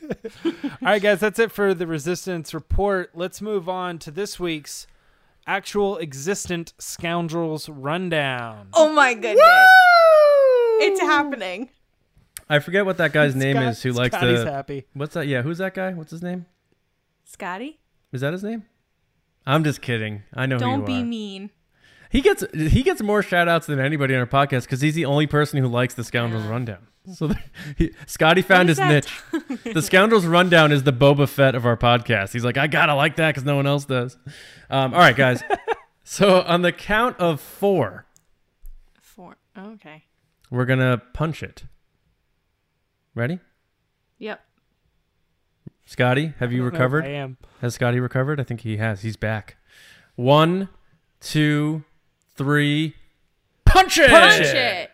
All 0.46 0.70
right, 0.82 1.02
guys, 1.02 1.20
that's 1.20 1.38
it 1.40 1.52
for 1.52 1.74
the 1.74 1.86
Resistance 1.88 2.54
Report. 2.54 3.12
Let's 3.14 3.42
move 3.42 3.68
on 3.70 4.00
to 4.00 4.12
this 4.12 4.40
week's 4.40 4.88
actual 5.48 5.98
existent 6.00 6.74
scoundrels 6.80 7.70
rundown. 7.70 8.70
Oh 8.74 8.92
my 8.94 9.14
goodness. 9.14 9.46
It's 10.82 11.02
happening. 11.02 11.70
I 12.50 12.60
forget 12.60 12.86
what 12.86 12.98
that 12.98 13.12
guy's 13.14 13.36
name 13.36 13.56
Scott- 13.56 13.68
is. 13.70 13.84
Who 13.84 13.92
likes 13.92 14.16
Scotty's 14.16 14.44
the? 14.44 14.52
happy. 14.52 14.86
What's 14.94 15.14
that? 15.16 15.28
Yeah, 15.28 15.42
who's 15.44 15.58
that 15.60 15.74
guy? 15.74 15.94
What's 15.94 16.12
his 16.12 16.22
name? 16.24 16.46
Scotty, 17.36 17.80
Is 18.14 18.22
that 18.22 18.32
his 18.32 18.44
name? 18.46 18.64
I'm 19.46 19.66
just 19.66 19.82
kidding. 19.82 20.24
I 20.34 20.46
know 20.46 20.56
who 20.56 20.62
don't 20.62 20.80
you 20.80 20.86
be 20.86 21.02
are. 21.02 21.06
mean. 21.06 21.50
He 22.10 22.22
gets 22.22 22.46
he 22.56 22.82
gets 22.82 23.02
more 23.04 23.22
shout 23.22 23.50
outs 23.50 23.68
than 23.68 23.78
anybody 23.78 24.14
on 24.16 24.22
our 24.22 24.26
podcast 24.26 24.62
because 24.64 24.80
he's 24.80 24.96
the 24.96 25.04
only 25.04 25.28
person 25.28 25.60
who 25.62 25.68
likes 25.68 25.94
the 25.96 26.04
Scoundrels 26.06 26.46
Rundown. 26.46 26.88
So 27.14 27.32
he, 27.78 27.92
Scotty 28.08 28.42
found 28.42 28.70
his 28.70 28.80
niche. 28.80 29.22
the 29.66 29.82
Scoundrels 29.82 30.26
Rundown 30.26 30.72
is 30.72 30.84
the 30.84 30.94
Boba 30.94 31.28
Fett 31.28 31.56
of 31.56 31.66
our 31.66 31.76
podcast. 31.76 32.32
He's 32.32 32.46
like, 32.46 32.56
I 32.58 32.68
gotta 32.68 32.96
like 32.96 33.18
that 33.18 33.32
because 33.32 33.44
no 33.44 33.58
one 33.58 33.68
else 33.68 33.84
does. 33.84 34.18
Um, 34.70 34.94
all 34.94 35.00
right, 35.02 35.16
guys. 35.16 35.44
so 36.06 36.42
on 36.44 36.62
the 36.62 36.72
count 36.72 37.18
of 37.20 37.42
four, 37.42 38.06
Four. 39.02 39.36
Okay. 39.58 40.06
we're 40.50 40.66
gonna 40.66 41.02
punch 41.14 41.44
it. 41.44 41.66
Ready? 43.14 43.40
Yep. 44.20 44.40
Scotty, 45.86 46.34
have 46.40 46.52
you 46.52 46.64
recovered? 46.64 47.06
I 47.06 47.10
recovered? 47.10 47.16
am. 47.16 47.38
Has 47.62 47.76
Scotty 47.76 48.00
recovered? 48.00 48.40
I 48.40 48.44
think 48.44 48.62
he 48.62 48.78
has. 48.78 49.02
He's 49.04 49.16
back. 49.16 49.58
One, 50.16 50.70
two, 51.20 51.84
three. 52.36 52.96
Punch 53.66 54.00
it! 54.00 54.10
Punch 54.10 54.42
it. 54.42 54.92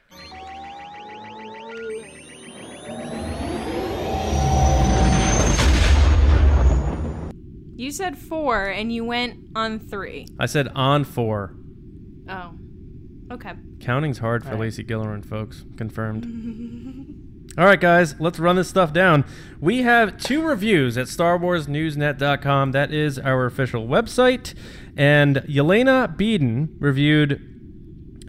You 7.76 7.92
said 7.92 8.18
four 8.18 8.68
and 8.68 8.92
you 8.92 9.06
went 9.06 9.40
on 9.56 9.80
three. 9.80 10.28
I 10.40 10.46
said 10.46 10.68
on 10.76 11.04
four. 11.04 11.56
Oh. 12.30 12.54
Okay. 13.32 13.54
Counting's 13.80 14.18
hard 14.20 14.44
for 14.44 14.58
Lacey 14.58 14.84
Gillerin, 14.84 15.26
folks. 15.26 15.64
Confirmed. 15.78 17.18
All 17.58 17.66
right, 17.66 17.82
guys, 17.82 18.16
let's 18.18 18.40
run 18.40 18.56
this 18.56 18.70
stuff 18.70 18.94
down. 18.94 19.26
We 19.60 19.82
have 19.82 20.18
two 20.18 20.42
reviews 20.42 20.98
at 20.98 21.08
StarWarsNewsNet.com. 21.08 22.72
That 22.72 22.94
is 22.94 23.20
our 23.20 23.46
official 23.46 23.88
website. 23.88 24.54
And 24.96 25.38
Yelena 25.38 26.16
Beeden 26.16 26.70
reviewed 26.80 27.51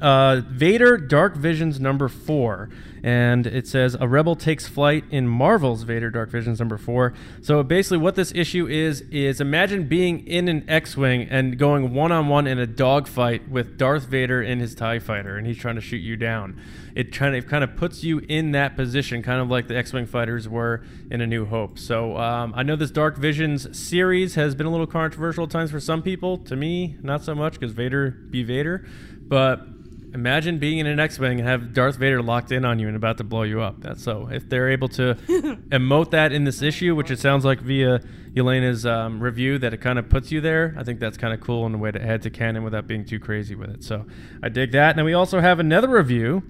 uh, 0.03 0.43
Vader 0.49 0.99
Dark 0.99 1.37
Visions 1.37 1.81
number 1.81 2.09
four. 2.09 2.69
And 3.05 3.49
it 3.49 3.67
says 3.67 3.97
a 3.99 4.07
rebel 4.07 4.37
takes 4.37 4.69
flight 4.69 5.05
in 5.11 5.27
Marvel's 5.27 5.83
Vader 5.83 6.09
Dark 6.09 6.31
Visions 6.31 6.61
number 6.61 6.79
four. 6.79 7.15
So 7.41 7.65
basically, 7.65 7.99
what 7.99 8.15
this 8.15 8.33
issue 8.33 8.69
is 8.69 9.01
is 9.11 9.41
imagine 9.41 9.89
being 9.89 10.25
in 10.25 10.47
an 10.47 10.65
X-wing 10.69 11.27
and 11.29 11.59
going 11.59 11.95
one 11.95 12.13
on 12.13 12.29
one 12.29 12.47
in 12.47 12.61
a 12.61 12.67
dogfight 12.67 13.49
with 13.49 13.77
Darth 13.77 14.05
Vader 14.05 14.41
in 14.41 14.61
his 14.61 14.77
Tie 14.77 15.01
Fighter, 15.01 15.37
and 15.37 15.49
he's 15.49 15.59
trying 15.59 15.75
to 15.75 15.81
shoot 15.81 15.97
you 15.97 16.17
down. 16.17 16.61
It 16.95 17.13
kind 17.13 17.35
of 17.35 17.49
kind 17.49 17.65
of 17.65 17.75
puts 17.75 18.05
you 18.05 18.21
in 18.21 18.53
that 18.53 18.77
position, 18.77 19.21
kind 19.21 19.41
of 19.41 19.51
like 19.51 19.67
the 19.67 19.77
X-wing 19.77 20.07
fighters 20.07 20.49
were 20.49 20.85
in 21.11 21.21
A 21.21 21.27
New 21.27 21.45
Hope. 21.45 21.81
So 21.81 22.17
um, 22.19 22.53
I 22.55 22.63
know 22.63 22.77
this 22.77 22.93
Dark 22.93 23.17
Visions 23.17 23.77
series 23.77 24.37
has 24.37 24.55
been 24.55 24.67
a 24.67 24.71
little 24.71 24.87
controversial 24.87 25.43
at 25.45 25.51
times 25.51 25.73
for 25.73 25.81
some 25.81 26.03
people. 26.03 26.39
To 26.39 26.55
me, 26.55 26.99
not 27.03 27.25
so 27.25 27.35
much 27.35 27.55
because 27.55 27.73
Vader 27.73 28.11
be 28.11 28.45
Vader, 28.45 28.87
but 29.23 29.72
Imagine 30.15 30.59
being 30.59 30.79
in 30.79 30.87
an 30.87 31.01
X-wing 31.01 31.39
and 31.41 31.49
have 31.49 31.73
Darth 31.73 31.97
Vader 31.97 32.21
locked 32.23 32.53
in 32.53 32.67
on 32.67 32.79
you 32.79 32.87
and 32.87 32.97
about 32.97 33.17
to 33.19 33.25
blow 33.25 33.45
you 33.45 33.63
up. 33.63 33.81
That's 33.81 34.03
so. 34.03 34.29
If 34.31 34.47
they're 34.49 34.69
able 34.69 34.89
to 34.91 35.15
emote 35.71 36.11
that 36.11 36.33
in 36.33 36.45
this 36.45 36.61
issue, 36.61 36.95
which 36.95 37.11
it 37.11 37.19
sounds 37.19 37.47
like 37.47 37.61
via 37.61 38.01
Elena's 38.37 38.85
um, 38.85 39.23
review 39.23 39.59
that 39.59 39.73
it 39.73 39.81
kind 39.81 39.99
of 39.99 40.11
puts 40.11 40.31
you 40.31 40.43
there, 40.43 40.75
I 40.77 40.85
think 40.85 41.01
that's 41.01 41.17
kind 41.17 41.33
of 41.33 41.41
cool 41.41 41.65
in 41.65 41.75
a 41.75 41.79
way 41.79 41.93
to 41.93 42.03
add 42.03 42.21
to 42.23 42.31
canon 42.31 42.63
without 42.63 42.87
being 42.87 43.07
too 43.07 43.19
crazy 43.19 43.55
with 43.55 43.71
it. 43.71 43.83
So 43.85 44.05
I 44.43 44.51
dig 44.51 44.73
that. 44.73 44.91
And 44.91 44.99
then 44.99 45.07
we 45.07 45.15
also 45.15 45.41
have 45.41 45.59
another 45.59 45.89
review 45.89 46.43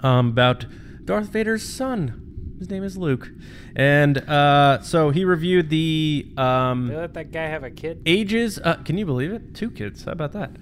um, 0.00 0.28
about 0.28 0.66
Darth 1.04 1.28
Vader's 1.28 1.62
son. 1.62 2.18
His 2.58 2.70
name 2.70 2.84
is 2.84 2.96
Luke, 2.96 3.28
and 3.74 4.18
uh, 4.18 4.82
so 4.82 5.10
he 5.10 5.24
reviewed 5.24 5.68
the 5.68 6.32
um, 6.36 6.86
They 6.86 6.94
let 6.94 7.14
that 7.14 7.32
guy 7.32 7.46
have 7.46 7.64
a 7.64 7.70
kid. 7.72 8.02
Ages. 8.06 8.60
Uh, 8.62 8.76
can 8.84 8.96
you 8.96 9.04
believe 9.04 9.32
it? 9.32 9.52
Two 9.52 9.68
kids. 9.68 10.04
How 10.04 10.12
about 10.12 10.30
that? 10.34 10.52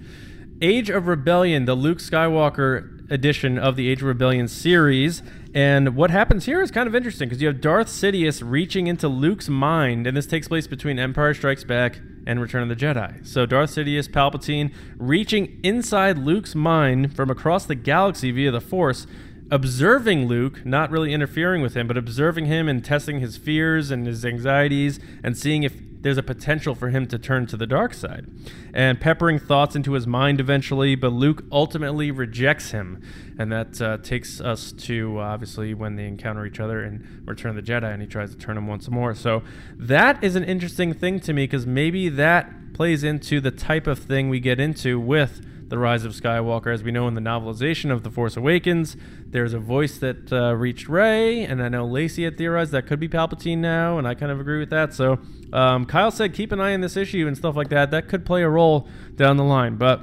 Age 0.63 0.91
of 0.91 1.07
Rebellion, 1.07 1.65
the 1.65 1.73
Luke 1.73 1.97
Skywalker 1.97 3.09
edition 3.11 3.57
of 3.57 3.75
the 3.75 3.89
Age 3.89 4.03
of 4.03 4.07
Rebellion 4.07 4.47
series. 4.47 5.23
And 5.55 5.95
what 5.95 6.11
happens 6.11 6.45
here 6.45 6.61
is 6.61 6.69
kind 6.69 6.87
of 6.87 6.93
interesting 6.93 7.27
because 7.27 7.41
you 7.41 7.47
have 7.47 7.61
Darth 7.61 7.87
Sidious 7.87 8.43
reaching 8.45 8.85
into 8.85 9.07
Luke's 9.07 9.49
mind, 9.49 10.05
and 10.05 10.15
this 10.15 10.27
takes 10.27 10.47
place 10.47 10.67
between 10.67 10.99
Empire 10.99 11.33
Strikes 11.33 11.63
Back 11.63 11.99
and 12.27 12.39
Return 12.39 12.61
of 12.61 12.69
the 12.69 12.75
Jedi. 12.75 13.25
So 13.25 13.47
Darth 13.47 13.71
Sidious, 13.71 14.07
Palpatine, 14.07 14.71
reaching 14.97 15.59
inside 15.63 16.19
Luke's 16.19 16.53
mind 16.53 17.15
from 17.15 17.31
across 17.31 17.65
the 17.65 17.73
galaxy 17.73 18.29
via 18.29 18.51
the 18.51 18.61
Force, 18.61 19.07
observing 19.49 20.27
Luke, 20.27 20.63
not 20.63 20.91
really 20.91 21.11
interfering 21.11 21.63
with 21.63 21.73
him, 21.73 21.87
but 21.87 21.97
observing 21.97 22.45
him 22.45 22.69
and 22.69 22.85
testing 22.85 23.19
his 23.19 23.35
fears 23.35 23.89
and 23.89 24.05
his 24.05 24.23
anxieties 24.23 24.99
and 25.23 25.35
seeing 25.35 25.63
if 25.63 25.73
there's 26.01 26.17
a 26.17 26.23
potential 26.23 26.75
for 26.75 26.89
him 26.89 27.07
to 27.07 27.19
turn 27.19 27.45
to 27.47 27.57
the 27.57 27.67
dark 27.67 27.93
side. 27.93 28.27
And 28.73 28.99
peppering 28.99 29.39
thoughts 29.39 29.75
into 29.75 29.93
his 29.93 30.07
mind 30.07 30.39
eventually, 30.39 30.95
but 30.95 31.13
Luke 31.13 31.43
ultimately 31.51 32.11
rejects 32.11 32.71
him. 32.71 33.01
And 33.37 33.51
that 33.51 33.81
uh, 33.81 33.97
takes 33.97 34.41
us 34.41 34.71
to 34.73 35.19
obviously 35.19 35.73
when 35.73 35.95
they 35.95 36.07
encounter 36.07 36.45
each 36.45 36.59
other 36.59 36.83
in 36.83 37.21
Return 37.25 37.55
of 37.57 37.63
the 37.63 37.71
Jedi 37.71 37.91
and 37.91 38.01
he 38.01 38.07
tries 38.07 38.31
to 38.31 38.37
turn 38.37 38.57
him 38.57 38.67
once 38.67 38.89
more. 38.89 39.13
So 39.13 39.43
that 39.77 40.23
is 40.23 40.35
an 40.35 40.43
interesting 40.43 40.93
thing 40.93 41.19
to 41.21 41.33
me 41.33 41.43
because 41.43 41.65
maybe 41.65 42.09
that 42.09 42.73
plays 42.73 43.03
into 43.03 43.39
the 43.39 43.51
type 43.51 43.87
of 43.87 43.99
thing 43.99 44.29
we 44.29 44.39
get 44.39 44.59
into 44.59 44.99
with 44.99 45.45
the 45.71 45.77
Rise 45.77 46.03
of 46.03 46.11
Skywalker. 46.11 46.73
As 46.73 46.83
we 46.83 46.91
know 46.91 47.07
in 47.07 47.13
the 47.13 47.21
novelization 47.21 47.91
of 47.91 48.03
The 48.03 48.11
Force 48.11 48.35
Awakens, 48.35 48.97
there's 49.25 49.53
a 49.53 49.59
voice 49.59 49.97
that 49.99 50.31
uh, 50.31 50.53
reached 50.53 50.89
Rey, 50.89 51.45
and 51.45 51.63
I 51.63 51.69
know 51.69 51.85
Lacey 51.85 52.25
had 52.25 52.37
theorized 52.37 52.73
that 52.73 52.87
could 52.87 52.99
be 52.99 53.07
Palpatine 53.07 53.59
now, 53.59 53.97
and 53.97 54.05
I 54.05 54.13
kind 54.13 54.33
of 54.33 54.41
agree 54.41 54.59
with 54.59 54.69
that. 54.71 54.93
So 54.93 55.19
um, 55.53 55.85
Kyle 55.85 56.11
said 56.11 56.33
keep 56.33 56.51
an 56.51 56.59
eye 56.59 56.73
on 56.73 56.81
this 56.81 56.95
issue 56.97 57.27
and 57.27 57.37
stuff 57.37 57.55
like 57.55 57.69
that. 57.69 57.91
That 57.91 58.07
could 58.07 58.25
play 58.25 58.43
a 58.43 58.49
role 58.49 58.87
down 59.15 59.37
the 59.37 59.43
line. 59.43 59.75
But 59.77 60.01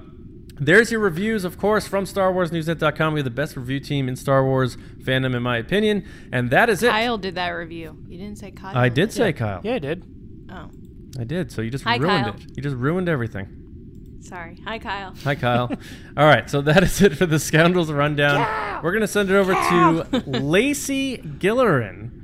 there's 0.60 0.90
your 0.90 1.00
reviews, 1.00 1.44
of 1.44 1.56
course, 1.56 1.86
from 1.86 2.04
StarWarsNewsNet.com. 2.04 3.14
We 3.14 3.20
have 3.20 3.24
the 3.24 3.30
best 3.30 3.56
review 3.56 3.80
team 3.80 4.08
in 4.08 4.16
Star 4.16 4.44
Wars 4.44 4.76
fandom, 5.02 5.34
in 5.36 5.42
my 5.42 5.56
opinion. 5.58 6.04
And 6.32 6.50
that 6.50 6.68
is 6.68 6.82
it. 6.82 6.90
Kyle 6.90 7.16
did 7.18 7.36
that 7.36 7.50
review. 7.50 7.96
You 8.08 8.18
didn't 8.18 8.38
say 8.38 8.50
Kyle. 8.50 8.76
I 8.76 8.88
did 8.88 9.12
say 9.12 9.32
Kyle. 9.32 9.60
Yeah, 9.62 9.74
I 9.74 9.78
did. 9.78 10.04
Oh, 10.50 10.70
I 11.18 11.24
did. 11.24 11.52
So 11.52 11.62
you 11.62 11.70
just 11.70 11.84
Hi, 11.84 11.96
ruined 11.96 12.24
Kyle. 12.24 12.34
it. 12.34 12.56
You 12.56 12.62
just 12.62 12.76
ruined 12.76 13.08
everything. 13.08 14.18
sorry. 14.20 14.58
Hi, 14.66 14.78
Kyle. 14.78 15.14
Hi, 15.24 15.34
Kyle. 15.36 15.70
All 16.16 16.26
right, 16.26 16.50
so 16.50 16.60
that 16.62 16.82
is 16.82 17.00
it 17.02 17.16
for 17.16 17.26
the 17.26 17.38
Scoundrels 17.38 17.90
Rundown. 17.92 18.82
We're 18.82 18.90
going 18.92 19.02
to 19.02 19.06
send 19.08 19.30
it 19.30 19.34
over 19.36 19.54
to 19.54 20.24
Lacey 20.26 21.18
Gillerin, 21.18 22.17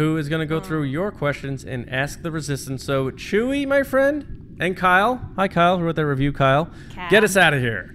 who 0.00 0.16
is 0.16 0.30
going 0.30 0.40
to 0.40 0.46
go 0.46 0.58
through 0.60 0.82
your 0.84 1.10
questions 1.12 1.62
and 1.62 1.86
ask 1.90 2.22
the 2.22 2.30
resistance. 2.30 2.82
So, 2.82 3.10
Chewy, 3.10 3.68
my 3.68 3.82
friend, 3.82 4.56
and 4.58 4.74
Kyle. 4.74 5.20
Hi, 5.36 5.46
Kyle, 5.46 5.76
who 5.76 5.84
wrote 5.84 5.96
that 5.96 6.06
review, 6.06 6.32
Kyle. 6.32 6.70
Cal. 6.94 7.10
Get 7.10 7.22
us 7.22 7.36
out 7.36 7.52
of 7.52 7.60
here. 7.60 7.94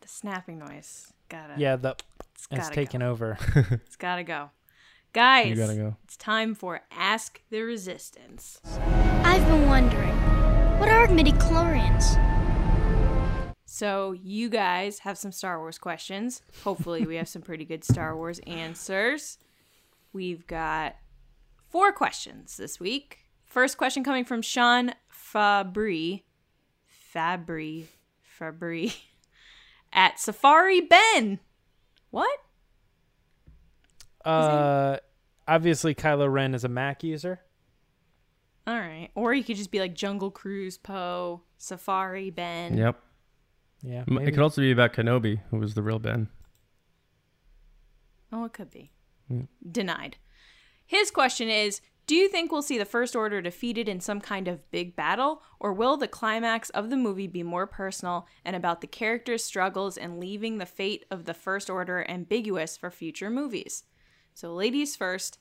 The 0.00 0.08
snapping 0.08 0.58
noise. 0.58 1.12
Gotta. 1.28 1.54
Yeah, 1.56 1.76
the 1.76 1.94
It's 2.34 2.48
it's 2.50 2.68
taken 2.70 2.98
go. 3.00 3.10
over. 3.12 3.38
It's 3.86 3.94
gotta 3.94 4.24
go. 4.24 4.50
Guys, 5.12 5.50
You 5.50 5.54
gotta 5.54 5.76
go. 5.76 5.96
it's 6.02 6.16
time 6.16 6.56
for 6.56 6.80
Ask 6.90 7.40
the 7.50 7.62
Resistance. 7.62 8.60
I've 9.22 9.46
been 9.46 9.68
wondering, 9.68 10.16
what 10.80 10.88
are 10.88 11.06
midichlorians? 11.06 12.39
So, 13.80 14.12
you 14.12 14.50
guys 14.50 14.98
have 14.98 15.16
some 15.16 15.32
Star 15.32 15.58
Wars 15.58 15.78
questions. 15.78 16.42
Hopefully, 16.64 17.06
we 17.06 17.16
have 17.16 17.28
some 17.28 17.40
pretty 17.40 17.64
good 17.64 17.82
Star 17.82 18.14
Wars 18.14 18.38
answers. 18.40 19.38
We've 20.12 20.46
got 20.46 20.96
four 21.70 21.90
questions 21.90 22.58
this 22.58 22.78
week. 22.78 23.20
First 23.46 23.78
question 23.78 24.04
coming 24.04 24.26
from 24.26 24.42
Sean 24.42 24.92
Fabry. 25.08 26.26
Fabry. 26.84 27.88
Fabry. 28.20 28.92
At 29.94 30.20
Safari 30.20 30.82
Ben. 30.82 31.40
What? 32.10 32.38
Uh, 34.26 34.98
obviously 35.48 35.94
Kylo 35.94 36.30
Ren 36.30 36.52
is 36.52 36.64
a 36.64 36.68
Mac 36.68 37.02
user. 37.02 37.40
All 38.66 38.78
right. 38.78 39.08
Or 39.14 39.32
you 39.32 39.42
could 39.42 39.56
just 39.56 39.70
be 39.70 39.80
like 39.80 39.94
Jungle 39.94 40.30
Cruise 40.30 40.76
Poe, 40.76 41.40
Safari 41.56 42.28
Ben. 42.28 42.76
Yep. 42.76 43.04
Yeah, 43.82 44.04
M- 44.08 44.18
It 44.18 44.32
could 44.32 44.42
also 44.42 44.60
be 44.60 44.70
about 44.72 44.92
Kenobi, 44.92 45.40
who 45.50 45.58
was 45.58 45.74
the 45.74 45.82
real 45.82 45.98
Ben. 45.98 46.28
Oh, 48.32 48.44
it 48.44 48.52
could 48.52 48.70
be. 48.70 48.90
Denied. 49.70 50.16
His 50.86 51.10
question 51.10 51.48
is 51.48 51.80
Do 52.06 52.14
you 52.16 52.28
think 52.28 52.50
we'll 52.50 52.62
see 52.62 52.78
the 52.78 52.84
First 52.84 53.14
Order 53.14 53.40
defeated 53.40 53.88
in 53.88 54.00
some 54.00 54.20
kind 54.20 54.48
of 54.48 54.68
big 54.72 54.96
battle, 54.96 55.42
or 55.60 55.72
will 55.72 55.96
the 55.96 56.08
climax 56.08 56.68
of 56.70 56.90
the 56.90 56.96
movie 56.96 57.28
be 57.28 57.42
more 57.44 57.66
personal 57.66 58.26
and 58.44 58.56
about 58.56 58.80
the 58.80 58.86
characters' 58.88 59.44
struggles 59.44 59.96
and 59.96 60.18
leaving 60.18 60.58
the 60.58 60.66
fate 60.66 61.04
of 61.10 61.24
the 61.24 61.34
First 61.34 61.70
Order 61.70 62.04
ambiguous 62.08 62.76
for 62.76 62.90
future 62.90 63.30
movies? 63.30 63.84
So, 64.34 64.52
ladies 64.52 64.96
first. 64.96 65.38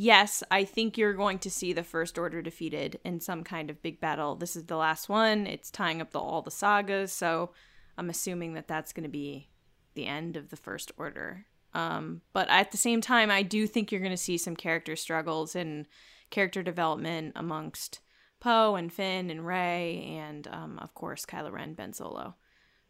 Yes, 0.00 0.44
I 0.48 0.62
think 0.62 0.96
you're 0.96 1.12
going 1.12 1.40
to 1.40 1.50
see 1.50 1.72
the 1.72 1.82
First 1.82 2.18
Order 2.18 2.40
defeated 2.40 3.00
in 3.04 3.18
some 3.18 3.42
kind 3.42 3.68
of 3.68 3.82
big 3.82 4.00
battle. 4.00 4.36
This 4.36 4.54
is 4.54 4.66
the 4.66 4.76
last 4.76 5.08
one. 5.08 5.44
It's 5.44 5.72
tying 5.72 6.00
up 6.00 6.12
the, 6.12 6.20
all 6.20 6.40
the 6.40 6.52
sagas, 6.52 7.10
so 7.10 7.50
I'm 7.96 8.08
assuming 8.08 8.54
that 8.54 8.68
that's 8.68 8.92
going 8.92 9.02
to 9.02 9.10
be 9.10 9.48
the 9.94 10.06
end 10.06 10.36
of 10.36 10.50
the 10.50 10.56
First 10.56 10.92
Order. 10.98 11.46
Um, 11.74 12.20
but 12.32 12.48
at 12.48 12.70
the 12.70 12.76
same 12.76 13.00
time, 13.00 13.28
I 13.28 13.42
do 13.42 13.66
think 13.66 13.90
you're 13.90 14.00
going 14.00 14.12
to 14.12 14.16
see 14.16 14.38
some 14.38 14.54
character 14.54 14.94
struggles 14.94 15.56
and 15.56 15.84
character 16.30 16.62
development 16.62 17.32
amongst 17.34 17.98
Poe 18.38 18.76
and 18.76 18.92
Finn 18.92 19.30
and 19.30 19.44
Rey, 19.44 20.16
and 20.16 20.46
um, 20.46 20.78
of 20.78 20.94
course 20.94 21.26
Kylo 21.26 21.50
Ren, 21.50 21.74
Ben 21.74 21.92
Solo. 21.92 22.36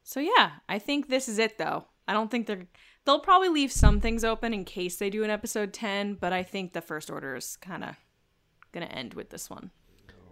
So 0.02 0.20
yeah, 0.20 0.50
I 0.68 0.78
think 0.78 1.08
this 1.08 1.26
is 1.26 1.38
it 1.38 1.56
though. 1.56 1.86
I 2.06 2.12
don't 2.12 2.30
think 2.30 2.46
they're 2.46 2.66
they'll 3.08 3.18
probably 3.18 3.48
leave 3.48 3.72
some 3.72 4.00
things 4.02 4.22
open 4.22 4.52
in 4.52 4.66
case 4.66 4.96
they 4.96 5.08
do 5.08 5.24
an 5.24 5.30
episode 5.30 5.72
ten, 5.72 6.12
but 6.12 6.30
I 6.30 6.42
think 6.42 6.74
the 6.74 6.82
First 6.82 7.10
Order 7.10 7.34
is 7.36 7.56
kind 7.56 7.82
of 7.82 7.96
gonna 8.70 8.84
end 8.84 9.14
with 9.14 9.30
this 9.30 9.48
one. 9.48 9.70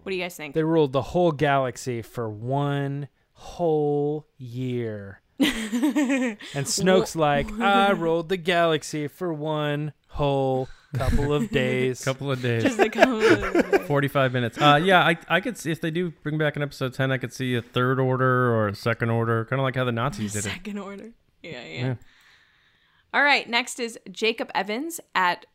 What 0.03 0.11
do 0.11 0.17
you 0.17 0.23
guys 0.23 0.37
think? 0.37 0.55
They 0.55 0.63
ruled 0.63 0.93
the 0.93 1.01
whole 1.01 1.33
galaxy 1.33 2.03
for 2.03 2.29
one 2.29 3.09
whole 3.33 4.29
year. 4.37 5.23
and 5.39 6.67
Snoke's 6.67 7.17
like, 7.17 7.51
I 7.59 7.91
ruled 7.93 8.29
the 8.29 8.37
galaxy 8.37 9.09
for 9.09 9.33
one 9.33 9.95
whole 10.09 10.69
couple 10.95 11.33
of 11.33 11.51
days. 11.51 12.05
couple 12.05 12.31
of 12.31 12.43
days. 12.43 12.63
Just 12.63 12.79
a 12.79 12.91
couple 12.91 13.21
of- 13.21 13.87
45 13.87 14.33
minutes. 14.33 14.61
Uh, 14.61 14.79
yeah, 14.83 15.01
I, 15.05 15.17
I 15.29 15.41
could 15.41 15.57
see 15.59 15.71
if 15.73 15.81
they 15.81 15.91
do 15.91 16.13
bring 16.23 16.39
back 16.39 16.57
an 16.57 16.63
episode 16.63 16.95
10, 16.95 17.11
I 17.11 17.19
could 17.19 17.33
see 17.33 17.55
a 17.55 17.63
third 17.63 17.99
order 17.99 18.55
or 18.55 18.69
a 18.69 18.75
second 18.75 19.11
order, 19.11 19.45
kind 19.47 19.61
of 19.61 19.65
like 19.65 19.77
how 19.77 19.85
the 19.85 19.93
Nazis 19.93 20.35
did 20.35 20.41
it. 20.47 20.51
Second 20.51 20.79
order. 20.79 21.11
Yeah, 21.43 21.65
yeah. 21.65 21.87
Yeah. 21.87 21.95
All 23.17 23.23
right, 23.23 23.49
next 23.49 23.81
is 23.81 23.99
Jacob 24.13 24.51
Evans 24.55 25.01
at 25.15 25.47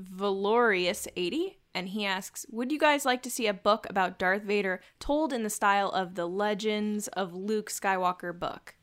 Valorius80. 0.00 1.56
And 1.74 1.88
he 1.88 2.06
asks, 2.06 2.46
Would 2.48 2.70
you 2.70 2.78
guys 2.78 3.04
like 3.04 3.24
to 3.24 3.30
see 3.30 3.48
a 3.48 3.52
book 3.52 3.88
about 3.90 4.20
Darth 4.20 4.42
Vader 4.42 4.80
told 5.00 5.32
in 5.32 5.42
the 5.42 5.50
style 5.50 5.88
of 5.88 6.14
the 6.14 6.26
Legends 6.26 7.08
of 7.08 7.34
Luke 7.34 7.70
Skywalker 7.70 8.38
book? 8.38 8.76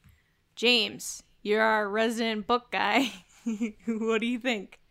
James, 0.57 1.23
you're 1.43 1.61
our 1.61 1.88
resident 1.88 2.45
book 2.45 2.71
guy. 2.71 3.13
what 3.88 4.19
do 4.19 4.27
you 4.27 4.39
think? 4.39 4.81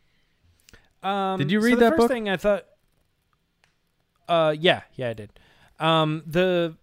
Um, 1.02 1.38
Did 1.38 1.50
you 1.50 1.60
so 1.60 1.66
read 1.66 1.74
the 1.74 1.80
that 1.80 1.90
first 1.90 1.98
book? 1.98 2.10
thing 2.10 2.30
I 2.30 2.38
thought. 2.38 2.64
Uh, 4.26 4.54
yeah, 4.58 4.84
yeah, 4.94 5.10
I 5.10 5.12
did. 5.12 5.38
Um, 5.78 6.22
the 6.26 6.78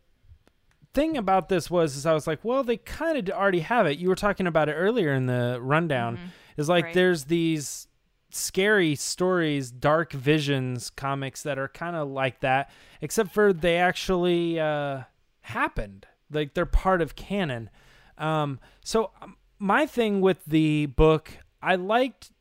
thing 0.93 1.17
about 1.17 1.49
this 1.49 1.71
was 1.71 1.95
is 1.95 2.05
I 2.05 2.13
was 2.13 2.27
like, 2.27 2.45
well, 2.45 2.63
they 2.63 2.77
kind 2.77 3.17
of 3.17 3.35
already 3.35 3.61
have 3.61 3.87
it. 3.87 3.97
You 3.97 4.09
were 4.09 4.15
talking 4.15 4.45
about 4.45 4.69
it 4.69 4.73
earlier 4.73 5.11
in 5.11 5.25
the 5.25 5.57
rundown. 5.59 6.19
Is 6.61 6.69
like 6.69 6.85
Right. 6.85 6.93
there's 6.93 7.25
these 7.25 7.87
scary 8.29 8.95
stories, 8.95 9.71
dark 9.71 10.13
visions 10.13 10.89
comics 10.89 11.43
that 11.43 11.59
are 11.59 11.67
kind 11.67 11.95
of 11.95 12.07
like 12.09 12.39
that, 12.39 12.71
except 13.01 13.33
for 13.33 13.51
they 13.51 13.77
actually 13.77 14.59
uh, 14.59 15.01
happened. 15.41 16.07
Like 16.31 16.53
they're 16.53 16.65
part 16.65 17.01
of 17.01 17.15
canon. 17.15 17.69
Um, 18.17 18.59
so 18.83 19.11
um, 19.21 19.35
my 19.59 19.85
thing 19.85 20.21
with 20.21 20.45
the 20.45 20.85
book, 20.85 21.31
I 21.61 21.75
liked. 21.75 22.31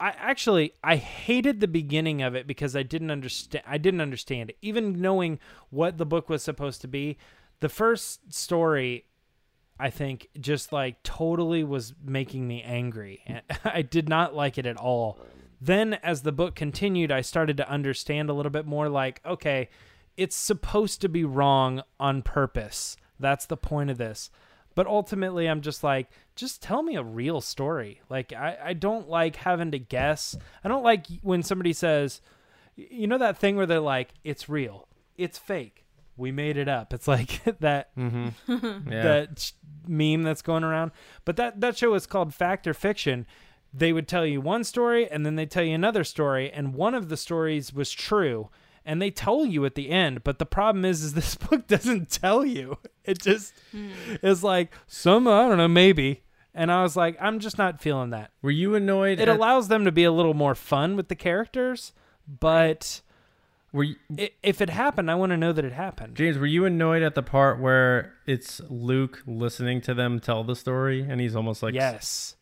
I 0.00 0.08
actually 0.18 0.72
I 0.82 0.96
hated 0.96 1.60
the 1.60 1.68
beginning 1.68 2.20
of 2.20 2.34
it 2.34 2.46
because 2.46 2.76
I 2.76 2.82
didn't 2.82 3.10
understand. 3.10 3.64
I 3.66 3.78
didn't 3.78 4.00
understand 4.02 4.50
it, 4.50 4.58
even 4.60 5.00
knowing 5.00 5.38
what 5.70 5.96
the 5.96 6.04
book 6.04 6.28
was 6.28 6.42
supposed 6.42 6.80
to 6.82 6.88
be. 6.88 7.16
The 7.60 7.68
first 7.68 8.32
story 8.34 9.06
I 9.78 9.90
think 9.90 10.28
just 10.40 10.72
like 10.72 11.02
totally 11.02 11.64
was 11.64 11.94
making 12.04 12.46
me 12.46 12.62
angry. 12.62 13.22
I 13.64 13.82
did 13.82 14.08
not 14.08 14.34
like 14.34 14.58
it 14.58 14.66
at 14.66 14.76
all. 14.76 15.18
Then 15.60 15.94
as 15.94 16.22
the 16.22 16.32
book 16.32 16.54
continued, 16.54 17.10
I 17.10 17.22
started 17.22 17.56
to 17.56 17.68
understand 17.68 18.28
a 18.28 18.34
little 18.34 18.50
bit 18.50 18.66
more 18.66 18.88
like, 18.88 19.20
okay, 19.24 19.68
it's 20.16 20.36
supposed 20.36 21.00
to 21.00 21.08
be 21.08 21.24
wrong 21.24 21.82
on 21.98 22.22
purpose. 22.22 22.96
That's 23.18 23.46
the 23.46 23.56
point 23.56 23.90
of 23.90 23.98
this. 23.98 24.30
But 24.74 24.86
ultimately 24.86 25.48
I'm 25.48 25.60
just 25.60 25.82
like, 25.82 26.10
just 26.36 26.62
tell 26.62 26.82
me 26.82 26.96
a 26.96 27.02
real 27.02 27.40
story. 27.40 28.00
Like 28.08 28.32
I, 28.32 28.58
I 28.62 28.72
don't 28.74 29.08
like 29.08 29.36
having 29.36 29.70
to 29.72 29.78
guess. 29.78 30.36
I 30.62 30.68
don't 30.68 30.82
like 30.82 31.06
when 31.22 31.42
somebody 31.42 31.72
says 31.72 32.20
you 32.76 33.06
know 33.06 33.18
that 33.18 33.38
thing 33.38 33.56
where 33.56 33.66
they're 33.66 33.80
like, 33.80 34.14
it's 34.24 34.48
real. 34.48 34.88
It's 35.16 35.38
fake. 35.38 35.83
We 36.16 36.32
made 36.32 36.56
it 36.56 36.68
up. 36.68 36.92
It's 36.92 37.08
like 37.08 37.42
that 37.60 37.94
mm-hmm. 37.96 38.28
Yeah. 38.90 39.02
that 39.02 39.38
sh- 39.38 39.52
meme 39.86 40.22
that's 40.22 40.42
going 40.42 40.64
around. 40.64 40.92
But 41.24 41.36
that 41.36 41.60
that 41.60 41.76
show 41.76 41.94
is 41.94 42.06
called 42.06 42.34
Fact 42.34 42.66
or 42.66 42.74
Fiction. 42.74 43.26
They 43.72 43.92
would 43.92 44.06
tell 44.06 44.24
you 44.24 44.40
one 44.40 44.62
story 44.62 45.08
and 45.10 45.26
then 45.26 45.34
they 45.36 45.46
tell 45.46 45.64
you 45.64 45.74
another 45.74 46.04
story, 46.04 46.50
and 46.50 46.74
one 46.74 46.94
of 46.94 47.08
the 47.08 47.16
stories 47.16 47.72
was 47.72 47.90
true, 47.90 48.50
and 48.84 49.02
they 49.02 49.10
tell 49.10 49.44
you 49.44 49.64
at 49.64 49.74
the 49.74 49.90
end. 49.90 50.22
But 50.22 50.38
the 50.38 50.46
problem 50.46 50.84
is, 50.84 51.02
is 51.02 51.14
this 51.14 51.34
book 51.34 51.66
doesn't 51.66 52.10
tell 52.10 52.44
you. 52.44 52.78
It 53.04 53.20
just 53.20 53.52
hmm. 53.72 53.90
is 54.22 54.44
like 54.44 54.72
some 54.86 55.26
I 55.28 55.48
don't 55.48 55.58
know 55.58 55.68
maybe. 55.68 56.22
And 56.56 56.70
I 56.70 56.84
was 56.84 56.96
like, 56.96 57.16
I'm 57.20 57.40
just 57.40 57.58
not 57.58 57.80
feeling 57.80 58.10
that. 58.10 58.30
Were 58.40 58.50
you 58.50 58.76
annoyed? 58.76 59.18
It 59.18 59.28
at- 59.28 59.36
allows 59.36 59.66
them 59.66 59.84
to 59.86 59.92
be 59.92 60.04
a 60.04 60.12
little 60.12 60.34
more 60.34 60.54
fun 60.54 60.94
with 60.94 61.08
the 61.08 61.16
characters, 61.16 61.92
but 62.28 63.00
Were 63.74 63.82
you, 63.82 63.96
if 64.40 64.60
it 64.60 64.70
happened, 64.70 65.10
I 65.10 65.16
want 65.16 65.30
to 65.30 65.36
know 65.36 65.52
that 65.52 65.64
it 65.64 65.72
happened. 65.72 66.14
James? 66.14 66.38
Were 66.38 66.46
you 66.46 66.64
annoyed 66.64 67.02
at 67.02 67.16
the 67.16 67.24
part 67.24 67.60
where 67.60 68.14
it's 68.24 68.60
Luke 68.70 69.20
listening 69.26 69.80
to 69.80 69.94
them 69.94 70.20
tell 70.20 70.44
the 70.44 70.54
story, 70.54 71.00
and 71.00 71.20
he's 71.20 71.34
almost 71.34 71.60
like, 71.60 71.74
Yes. 71.74 72.36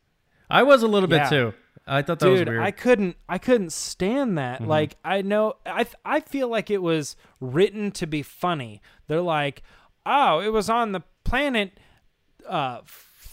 I 0.50 0.62
was 0.62 0.82
a 0.82 0.86
little 0.86 1.08
bit 1.08 1.30
too. 1.30 1.54
I 1.86 2.02
thought 2.02 2.18
that 2.18 2.28
was 2.28 2.40
dude 2.40 2.48
weird. 2.48 2.58
Mm-hmm. 2.58 2.66
i 2.66 2.70
couldn't 2.70 3.16
i 3.28 3.38
couldn't 3.38 3.72
stand 3.72 4.38
that 4.38 4.64
like 4.64 4.96
i 5.04 5.20
know 5.20 5.54
i 5.66 5.84
i 6.04 6.20
feel 6.20 6.46
like 6.46 6.70
it 6.70 6.80
was 6.80 7.16
written 7.40 7.90
to 7.92 8.06
be 8.06 8.22
funny 8.22 8.80
they're 9.08 9.20
like 9.20 9.64
oh 10.06 10.38
it 10.38 10.50
was 10.50 10.70
on 10.70 10.92
the 10.92 11.00
planet 11.24 11.72
uh 12.46 12.82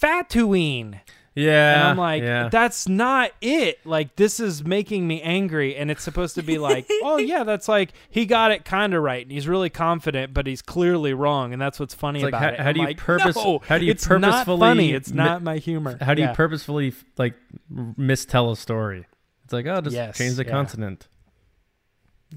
Fatooine. 0.01 1.01
Yeah, 1.39 1.73
And 1.79 1.87
I'm 1.89 1.97
like, 1.97 2.21
yeah. 2.23 2.49
that's 2.49 2.87
not 2.87 3.31
it. 3.41 3.85
Like, 3.85 4.15
this 4.15 4.39
is 4.39 4.63
making 4.63 5.07
me 5.07 5.21
angry. 5.21 5.75
And 5.75 5.89
it's 5.91 6.03
supposed 6.03 6.35
to 6.35 6.41
be 6.43 6.57
like, 6.57 6.87
oh, 7.03 7.17
yeah, 7.17 7.43
that's 7.43 7.67
like, 7.67 7.93
he 8.09 8.25
got 8.25 8.51
it 8.51 8.65
kind 8.65 8.93
of 8.93 9.01
right. 9.03 9.23
And 9.25 9.31
he's 9.31 9.47
really 9.47 9.69
confident, 9.69 10.33
but 10.33 10.47
he's 10.47 10.61
clearly 10.61 11.13
wrong. 11.13 11.53
And 11.53 11.61
that's 11.61 11.79
what's 11.79 11.93
funny 11.93 12.19
It's 12.19 12.27
about 12.27 12.53
it. 12.55 12.59
how 12.59 12.71
do 12.71 12.79
you 12.81 12.85
like, 12.87 12.97
purpose- 12.97 13.35
no, 13.35 13.59
how 13.67 13.77
do 13.77 13.85
you 13.85 13.91
it's 13.91 14.07
not 14.09 14.19
purposefully 14.21 14.59
funny. 14.59 14.91
It's 14.93 15.11
not 15.11 15.41
my 15.43 15.57
humor. 15.57 15.97
How 16.01 16.13
do 16.13 16.21
you 16.21 16.27
Yeah. 16.27 16.33
purposefully 16.35 16.93
like 17.17 17.35
mistell 17.73 18.51
a 18.51 18.55
story? 18.55 19.05
It's 19.45 19.53
like, 19.53 19.65
oh, 19.65 19.81
just 19.81 19.95
Yes, 19.95 20.17
change 20.17 20.35
the 20.35 20.45
yeah. 20.45 20.51
consonant. 20.51 21.07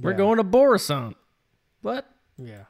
We're 0.00 0.14
going 0.14 0.38
to 0.38 0.44
Borisant. 0.44 1.14
What? 1.82 2.09
Yeah. 2.38 2.64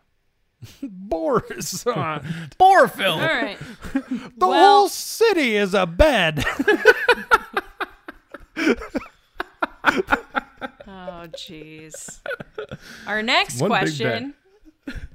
Boris. 0.82 1.86
uh, 1.86 2.20
Borfil. 2.58 3.12
All 3.12 3.18
right. 3.20 3.58
the 4.38 4.46
Well- 4.46 4.78
whole 4.80 4.88
city 4.88 5.56
is 5.56 5.74
a 5.74 5.86
bed. 5.86 6.44
Oh, 9.84 11.26
jeez. 11.36 12.20
Our 13.06 13.22
next 13.22 13.60
One 13.60 13.68
question 13.70 14.34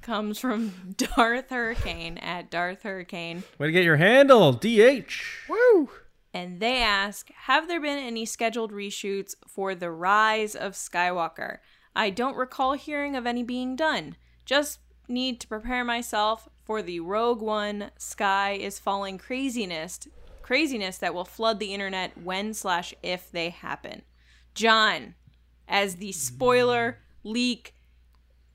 comes 0.01 0.39
from 0.39 0.95
Darth 0.97 1.49
Hurricane 1.49 2.17
at 2.17 2.49
Darth 2.49 2.83
Hurricane. 2.83 3.43
Way 3.57 3.67
to 3.67 3.71
get 3.73 3.83
your 3.83 3.97
handle, 3.97 4.53
DH. 4.53 5.11
Woo. 5.49 5.89
And 6.33 6.59
they 6.59 6.81
ask 6.81 7.29
Have 7.45 7.67
there 7.67 7.81
been 7.81 7.97
any 7.99 8.25
scheduled 8.25 8.71
reshoots 8.71 9.35
for 9.47 9.75
The 9.75 9.91
Rise 9.91 10.55
of 10.55 10.73
Skywalker? 10.73 11.57
I 11.95 12.09
don't 12.09 12.37
recall 12.37 12.73
hearing 12.73 13.15
of 13.15 13.25
any 13.25 13.43
being 13.43 13.75
done. 13.75 14.15
Just 14.45 14.79
need 15.07 15.39
to 15.41 15.47
prepare 15.47 15.83
myself 15.83 16.49
for 16.63 16.81
the 16.81 16.99
Rogue 16.99 17.41
One 17.41 17.91
Sky 17.97 18.51
is 18.53 18.79
Falling 18.79 19.17
craziness 19.17 19.99
craziness 20.47 20.97
that 20.99 21.13
will 21.13 21.25
flood 21.25 21.59
the 21.59 21.73
internet 21.73 22.17
when 22.23 22.53
slash 22.53 22.93
if 23.03 23.29
they 23.31 23.49
happen. 23.49 24.01
John, 24.55 25.15
as 25.67 25.95
the 25.95 26.13
spoiler 26.13 26.99
leak 27.25 27.73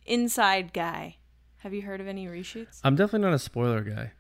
inside 0.07 0.73
guy. 0.73 1.17
Have 1.59 1.75
you 1.75 1.83
heard 1.83 2.01
of 2.01 2.09
any 2.09 2.27
reshoots? 2.27 2.81
I'm 2.83 2.97
definitely 2.97 3.29
not 3.29 3.35
a 3.35 3.39
spoiler 3.39 3.83
guy. 3.83 4.13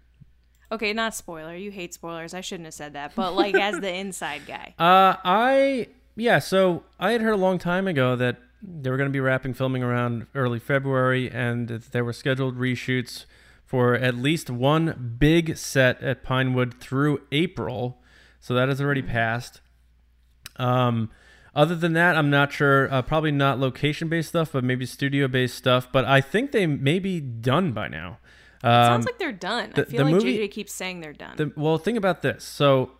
Okay, 0.70 0.92
not 0.92 1.14
spoiler. 1.14 1.56
You 1.56 1.70
hate 1.70 1.94
spoilers. 1.94 2.34
I 2.34 2.42
shouldn't 2.42 2.66
have 2.66 2.74
said 2.74 2.92
that. 2.92 3.14
But 3.14 3.34
like 3.34 3.54
as 3.54 3.80
the 3.80 3.92
inside 3.94 4.42
guy. 4.46 4.74
Uh, 4.78 5.16
I 5.24 5.88
yeah. 6.14 6.38
So 6.38 6.84
I 7.00 7.12
had 7.12 7.22
heard 7.22 7.34
a 7.34 7.38
long 7.38 7.58
time 7.58 7.88
ago 7.88 8.16
that 8.16 8.36
they 8.62 8.90
were 8.90 8.96
going 8.96 9.08
to 9.08 9.12
be 9.12 9.20
wrapping 9.20 9.54
filming 9.54 9.82
around 9.82 10.26
early 10.34 10.58
February, 10.58 11.30
and 11.30 11.68
there 11.68 12.04
were 12.04 12.12
scheduled 12.12 12.56
reshoots 12.58 13.24
for 13.64 13.94
at 13.94 14.14
least 14.16 14.50
one 14.50 15.16
big 15.18 15.56
set 15.56 16.00
at 16.02 16.22
Pinewood 16.22 16.74
through 16.80 17.22
April. 17.32 18.00
So 18.40 18.54
that 18.54 18.68
has 18.68 18.80
already 18.80 19.02
passed. 19.02 19.60
Um, 20.56 21.10
other 21.54 21.74
than 21.74 21.92
that, 21.94 22.16
I'm 22.16 22.30
not 22.30 22.52
sure. 22.52 22.92
Uh, 22.92 23.02
probably 23.02 23.30
not 23.32 23.58
location 23.58 24.08
based 24.08 24.30
stuff, 24.30 24.52
but 24.52 24.64
maybe 24.64 24.86
studio 24.86 25.28
based 25.28 25.56
stuff. 25.56 25.88
But 25.92 26.04
I 26.04 26.20
think 26.20 26.52
they 26.52 26.66
may 26.66 26.98
be 26.98 27.20
done 27.20 27.72
by 27.72 27.88
now. 27.88 28.18
Um, 28.64 28.84
Sounds 28.86 29.06
like 29.06 29.18
they're 29.18 29.32
done. 29.32 29.72
the- 29.74 29.82
I 29.82 29.84
feel 29.86 30.04
like 30.04 30.14
movie- 30.14 30.38
JJ 30.38 30.50
keeps 30.50 30.72
saying 30.72 31.00
they're 31.00 31.12
done. 31.12 31.36
the, 31.36 31.52
well, 31.56 31.78
think 31.78 31.98
about 31.98 32.22
this. 32.22 32.44
So, 32.44 32.92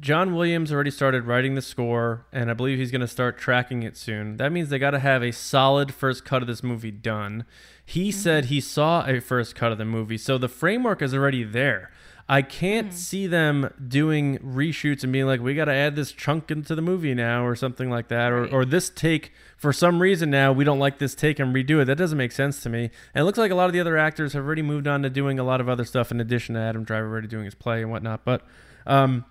John 0.00 0.34
Williams 0.34 0.70
already 0.70 0.90
started 0.90 1.24
writing 1.24 1.54
the 1.54 1.62
score, 1.62 2.26
and 2.30 2.50
I 2.50 2.54
believe 2.54 2.78
he's 2.78 2.90
going 2.90 3.00
to 3.00 3.08
start 3.08 3.38
tracking 3.38 3.82
it 3.82 3.96
soon. 3.96 4.36
That 4.36 4.52
means 4.52 4.68
they 4.68 4.78
got 4.78 4.90
to 4.90 4.98
have 4.98 5.22
a 5.22 5.32
solid 5.32 5.94
first 5.94 6.24
cut 6.26 6.42
of 6.42 6.48
this 6.48 6.62
movie 6.62 6.90
done. 6.90 7.46
He 7.84 8.10
said 8.12 8.46
he 8.46 8.60
saw 8.60 9.06
a 9.06 9.20
first 9.20 9.54
cut 9.54 9.72
of 9.72 9.78
the 9.78 9.86
movie, 9.86 10.18
so 10.18 10.36
the 10.36 10.48
framework 10.48 11.00
is 11.00 11.14
already 11.14 11.42
there. 11.42 11.90
I 12.28 12.42
can't 12.42 12.92
see 12.92 13.26
them 13.26 13.72
doing 13.88 14.36
reshoots 14.40 15.02
and 15.02 15.10
being 15.10 15.24
like, 15.24 15.40
we 15.40 15.54
got 15.54 15.64
to 15.64 15.72
add 15.72 15.96
this 15.96 16.12
chunk 16.12 16.50
into 16.50 16.74
the 16.74 16.82
movie 16.82 17.14
now, 17.14 17.46
or 17.46 17.56
something 17.56 17.88
like 17.88 18.08
that, 18.08 18.30
or, 18.30 18.42
Right. 18.42 18.52
or 18.52 18.64
this 18.66 18.90
take 18.90 19.32
for 19.56 19.72
some 19.72 20.02
reason 20.02 20.28
now 20.28 20.52
we 20.52 20.64
don't 20.64 20.78
like 20.78 20.98
this 20.98 21.14
take 21.14 21.38
and 21.38 21.54
redo 21.54 21.80
it. 21.80 21.86
That 21.86 21.96
doesn't 21.96 22.18
make 22.18 22.32
sense 22.32 22.60
to 22.64 22.68
me. 22.68 22.90
And 23.14 23.22
it 23.22 23.24
looks 23.24 23.38
like 23.38 23.50
a 23.50 23.54
lot 23.54 23.64
of 23.68 23.72
the 23.72 23.80
other 23.80 23.96
actors 23.96 24.34
have 24.34 24.44
already 24.44 24.60
moved 24.60 24.86
on 24.86 25.02
to 25.04 25.08
doing 25.08 25.38
a 25.38 25.42
lot 25.42 25.62
of 25.62 25.70
other 25.70 25.86
stuff 25.86 26.10
in 26.10 26.20
addition 26.20 26.54
to 26.56 26.60
Adam 26.60 26.84
Driver 26.84 27.08
already 27.08 27.28
doing 27.28 27.46
his 27.46 27.54
play 27.54 27.80
and 27.80 27.90
whatnot. 27.90 28.26
But 28.26 28.42
um, 28.86 29.24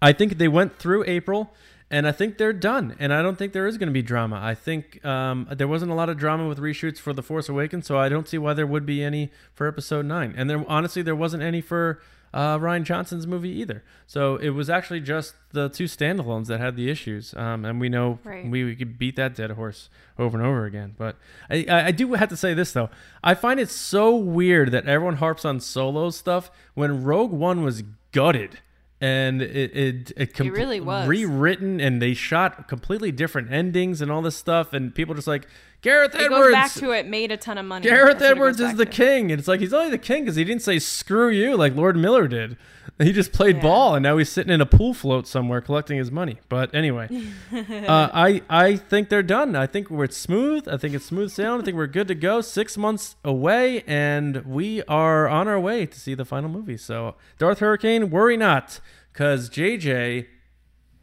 I 0.00 0.12
think 0.12 0.38
they 0.38 0.48
went 0.48 0.78
through 0.78 1.04
April, 1.06 1.52
and 1.90 2.06
I 2.06 2.12
think 2.12 2.38
they're 2.38 2.52
done. 2.52 2.96
And 2.98 3.12
I 3.12 3.22
don't 3.22 3.36
think 3.36 3.52
there 3.52 3.66
is 3.66 3.78
going 3.78 3.88
to 3.88 3.92
be 3.92 4.02
drama. 4.02 4.38
I 4.42 4.54
think 4.54 5.04
um, 5.04 5.48
there 5.50 5.68
wasn't 5.68 5.90
a 5.90 5.94
lot 5.94 6.08
of 6.08 6.16
drama 6.18 6.46
with 6.48 6.58
reshoots 6.58 6.98
for 6.98 7.12
The 7.12 7.22
Force 7.22 7.48
Awakens, 7.48 7.86
so 7.86 7.98
I 7.98 8.08
don't 8.08 8.28
see 8.28 8.38
why 8.38 8.54
there 8.54 8.66
would 8.66 8.84
be 8.86 9.02
any 9.02 9.30
for 9.54 9.66
Episode 9.66 10.04
Nine. 10.06 10.34
And 10.36 10.48
there, 10.50 10.64
honestly, 10.68 11.02
there 11.02 11.16
wasn't 11.16 11.42
any 11.42 11.60
for 11.60 12.00
uh, 12.34 12.58
Rian 12.58 12.82
Johnson's 12.84 13.26
movie 13.26 13.48
either. 13.48 13.82
So 14.06 14.36
it 14.36 14.50
was 14.50 14.68
actually 14.68 15.00
just 15.00 15.34
the 15.52 15.70
two 15.70 15.84
standalones 15.84 16.46
that 16.48 16.60
had 16.60 16.76
the 16.76 16.90
issues. 16.90 17.32
Um, 17.34 17.64
and 17.64 17.80
we 17.80 17.88
know 17.88 18.18
Right. 18.22 18.46
we, 18.46 18.64
we 18.64 18.76
could 18.76 18.98
beat 18.98 19.16
that 19.16 19.34
dead 19.34 19.52
horse 19.52 19.88
over 20.18 20.36
and 20.36 20.46
over 20.46 20.66
again. 20.66 20.94
But 20.98 21.16
I, 21.48 21.64
I, 21.70 21.84
I 21.86 21.90
do 21.90 22.12
have 22.12 22.28
to 22.28 22.36
say 22.36 22.52
this 22.52 22.72
though. 22.72 22.90
I 23.24 23.32
find 23.34 23.58
it 23.58 23.70
so 23.70 24.14
weird 24.14 24.72
that 24.72 24.84
everyone 24.86 25.16
harps 25.16 25.46
on 25.46 25.58
solo 25.58 26.10
stuff 26.10 26.50
when 26.74 27.02
Rogue 27.02 27.32
One 27.32 27.62
was 27.64 27.82
gutted. 28.12 28.58
And 29.00 29.40
it 29.40 29.76
it, 29.76 30.12
it, 30.16 30.34
compl- 30.34 30.52
really 30.52 30.80
was. 30.80 31.06
rewritten, 31.06 31.80
and 31.80 32.02
they 32.02 32.14
shot 32.14 32.66
completely 32.66 33.12
different 33.12 33.52
endings 33.52 34.00
and 34.02 34.10
all 34.10 34.22
this 34.22 34.36
stuff. 34.36 34.72
And 34.72 34.92
people 34.92 35.14
just 35.14 35.28
like, 35.28 35.46
Gareth 35.82 36.16
It 36.16 36.22
Edwards. 36.22 36.46
goes 36.46 36.52
back 36.52 36.72
to 36.72 36.90
it 36.90 37.06
made 37.06 37.30
a 37.30 37.36
ton 37.36 37.58
of 37.58 37.64
money. 37.66 37.84
Gareth 37.88 38.18
That's 38.18 38.32
Edwards 38.32 38.58
is 38.60 38.74
the 38.74 38.84
to. 38.86 38.90
king. 38.90 39.30
And 39.30 39.38
it's 39.38 39.46
like 39.46 39.60
he's 39.60 39.72
only 39.72 39.90
the 39.90 39.98
king 39.98 40.24
because 40.24 40.34
he 40.34 40.42
didn't 40.42 40.62
say 40.62 40.80
screw 40.80 41.28
you 41.28 41.56
like 41.56 41.76
Lord 41.76 41.96
Miller 41.96 42.26
did. 42.26 42.56
He 42.98 43.12
just 43.12 43.32
played 43.32 43.60
ball 43.60 43.94
and 43.94 44.02
now 44.02 44.16
he's 44.16 44.28
sitting 44.28 44.52
in 44.52 44.60
a 44.60 44.66
pool 44.66 44.92
float 44.92 45.28
somewhere 45.28 45.60
collecting 45.60 45.98
his 45.98 46.10
money. 46.10 46.38
But 46.48 46.74
anyway, 46.74 47.08
uh, 47.52 48.08
I 48.12 48.42
I 48.50 48.76
think 48.76 49.08
they're 49.08 49.22
done. 49.22 49.54
I 49.54 49.66
think 49.66 49.88
we're 49.88 50.08
smooth. 50.08 50.66
I 50.68 50.76
think 50.78 50.94
it's 50.94 51.04
smooth 51.04 51.30
sailing. 51.30 51.60
I 51.60 51.64
think 51.64 51.76
we're 51.76 51.86
good 51.86 52.08
to 52.08 52.16
go. 52.16 52.40
Six 52.40 52.76
months 52.76 53.14
away 53.24 53.84
and 53.86 54.44
we 54.44 54.82
are 54.84 55.28
on 55.28 55.46
our 55.46 55.60
way 55.60 55.86
to 55.86 55.98
see 55.98 56.14
the 56.14 56.24
final 56.24 56.50
movie. 56.50 56.76
So 56.76 57.14
Darth 57.38 57.60
Hurricane, 57.60 58.10
worry 58.10 58.36
not, 58.36 58.80
because 59.12 59.48
JJ 59.48 60.26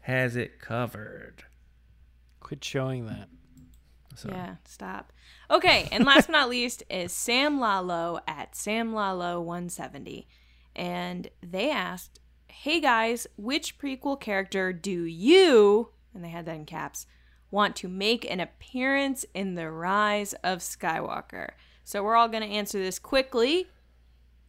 has 0.02 0.36
it 0.36 0.60
covered. 0.60 1.44
Quit 2.40 2.62
showing 2.62 3.06
that. 3.06 3.28
So. 4.16 4.28
Yeah, 4.30 4.56
stop. 4.64 5.12
Okay, 5.50 5.88
and 5.92 6.04
last 6.04 6.26
but 6.26 6.32
not 6.32 6.48
least 6.48 6.82
is 6.88 7.12
Sam 7.12 7.60
Lalo 7.60 8.20
at 8.26 8.56
Sam 8.56 8.94
Lalo 8.94 9.40
170. 9.40 10.26
And 10.76 11.28
they 11.42 11.70
asked, 11.70 12.20
Hey 12.48 12.80
guys, 12.80 13.26
which 13.36 13.78
prequel 13.78 14.20
character 14.20 14.72
do 14.72 15.02
you, 15.02 15.88
and 16.14 16.22
they 16.22 16.28
had 16.28 16.46
that 16.46 16.56
in 16.56 16.66
caps, 16.66 17.06
want 17.50 17.74
to 17.76 17.88
make 17.88 18.30
an 18.30 18.40
appearance 18.40 19.24
in 19.34 19.54
The 19.54 19.70
Rise 19.70 20.34
of 20.44 20.58
Skywalker? 20.58 21.50
So 21.84 22.02
we're 22.02 22.16
all 22.16 22.28
going 22.28 22.42
to 22.42 22.54
answer 22.54 22.78
this 22.78 22.98
quickly. 22.98 23.68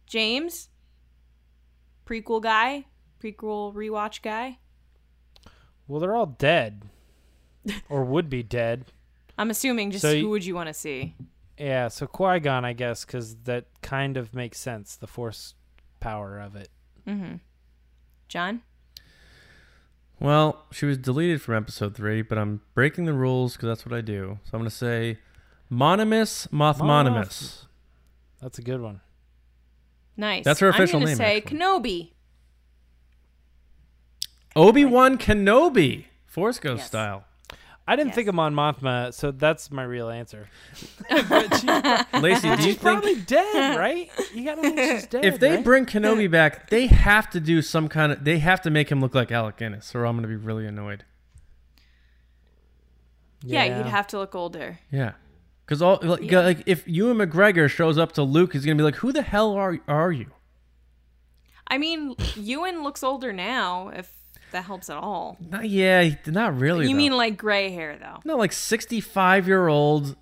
James, 0.06 0.68
prequel 2.06 2.42
guy, 2.42 2.86
prequel 3.22 3.74
rewatch 3.74 4.22
guy. 4.22 4.58
Well, 5.86 6.00
they're 6.00 6.16
all 6.16 6.26
dead, 6.26 6.82
or 7.88 8.04
would 8.04 8.28
be 8.28 8.42
dead. 8.42 8.86
I'm 9.38 9.50
assuming 9.50 9.92
just 9.92 10.02
So 10.02 10.18
who 10.18 10.30
would 10.30 10.44
you 10.44 10.54
want 10.54 10.66
to 10.66 10.74
see? 10.74 11.14
Yeah, 11.56 11.88
so 11.88 12.06
Qui 12.06 12.40
Gon, 12.40 12.64
I 12.64 12.72
guess, 12.72 13.04
because 13.04 13.36
that 13.44 13.66
kind 13.82 14.16
of 14.16 14.34
makes 14.34 14.58
sense. 14.58 14.96
The 14.96 15.06
Force 15.06 15.54
power 16.00 16.38
of 16.38 16.56
it. 16.56 16.68
Mm-hmm. 17.06 17.36
John? 18.28 18.62
Well, 20.20 20.64
she 20.72 20.84
was 20.86 20.98
deleted 20.98 21.40
from 21.40 21.54
episode 21.56 21.94
three, 21.94 22.22
but 22.22 22.38
I'm 22.38 22.60
breaking 22.74 23.04
the 23.04 23.12
rules 23.12 23.54
because 23.54 23.68
that's 23.68 23.86
what 23.86 23.96
I 23.96 24.00
do. 24.00 24.38
So 24.44 24.50
I'm 24.54 24.60
going 24.60 24.70
to 24.70 24.76
say 24.76 25.18
Monimus 25.70 26.48
Mothmonimus. 26.48 27.66
That's 28.42 28.58
a 28.58 28.62
good 28.62 28.80
one. 28.80 29.00
Nice. 30.16 30.44
That's 30.44 30.58
her 30.60 30.68
official 30.68 30.96
I'm 30.98 31.04
name, 31.06 31.16
gonna 31.16 31.28
say 31.30 31.36
actually. 31.38 31.58
Kenobi. 31.58 32.10
Obi 34.56 34.84
Wan 34.84 35.16
Kenobi, 35.18 36.06
Force 36.26 36.58
Ghost 36.58 36.80
Yes. 36.80 36.86
style. 36.88 37.24
I 37.90 37.96
didn't 37.96 38.08
Yes. 38.08 38.14
think 38.16 38.28
of 38.28 38.34
Mon 38.34 38.54
Mothma, 38.54 39.14
so 39.14 39.30
that's 39.30 39.70
my 39.70 39.82
real 39.82 40.10
answer. 40.10 40.46
Lacey, 41.10 41.62
do 41.62 42.48
you 42.50 42.56
She's 42.56 42.64
think 42.76 42.80
probably 42.80 43.14
dead, 43.16 43.76
right? 43.78 44.10
You 44.34 44.44
gotta 44.44 44.60
think 44.60 44.78
she's 44.78 45.06
dead. 45.06 45.24
if 45.24 45.40
they 45.40 45.56
right? 45.56 45.64
bring 45.64 45.86
Kenobi 45.86 46.30
back, 46.30 46.68
they 46.68 46.86
have 46.88 47.30
to 47.30 47.40
do 47.40 47.62
some 47.62 47.88
kind 47.88 48.12
of, 48.12 48.24
they 48.24 48.40
have 48.40 48.60
to 48.62 48.70
make 48.70 48.90
him 48.92 49.00
look 49.00 49.14
like 49.14 49.32
Alec 49.32 49.56
Guinness, 49.56 49.94
or 49.94 50.04
I'm 50.04 50.16
going 50.16 50.22
to 50.22 50.28
be 50.28 50.36
really 50.36 50.66
annoyed. 50.66 51.04
Yeah. 53.42 53.78
you'd 53.78 53.86
have 53.86 54.06
to 54.08 54.18
look 54.18 54.34
older. 54.34 54.78
Yeah. 54.90 55.12
Because 55.64 55.82
all 55.82 55.98
like, 56.02 56.30
Yeah. 56.30 56.40
like 56.40 56.62
if 56.66 56.86
Ewan 56.88 57.18
McGregor 57.18 57.68
shows 57.70 57.98
up 57.98 58.12
to 58.12 58.22
Luke, 58.22 58.52
he's 58.52 58.64
gonna 58.64 58.76
be 58.76 58.82
like, 58.82 58.96
"Who 58.96 59.12
the 59.12 59.22
hell 59.22 59.52
are 59.52 59.78
are 59.86 60.10
you?" 60.12 60.30
I 61.68 61.76
mean, 61.78 62.14
Ewan 62.36 62.82
looks 62.82 63.02
older 63.02 63.32
now, 63.32 63.88
if 63.88 64.10
that 64.52 64.64
helps 64.64 64.88
at 64.90 64.96
all. 64.96 65.36
Not, 65.40 65.68
yeah, 65.68 66.10
not 66.26 66.58
really. 66.58 66.86
you 66.86 66.92
though. 66.92 66.96
mean 66.96 67.12
like 67.16 67.36
gray 67.36 67.70
hair, 67.70 67.96
though? 68.00 68.18
No, 68.24 68.36
like 68.36 68.52
sixty-five 68.52 69.46
year 69.46 69.68
old, 69.68 70.16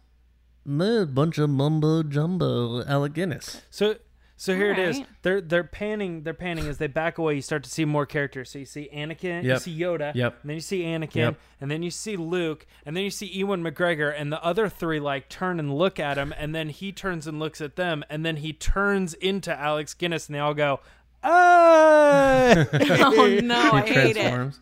bunch 0.65 1.39
of 1.39 1.51
mumbo 1.51 2.03
jumbo 2.03 2.85
Alec 2.85 3.13
Guinness. 3.15 3.63
So 3.71 3.97
so 4.39 4.55
here 4.55 4.71
it 4.71 4.79
is. 4.79 5.01
They're 5.23 5.41
they're 5.41 5.65
panning. 5.65 6.23
They're 6.23 6.35
panning 6.35 6.67
as 6.69 6.77
they 6.77 6.89
back 6.89 7.17
away. 7.17 7.37
You 7.37 7.41
start 7.41 7.65
to 7.65 7.71
see 7.71 7.87
more 7.87 8.05
characters. 8.05 8.51
So 8.51 8.59
you 8.59 8.67
see 8.67 8.89
Anakin, 8.95 9.43
Yep. 9.43 9.45
you 9.45 9.59
see 9.59 9.79
Yoda, 9.79 10.15
Yep. 10.15 10.39
and 10.43 10.51
then 10.51 10.55
you 10.57 10.61
see 10.61 10.83
Anakin, 10.83 11.15
Yep. 11.15 11.41
and 11.63 11.71
then 11.71 11.83
you 11.83 11.91
see 11.91 12.17
Luke, 12.19 12.67
and 12.85 12.95
then 12.95 13.03
you 13.05 13.11
see 13.11 13.27
Ewan 13.27 13.63
McGregor, 13.63 14.13
and 14.15 14.31
the 14.31 14.43
other 14.45 14.69
three 14.69 15.01
like 15.01 15.31
turn 15.31 15.59
and 15.59 15.75
look 15.75 15.99
at 15.99 16.19
him, 16.19 16.35
and 16.37 16.55
then 16.55 16.69
he 16.69 16.93
turns 16.93 17.27
and 17.27 17.39
looks 17.39 17.63
at 17.63 17.77
them, 17.77 18.05
and 18.11 18.27
then 18.27 18.37
he 18.37 18.53
turns 18.53 19.15
into 19.15 19.59
Alex 19.59 19.95
Guinness, 19.95 20.27
and 20.27 20.35
they 20.35 20.41
all 20.41 20.53
go! 20.55 20.81
oh 22.69 23.41
no, 23.43 23.71
I 23.73 23.83
he 23.87 23.93
hate 23.95 24.17
it. 24.17 24.21
transforms. 24.21 24.61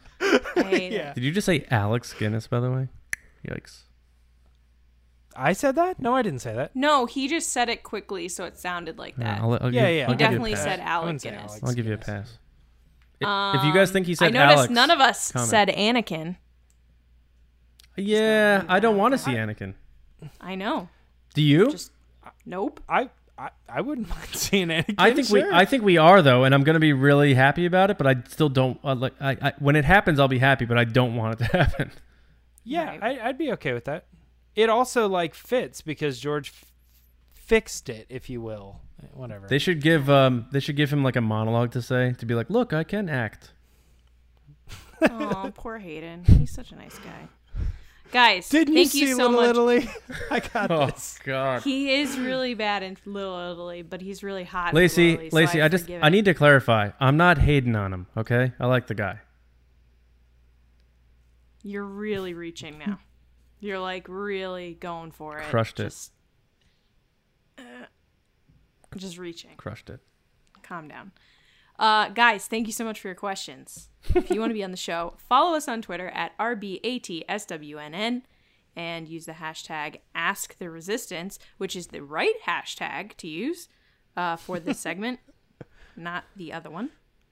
I 0.57 0.62
hate 0.65 0.93
Yeah. 0.93 1.11
it. 1.11 1.15
Did 1.17 1.25
you 1.25 1.33
just 1.33 1.45
say 1.47 1.67
Alex 1.71 2.12
Guinness? 2.15 2.47
By 2.47 2.61
the 2.61 2.71
way, 2.71 2.89
yikes. 3.47 3.81
I 5.37 5.53
said 5.53 5.75
that? 5.77 5.99
No, 6.01 6.15
I 6.15 6.23
didn't 6.23 6.39
say 6.41 6.55
that. 6.55 6.75
No, 6.77 7.07
he 7.07 7.27
just 7.29 7.51
said 7.53 7.69
it 7.69 7.83
quickly, 7.83 8.29
so 8.29 8.45
it 8.45 8.57
sounded 8.57 8.99
like 8.99 9.15
Yeah, 9.19 9.25
that. 9.35 9.41
I'll, 9.43 9.59
I'll 9.61 9.75
Yeah, 9.75 9.89
give, 9.89 9.97
yeah. 9.97 10.05
I'll 10.07 10.11
He 10.12 10.17
give 10.17 10.21
you 10.21 10.27
a 10.27 10.31
definitely 10.31 10.55
said 10.57 10.81
I 10.81 10.85
Alec 10.85 11.05
wouldn't 11.07 11.23
say 11.23 11.31
Guinness. 11.31 11.51
Alex. 11.51 11.65
I'll 11.65 11.75
give 11.75 11.87
you 11.87 11.95
a 11.95 11.97
Guinness. 11.97 12.31
pass. 12.31 12.39
I- 13.25 13.57
if 13.59 13.65
you 13.65 13.75
guys 13.75 13.91
think 13.91 14.07
he 14.07 14.15
said 14.15 14.29
Um, 14.35 14.37
I 14.37 14.45
noticed 14.47 14.57
Alex, 14.59 14.73
none 14.73 14.91
of 14.91 15.01
us 15.01 15.33
comment. 15.33 15.51
said 15.51 15.69
Anakin. 15.71 16.37
Yeah, 17.97 18.65
I 18.69 18.81
don't 18.81 18.97
want 18.97 19.12
to 19.12 19.19
see 19.19 19.33
Anakin. 19.33 19.75
I 20.41 20.55
know. 20.57 20.89
Do 21.35 21.43
you? 21.43 21.71
Just 21.71 21.91
nope. 22.47 22.81
I 22.89 23.11
I, 23.39 23.51
I 23.68 23.80
wouldn't 23.80 24.09
mind 24.11 24.28
seeing 24.32 24.68
Anakin. 24.68 24.95
I 24.99 25.12
think 25.12 25.28
we. 25.30 25.43
I 25.43 25.64
think 25.64 25.82
we 25.82 25.97
are 25.97 26.22
though, 26.22 26.45
and 26.45 26.55
I'm 26.55 26.62
gonna 26.64 26.80
be 26.80 26.93
really 26.93 27.35
happy 27.35 27.66
about 27.66 27.91
it. 27.91 27.99
But 27.99 28.07
I 28.07 28.16
still 28.28 28.49
don't 28.49 28.78
uh, 28.85 28.95
like. 28.95 29.14
I, 29.20 29.37
I 29.41 29.53
when 29.59 29.76
it 29.76 29.85
happens, 29.85 30.20
I'll 30.20 30.28
be 30.28 30.39
happy, 30.39 30.64
but 30.64 30.78
I 30.78 30.85
don't 30.85 31.16
want 31.16 31.41
it 31.41 31.45
to 31.45 31.57
happen. 31.57 31.91
Yeah, 32.64 32.97
I, 33.03 33.18
I'd 33.20 33.39
be 33.39 33.53
okay 33.53 33.72
with 33.72 33.85
that. 33.85 34.07
It 34.55 34.68
also 34.68 35.09
like 35.09 35.35
fits 35.35 35.80
because 35.82 36.18
George 36.18 36.51
f- 36.51 36.64
fixed 37.35 37.89
it, 37.89 38.07
if 38.09 38.30
you 38.30 38.41
will. 38.41 38.80
Whatever. 39.12 39.47
They 39.49 39.59
should 39.59 39.82
give 39.82 40.09
um 40.09 40.47
they 40.51 40.61
should 40.61 40.76
give 40.76 40.93
him 40.93 41.03
like 41.03 41.16
a 41.16 41.20
monologue 41.20 41.72
to 41.72 41.82
say 41.82 42.14
to 42.18 42.26
be 42.26 42.35
like, 42.35 42.49
look, 42.51 42.72
I 42.72 42.85
can 42.85 43.09
act. 43.09 43.53
Oh, 45.11 45.53
poor 45.55 45.76
Hayden. 45.78 46.24
He's 46.24 46.51
such 46.51 46.72
a 46.72 46.76
nice 46.76 46.97
guy. 46.99 47.28
Guys, 48.15 48.49
Didn't 48.49 48.75
thank 48.75 48.95
you 48.95 49.01
you, 49.01 49.07
see 49.09 49.12
so 49.15 49.29
Little 49.29 49.41
much. 49.41 49.51
Italy? 49.51 49.91
I 50.31 50.39
got 50.41 50.71
Oh 50.71 50.87
this. 50.87 51.19
God, 51.25 51.62
He 51.65 51.95
is 52.01 52.17
really 52.17 52.55
bad 52.55 52.85
in 52.85 52.97
Little 53.05 53.51
Italy, 53.51 53.83
but 53.83 54.01
he's 54.01 54.23
really 54.23 54.45
hot. 54.45 54.71
in 54.71 54.77
Lacey, 54.77 55.11
Little 55.11 55.27
Italy, 55.27 55.31
so 55.31 55.37
Lacey, 55.37 55.62
I, 55.62 55.69
just 55.69 55.85
forgive 55.85 56.03
I 56.05 56.09
need 56.11 56.25
to 56.27 56.33
clarify. 56.35 56.91
I'm 57.01 57.17
not 57.17 57.39
hating 57.39 57.75
on 57.75 57.93
him. 57.93 58.07
Okay, 58.17 58.53
I 58.61 58.67
like 58.67 58.87
the 58.87 58.95
guy. 58.95 59.19
You're 61.65 61.83
really 61.85 62.35
reaching 62.35 62.79
now. 62.79 63.01
You're 63.59 63.81
like 63.81 64.07
really 64.09 64.75
going 64.75 65.11
for 65.11 65.39
it. 65.39 65.45
Crushed 65.45 65.81
it. 65.81 65.85
just, 65.85 66.12
uh, 67.59 67.62
just 68.97 69.19
reaching. 69.19 69.57
Crushed 69.57 69.91
it. 69.91 69.99
Calm 70.62 70.87
down. 70.87 71.11
Uh, 71.79 72.09
guys, 72.09 72.47
thank 72.47 72.66
you 72.66 72.72
so 72.72 72.85
much 72.85 73.01
for 73.01 73.09
your 73.09 73.14
questions. 73.14 73.89
if 74.14 74.31
you 74.31 74.41
want 74.41 74.51
to 74.51 74.55
be 74.55 74.64
on 74.64 74.70
the 74.70 74.77
show, 74.77 75.14
follow 75.29 75.57
us 75.57 75.68
on 75.68 75.83
Twitter 75.83 76.09
at 76.09 76.37
RBATSWNN 76.39 78.22
and 78.77 79.09
use 79.09 79.27
the 79.27 79.33
hashtag 79.33 80.01
AskTheResistance, 80.16 81.39
which 81.59 81.77
is 81.77 81.89
the 81.89 82.03
right 82.03 82.35
hashtag 82.47 83.16
to 83.16 83.29
use 83.29 83.68
uh, 84.16 84.37
for 84.37 84.59
this 84.59 84.79
segment, 84.81 85.20
not 85.97 86.25
the 86.37 86.53
other 86.53 86.70
one. 86.70 86.91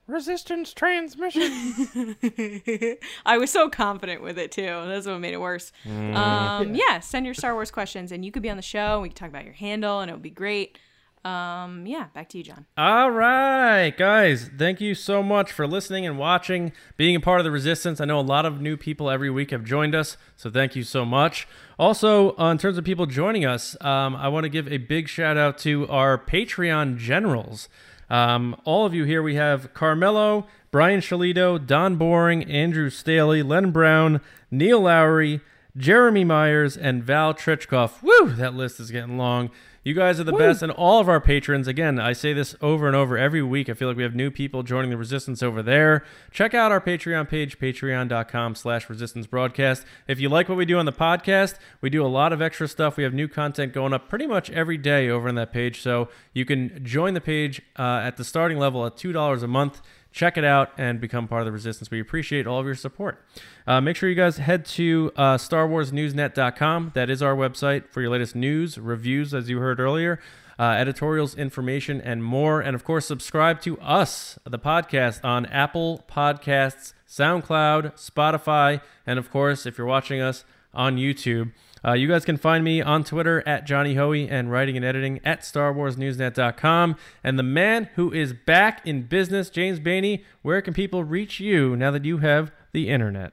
Resistance 0.09 0.72
transmission. 0.72 2.16
I 3.24 3.38
was 3.38 3.51
so 3.51 3.70
confident 3.70 4.20
with 4.20 4.36
it 4.36 4.51
too. 4.51 4.66
That's 4.86 5.07
what 5.07 5.20
made 5.20 5.32
it 5.32 5.40
worse. 5.40 5.70
Um, 5.86 6.74
yeah, 6.74 6.99
send 7.01 7.24
your 7.24 7.34
Star 7.34 7.55
Wars 7.55 7.70
questions, 7.70 8.11
and 8.11 8.24
you 8.24 8.32
could 8.32 8.43
be 8.43 8.51
on 8.51 8.57
the 8.57 8.62
show. 8.62 8.95
And 8.95 9.03
we 9.03 9.09
could 9.11 9.16
talk 9.16 9.28
about 9.28 9.45
your 9.45 9.55
handle, 9.55 10.01
and 10.01 10.11
it 10.11 10.14
would 10.14 10.22
be 10.22 10.28
great. 10.28 10.76
Um, 11.25 11.87
yeah, 11.87 12.07
back 12.14 12.29
to 12.31 12.39
you, 12.39 12.45
John. 12.45 12.66
All 12.77 13.11
right, 13.11 13.97
guys. 13.97 14.51
Thank 14.59 14.81
you 14.81 14.95
so 14.95 15.23
much 15.23 15.53
for 15.53 15.68
listening 15.68 16.05
and 16.05 16.18
watching, 16.18 16.73
being 16.97 17.14
a 17.14 17.20
part 17.20 17.39
of 17.39 17.45
the 17.45 17.53
resistance. 17.53 18.01
I 18.01 18.07
know 18.07 18.18
a 18.18 18.23
lot 18.23 18.45
of 18.45 18.61
new 18.61 18.77
people 18.77 19.09
every 19.09 19.31
week 19.31 19.53
have 19.53 19.62
joined 19.62 19.95
us, 19.95 20.16
so 20.37 20.51
thank 20.51 20.75
you 20.75 20.83
so 20.83 21.05
much. 21.05 21.47
Also, 21.79 22.37
uh, 22.39 22.51
in 22.51 22.59
terms 22.59 22.77
of 22.77 22.85
people 22.85 23.07
joining 23.07 23.45
us, 23.45 23.77
um, 23.81 24.16
I 24.16 24.29
want 24.29 24.45
to 24.45 24.49
give 24.49 24.66
a 24.66 24.79
big 24.79 25.09
shout 25.09 25.37
out 25.37 25.59
to 25.59 25.87
our 25.89 26.18
Patreon 26.18 26.97
generals. 26.97 27.68
Um, 28.11 28.57
all 28.64 28.85
of 28.85 28.93
you 28.93 29.05
here, 29.05 29.23
we 29.23 29.37
have 29.37 29.73
Carmelo, 29.75 30.47
Brian 30.73 31.01
Shalito, 31.01 31.64
Don 31.64 31.97
Boring, 31.97 32.45
Andrew 32.45 32.91
Staley, 32.91 33.43
Len 33.43 33.70
Brown, 33.70 34.20
Neil 34.51 34.81
Lowry, 34.81 35.41
Jeremy 35.77 36.25
Myers, 36.25 36.77
and 36.77 37.05
Val 37.05 37.33
Trichkoff. 37.33 38.03
Woo, 38.03 38.31
that 38.33 38.55
list 38.55 38.81
is 38.81 38.91
getting 38.91 39.16
long. 39.16 39.51
You 39.85 39.95
guys 39.95 40.20
are 40.20 40.24
the 40.24 40.33
best, 40.33 40.62
and 40.62 40.70
all 40.70 41.01
of 41.01 41.09
our 41.09 41.20
patrons. 41.20 41.66
Again, 41.66 41.99
I 41.99 42.12
say 42.12 42.33
this 42.33 42.55
over 42.61 42.87
and 42.87 42.95
over 42.95 43.18
every 43.18 43.43
week. 43.43 43.68
I 43.68 43.74
feel 43.74 43.89
like 43.89 43.97
we 43.97 44.05
have 44.05 44.14
new 44.14 44.30
people 44.30 44.62
joining 44.62 44.91
the 44.91 44.97
Resistance 44.97 45.43
over 45.43 45.61
there. 45.61 46.05
Check 46.30 46.55
out 46.55 46.70
our 46.70 46.80
Patreon 46.80 47.28
page, 47.28 47.59
patreon.com 47.59 48.55
slash 48.55 48.89
resistance 48.89 49.26
broadcast. 49.26 49.85
If 50.07 50.20
you 50.20 50.28
like 50.28 50.49
what 50.49 50.57
we 50.57 50.66
do 50.66 50.78
on 50.78 50.87
the 50.87 50.93
podcast, 50.93 51.57
we 51.80 51.91
do 51.91 52.05
a 52.05 52.07
lot 52.07 52.33
of 52.33 52.41
extra 52.41 52.68
stuff. 52.68 52.97
We 52.97 53.03
have 53.03 53.12
new 53.12 53.26
content 53.26 53.72
going 53.72 53.93
up 53.93 54.09
pretty 54.09 54.28
much 54.28 54.51
every 54.51 54.78
day 54.78 55.09
over 55.09 55.28
on 55.28 55.35
that 55.35 55.53
page. 55.53 55.83
So 55.83 56.09
you 56.33 56.45
can 56.45 56.85
join 56.85 57.14
the 57.14 57.20
page 57.20 57.61
uh, 57.76 58.03
at 58.05 58.16
the 58.16 58.24
starting 58.24 58.59
level 58.59 58.87
at 58.87 58.95
$2 58.95 59.43
a 59.43 59.47
month 59.49 59.83
check 60.13 60.37
it 60.37 60.45
out 60.45 60.71
and 60.77 61.01
become 61.01 61.27
part 61.27 61.41
of 61.43 61.47
the 61.47 61.53
resistance. 61.53 61.91
We 61.91 62.01
appreciate 62.01 62.47
all 62.47 62.61
of 62.61 62.67
your 62.67 62.75
support. 62.75 63.23
Uh, 63.67 63.81
make 63.81 63.97
sure 63.97 64.09
you 64.09 64.15
guys 64.15 64.37
head 64.37 64.65
to 64.67 65.13
uh, 65.17 65.37
StarWarsNewsNet.com. 65.37 66.93
That 66.95 67.11
is 67.11 67.23
our 67.23 67.35
website 67.35 67.89
for 67.91 68.01
your 68.01 68.11
latest 68.11 68.37
news, 68.37 68.79
reviews, 68.79 69.33
as 69.35 69.49
you 69.49 69.59
heard 69.59 69.81
earlier, 69.81 70.21
uh, 70.59 70.63
editorials, 70.79 71.35
information, 71.35 72.01
and 72.01 72.23
more. 72.23 72.61
And 72.61 72.75
of 72.75 72.85
course, 72.85 73.07
subscribe 73.07 73.61
to 73.63 73.81
us, 73.81 74.39
the 74.45 74.59
podcast, 74.59 75.25
on 75.25 75.47
Apple 75.47 76.05
Podcasts, 76.09 76.93
SoundCloud, 77.09 77.95
Spotify, 77.95 78.81
and 79.07 79.19
of 79.19 79.31
course, 79.31 79.67
if 79.67 79.79
you're 79.79 79.87
watching 79.87 80.21
us 80.21 80.45
on 80.75 80.97
YouTube. 80.97 81.53
Uh, 81.85 81.93
you 81.95 82.07
guys 82.09 82.24
can 82.24 82.37
find 82.37 82.62
me 82.62 82.80
on 82.80 83.03
Twitter 83.05 83.43
at 83.47 83.66
Johnny 83.66 83.95
Hoey 83.95 84.28
and 84.28 84.51
writing 84.51 84.76
and 84.76 84.85
editing 84.85 85.20
at 85.24 85.41
StarWarsNewsNet.com. 85.41 86.97
And 87.24 87.39
the 87.39 87.43
man 87.43 87.89
who 87.97 88.12
is 88.12 88.33
back 88.33 88.87
in 88.87 89.03
business, 89.03 89.51
James 89.51 89.80
Bainey, 89.80 90.24
where 90.43 90.62
can 90.62 90.74
people 90.74 91.03
reach 91.05 91.41
you 91.41 91.74
now 91.76 91.91
that 91.91 92.05
you 92.05 92.18
have 92.18 92.53
the 92.72 92.89
internet? 92.89 93.33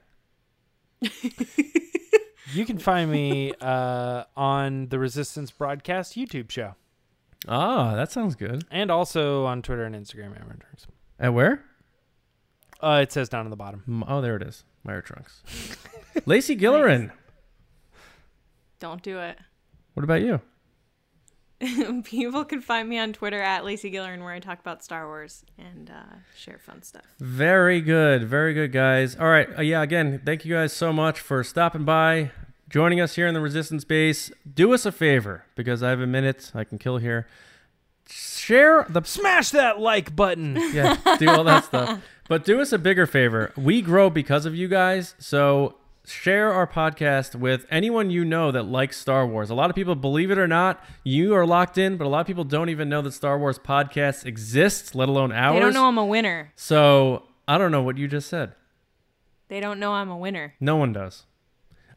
You 2.52 2.64
can 2.66 2.78
find 2.78 3.08
me 3.12 3.52
uh, 3.60 4.24
on 4.36 4.88
the 4.88 4.98
Resistance 4.98 5.52
Broadcast 5.52 6.16
YouTube 6.16 6.50
show, 6.50 6.74
Ah, 7.46 7.94
that 7.94 8.10
sounds 8.10 8.34
good. 8.34 8.64
and 8.72 8.90
also 8.90 9.44
on 9.46 9.62
Twitter 9.62 9.84
and 9.84 9.94
Instagram. 9.94 10.36
Aaron 10.36 10.58
Trunks. 10.58 10.88
At 11.20 11.32
where? 11.32 11.62
Uh, 12.82 12.98
it 13.02 13.12
says 13.12 13.28
down 13.28 13.46
at 13.46 13.50
the 13.50 13.56
bottom. 13.56 14.02
Oh, 14.08 14.20
there 14.20 14.34
it 14.34 14.42
is. 14.42 14.64
Myra 14.82 15.00
Trunks. 15.00 15.44
Lacey 16.26 16.56
Gillerin. 16.56 17.12
Don't 18.80 19.02
do 19.02 19.18
it. 19.18 19.38
What 19.94 20.04
about 20.04 20.22
you? 20.22 20.40
People 22.04 22.44
can 22.44 22.62
find 22.62 22.88
me 22.88 22.96
on 22.98 23.12
Twitter 23.12 23.40
at 23.42 23.64
Lacey 23.66 23.90
Gillern, 23.90 24.20
where 24.22 24.32
I 24.32 24.38
talk 24.38 24.60
about 24.60 24.82
Star 24.82 25.06
Wars 25.06 25.44
and 25.58 25.90
uh, 25.90 26.16
share 26.34 26.58
fun 26.58 26.82
stuff. 26.82 27.02
Very 27.18 27.82
good. 27.82 28.24
Very 28.24 28.54
good, 28.54 28.72
guys. 28.72 29.14
All 29.16 29.26
right. 29.28 29.48
Uh, 29.58 29.62
yeah, 29.62 29.82
again, 29.82 30.22
thank 30.24 30.44
you 30.46 30.54
guys 30.54 30.72
so 30.72 30.90
much 30.92 31.20
for 31.20 31.44
stopping 31.44 31.84
by, 31.84 32.30
joining 32.70 32.98
us 33.00 33.16
here 33.16 33.26
in 33.26 33.34
the 33.34 33.40
Resistance 33.40 33.84
Base. 33.84 34.30
Do 34.54 34.72
us 34.72 34.86
a 34.86 34.92
favor 34.92 35.44
because 35.54 35.82
I 35.82 35.90
have 35.90 36.00
a 36.00 36.06
minute. 36.06 36.50
I 36.54 36.64
can 36.64 36.78
kill 36.78 36.96
here. 36.96 37.26
Share 38.08 38.86
the. 38.88 39.02
Smash 39.02 39.50
that 39.50 39.80
like 39.80 40.16
button. 40.16 40.56
Yeah, 40.72 40.96
do 41.18 41.28
all 41.28 41.44
that 41.44 41.64
stuff. 41.64 42.00
But 42.28 42.44
do 42.44 42.60
us 42.60 42.72
a 42.72 42.78
bigger 42.78 43.08
favor. 43.08 43.52
We 43.56 43.82
grow 43.82 44.08
because 44.08 44.46
of 44.46 44.54
you 44.54 44.68
guys. 44.68 45.16
So 45.18 45.79
share 46.04 46.52
our 46.52 46.66
podcast 46.66 47.34
with 47.34 47.66
anyone 47.70 48.10
you 48.10 48.24
know 48.24 48.50
that 48.50 48.64
likes 48.64 48.96
Star 48.96 49.26
Wars. 49.26 49.50
A 49.50 49.54
lot 49.54 49.70
of 49.70 49.76
people, 49.76 49.94
believe 49.94 50.30
it 50.30 50.38
or 50.38 50.48
not, 50.48 50.82
you 51.04 51.34
are 51.34 51.46
locked 51.46 51.78
in, 51.78 51.96
but 51.96 52.06
a 52.06 52.08
lot 52.08 52.20
of 52.20 52.26
people 52.26 52.44
don't 52.44 52.68
even 52.68 52.88
know 52.88 53.02
that 53.02 53.12
Star 53.12 53.38
Wars 53.38 53.58
podcasts 53.58 54.24
exist, 54.24 54.94
let 54.94 55.08
alone 55.08 55.32
ours. 55.32 55.54
They 55.54 55.60
don't 55.60 55.74
know 55.74 55.86
I'm 55.86 55.98
a 55.98 56.04
winner. 56.06 56.52
So 56.56 57.24
I 57.46 57.58
don't 57.58 57.72
know 57.72 57.82
what 57.82 57.98
you 57.98 58.08
just 58.08 58.28
said. 58.28 58.54
They 59.48 59.60
don't 59.60 59.80
know 59.80 59.92
I'm 59.92 60.10
a 60.10 60.16
winner. 60.16 60.54
No 60.60 60.76
one 60.76 60.92
does. 60.92 61.24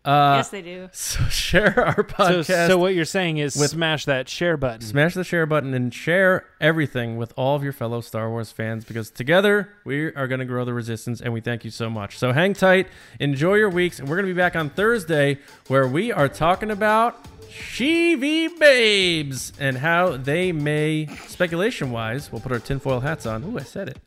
Uh, 0.05 0.33
yes, 0.37 0.49
they 0.49 0.61
do. 0.61 0.89
So 0.91 1.23
share 1.29 1.79
our 1.79 1.95
So, 1.95 2.03
podcast. 2.03 2.67
so 2.67 2.77
what 2.77 2.93
you're 2.93 3.05
saying 3.05 3.37
is 3.37 3.55
with- 3.55 3.69
smash 3.69 4.03
that 4.05 4.27
share 4.27 4.57
button. 4.57 4.81
Smash 4.81 5.13
the 5.13 5.23
share 5.23 5.45
button 5.45 5.73
and 5.73 5.93
share 5.93 6.45
everything 6.59 7.15
with 7.17 7.33
all 7.37 7.55
of 7.55 7.63
your 7.63 7.71
fellow 7.71 8.01
Star 8.01 8.29
Wars 8.29 8.51
fans 8.51 8.83
because 8.83 9.09
together 9.09 9.69
we 9.85 10.13
are 10.15 10.27
going 10.27 10.39
to 10.39 10.45
grow 10.45 10.65
the 10.65 10.73
resistance 10.73 11.21
and 11.21 11.31
we 11.33 11.39
thank 11.39 11.63
you 11.63 11.71
so 11.71 11.89
much. 11.89 12.17
So 12.17 12.33
hang 12.33 12.53
tight, 12.53 12.87
enjoy 13.19 13.55
your 13.55 13.69
weeks, 13.69 13.99
and 13.99 14.09
we're 14.09 14.17
going 14.17 14.27
to 14.27 14.33
be 14.33 14.37
back 14.37 14.55
on 14.57 14.69
Thursday 14.69 15.39
where 15.67 15.87
we 15.87 16.11
are 16.11 16.27
talking 16.27 16.69
about 16.69 17.25
Sheevy 17.49 18.47
Babes 18.59 19.53
and 19.59 19.77
how 19.77 20.17
they 20.17 20.51
may, 20.51 21.07
speculation 21.27 21.91
wise, 21.91 22.31
we'll 22.31 22.41
put 22.41 22.51
our 22.51 22.59
tinfoil 22.59 22.99
hats 22.99 23.25
on. 23.25 23.43
Ooh, 23.43 23.57
I 23.57 23.63
said 23.63 23.87
it. 23.89 23.97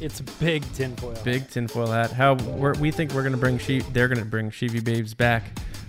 It's 0.00 0.20
big 0.20 0.62
tinfoil. 0.74 1.16
Big 1.24 1.48
tinfoil 1.48 1.86
hat. 1.86 2.10
How 2.10 2.34
we're, 2.34 2.74
we 2.74 2.90
think 2.90 3.12
we're 3.12 3.22
going 3.22 3.32
to 3.32 3.38
bring 3.38 3.58
she 3.58 3.80
they're 3.80 4.08
going 4.08 4.18
to 4.18 4.24
bring 4.24 4.50
Sheevy 4.50 4.84
Babes 4.84 5.14
back 5.14 5.44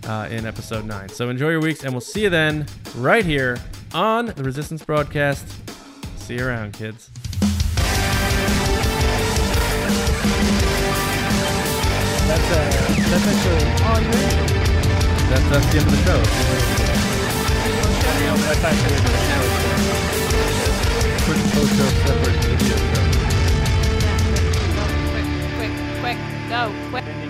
uh, 0.08 0.28
in 0.30 0.46
episode 0.46 0.86
nine. 0.86 1.10
So 1.10 1.30
enjoy 1.30 1.50
your 1.50 1.60
weeks, 1.62 1.84
and 1.84 1.92
we'll 1.92 2.02
see 2.02 2.24
you 2.24 2.30
then 2.30 2.68
right 2.96 3.26
here 3.26 3.58
on 3.94 4.28
the 4.28 4.44
Resistance 4.44 4.86
broadcast. 4.86 5.48
See 6.18 6.36
you 6.36 6.46
around, 6.48 6.74
kids. 6.74 7.10
That's 12.28 12.52
uh, 12.52 12.72
that's 13.10 13.28
actually. 13.28 13.66
Oh, 13.86 14.00
you're. 14.02 14.56
That's 15.30 15.46
that's 15.50 15.66
the 15.72 15.78
end 15.80 15.88
of 15.88 15.92
the 15.92 15.98
show. 16.06 16.20
I 18.38 18.54
thought 18.58 18.76
you 18.76 18.90
were 18.90 19.02
Quick 21.26 21.42
post 21.54 21.72
show 21.76 21.90
separate 22.06 22.38
video 22.46 22.78
show. 22.78 23.05
Go, 26.56 26.72
quick. 26.90 27.25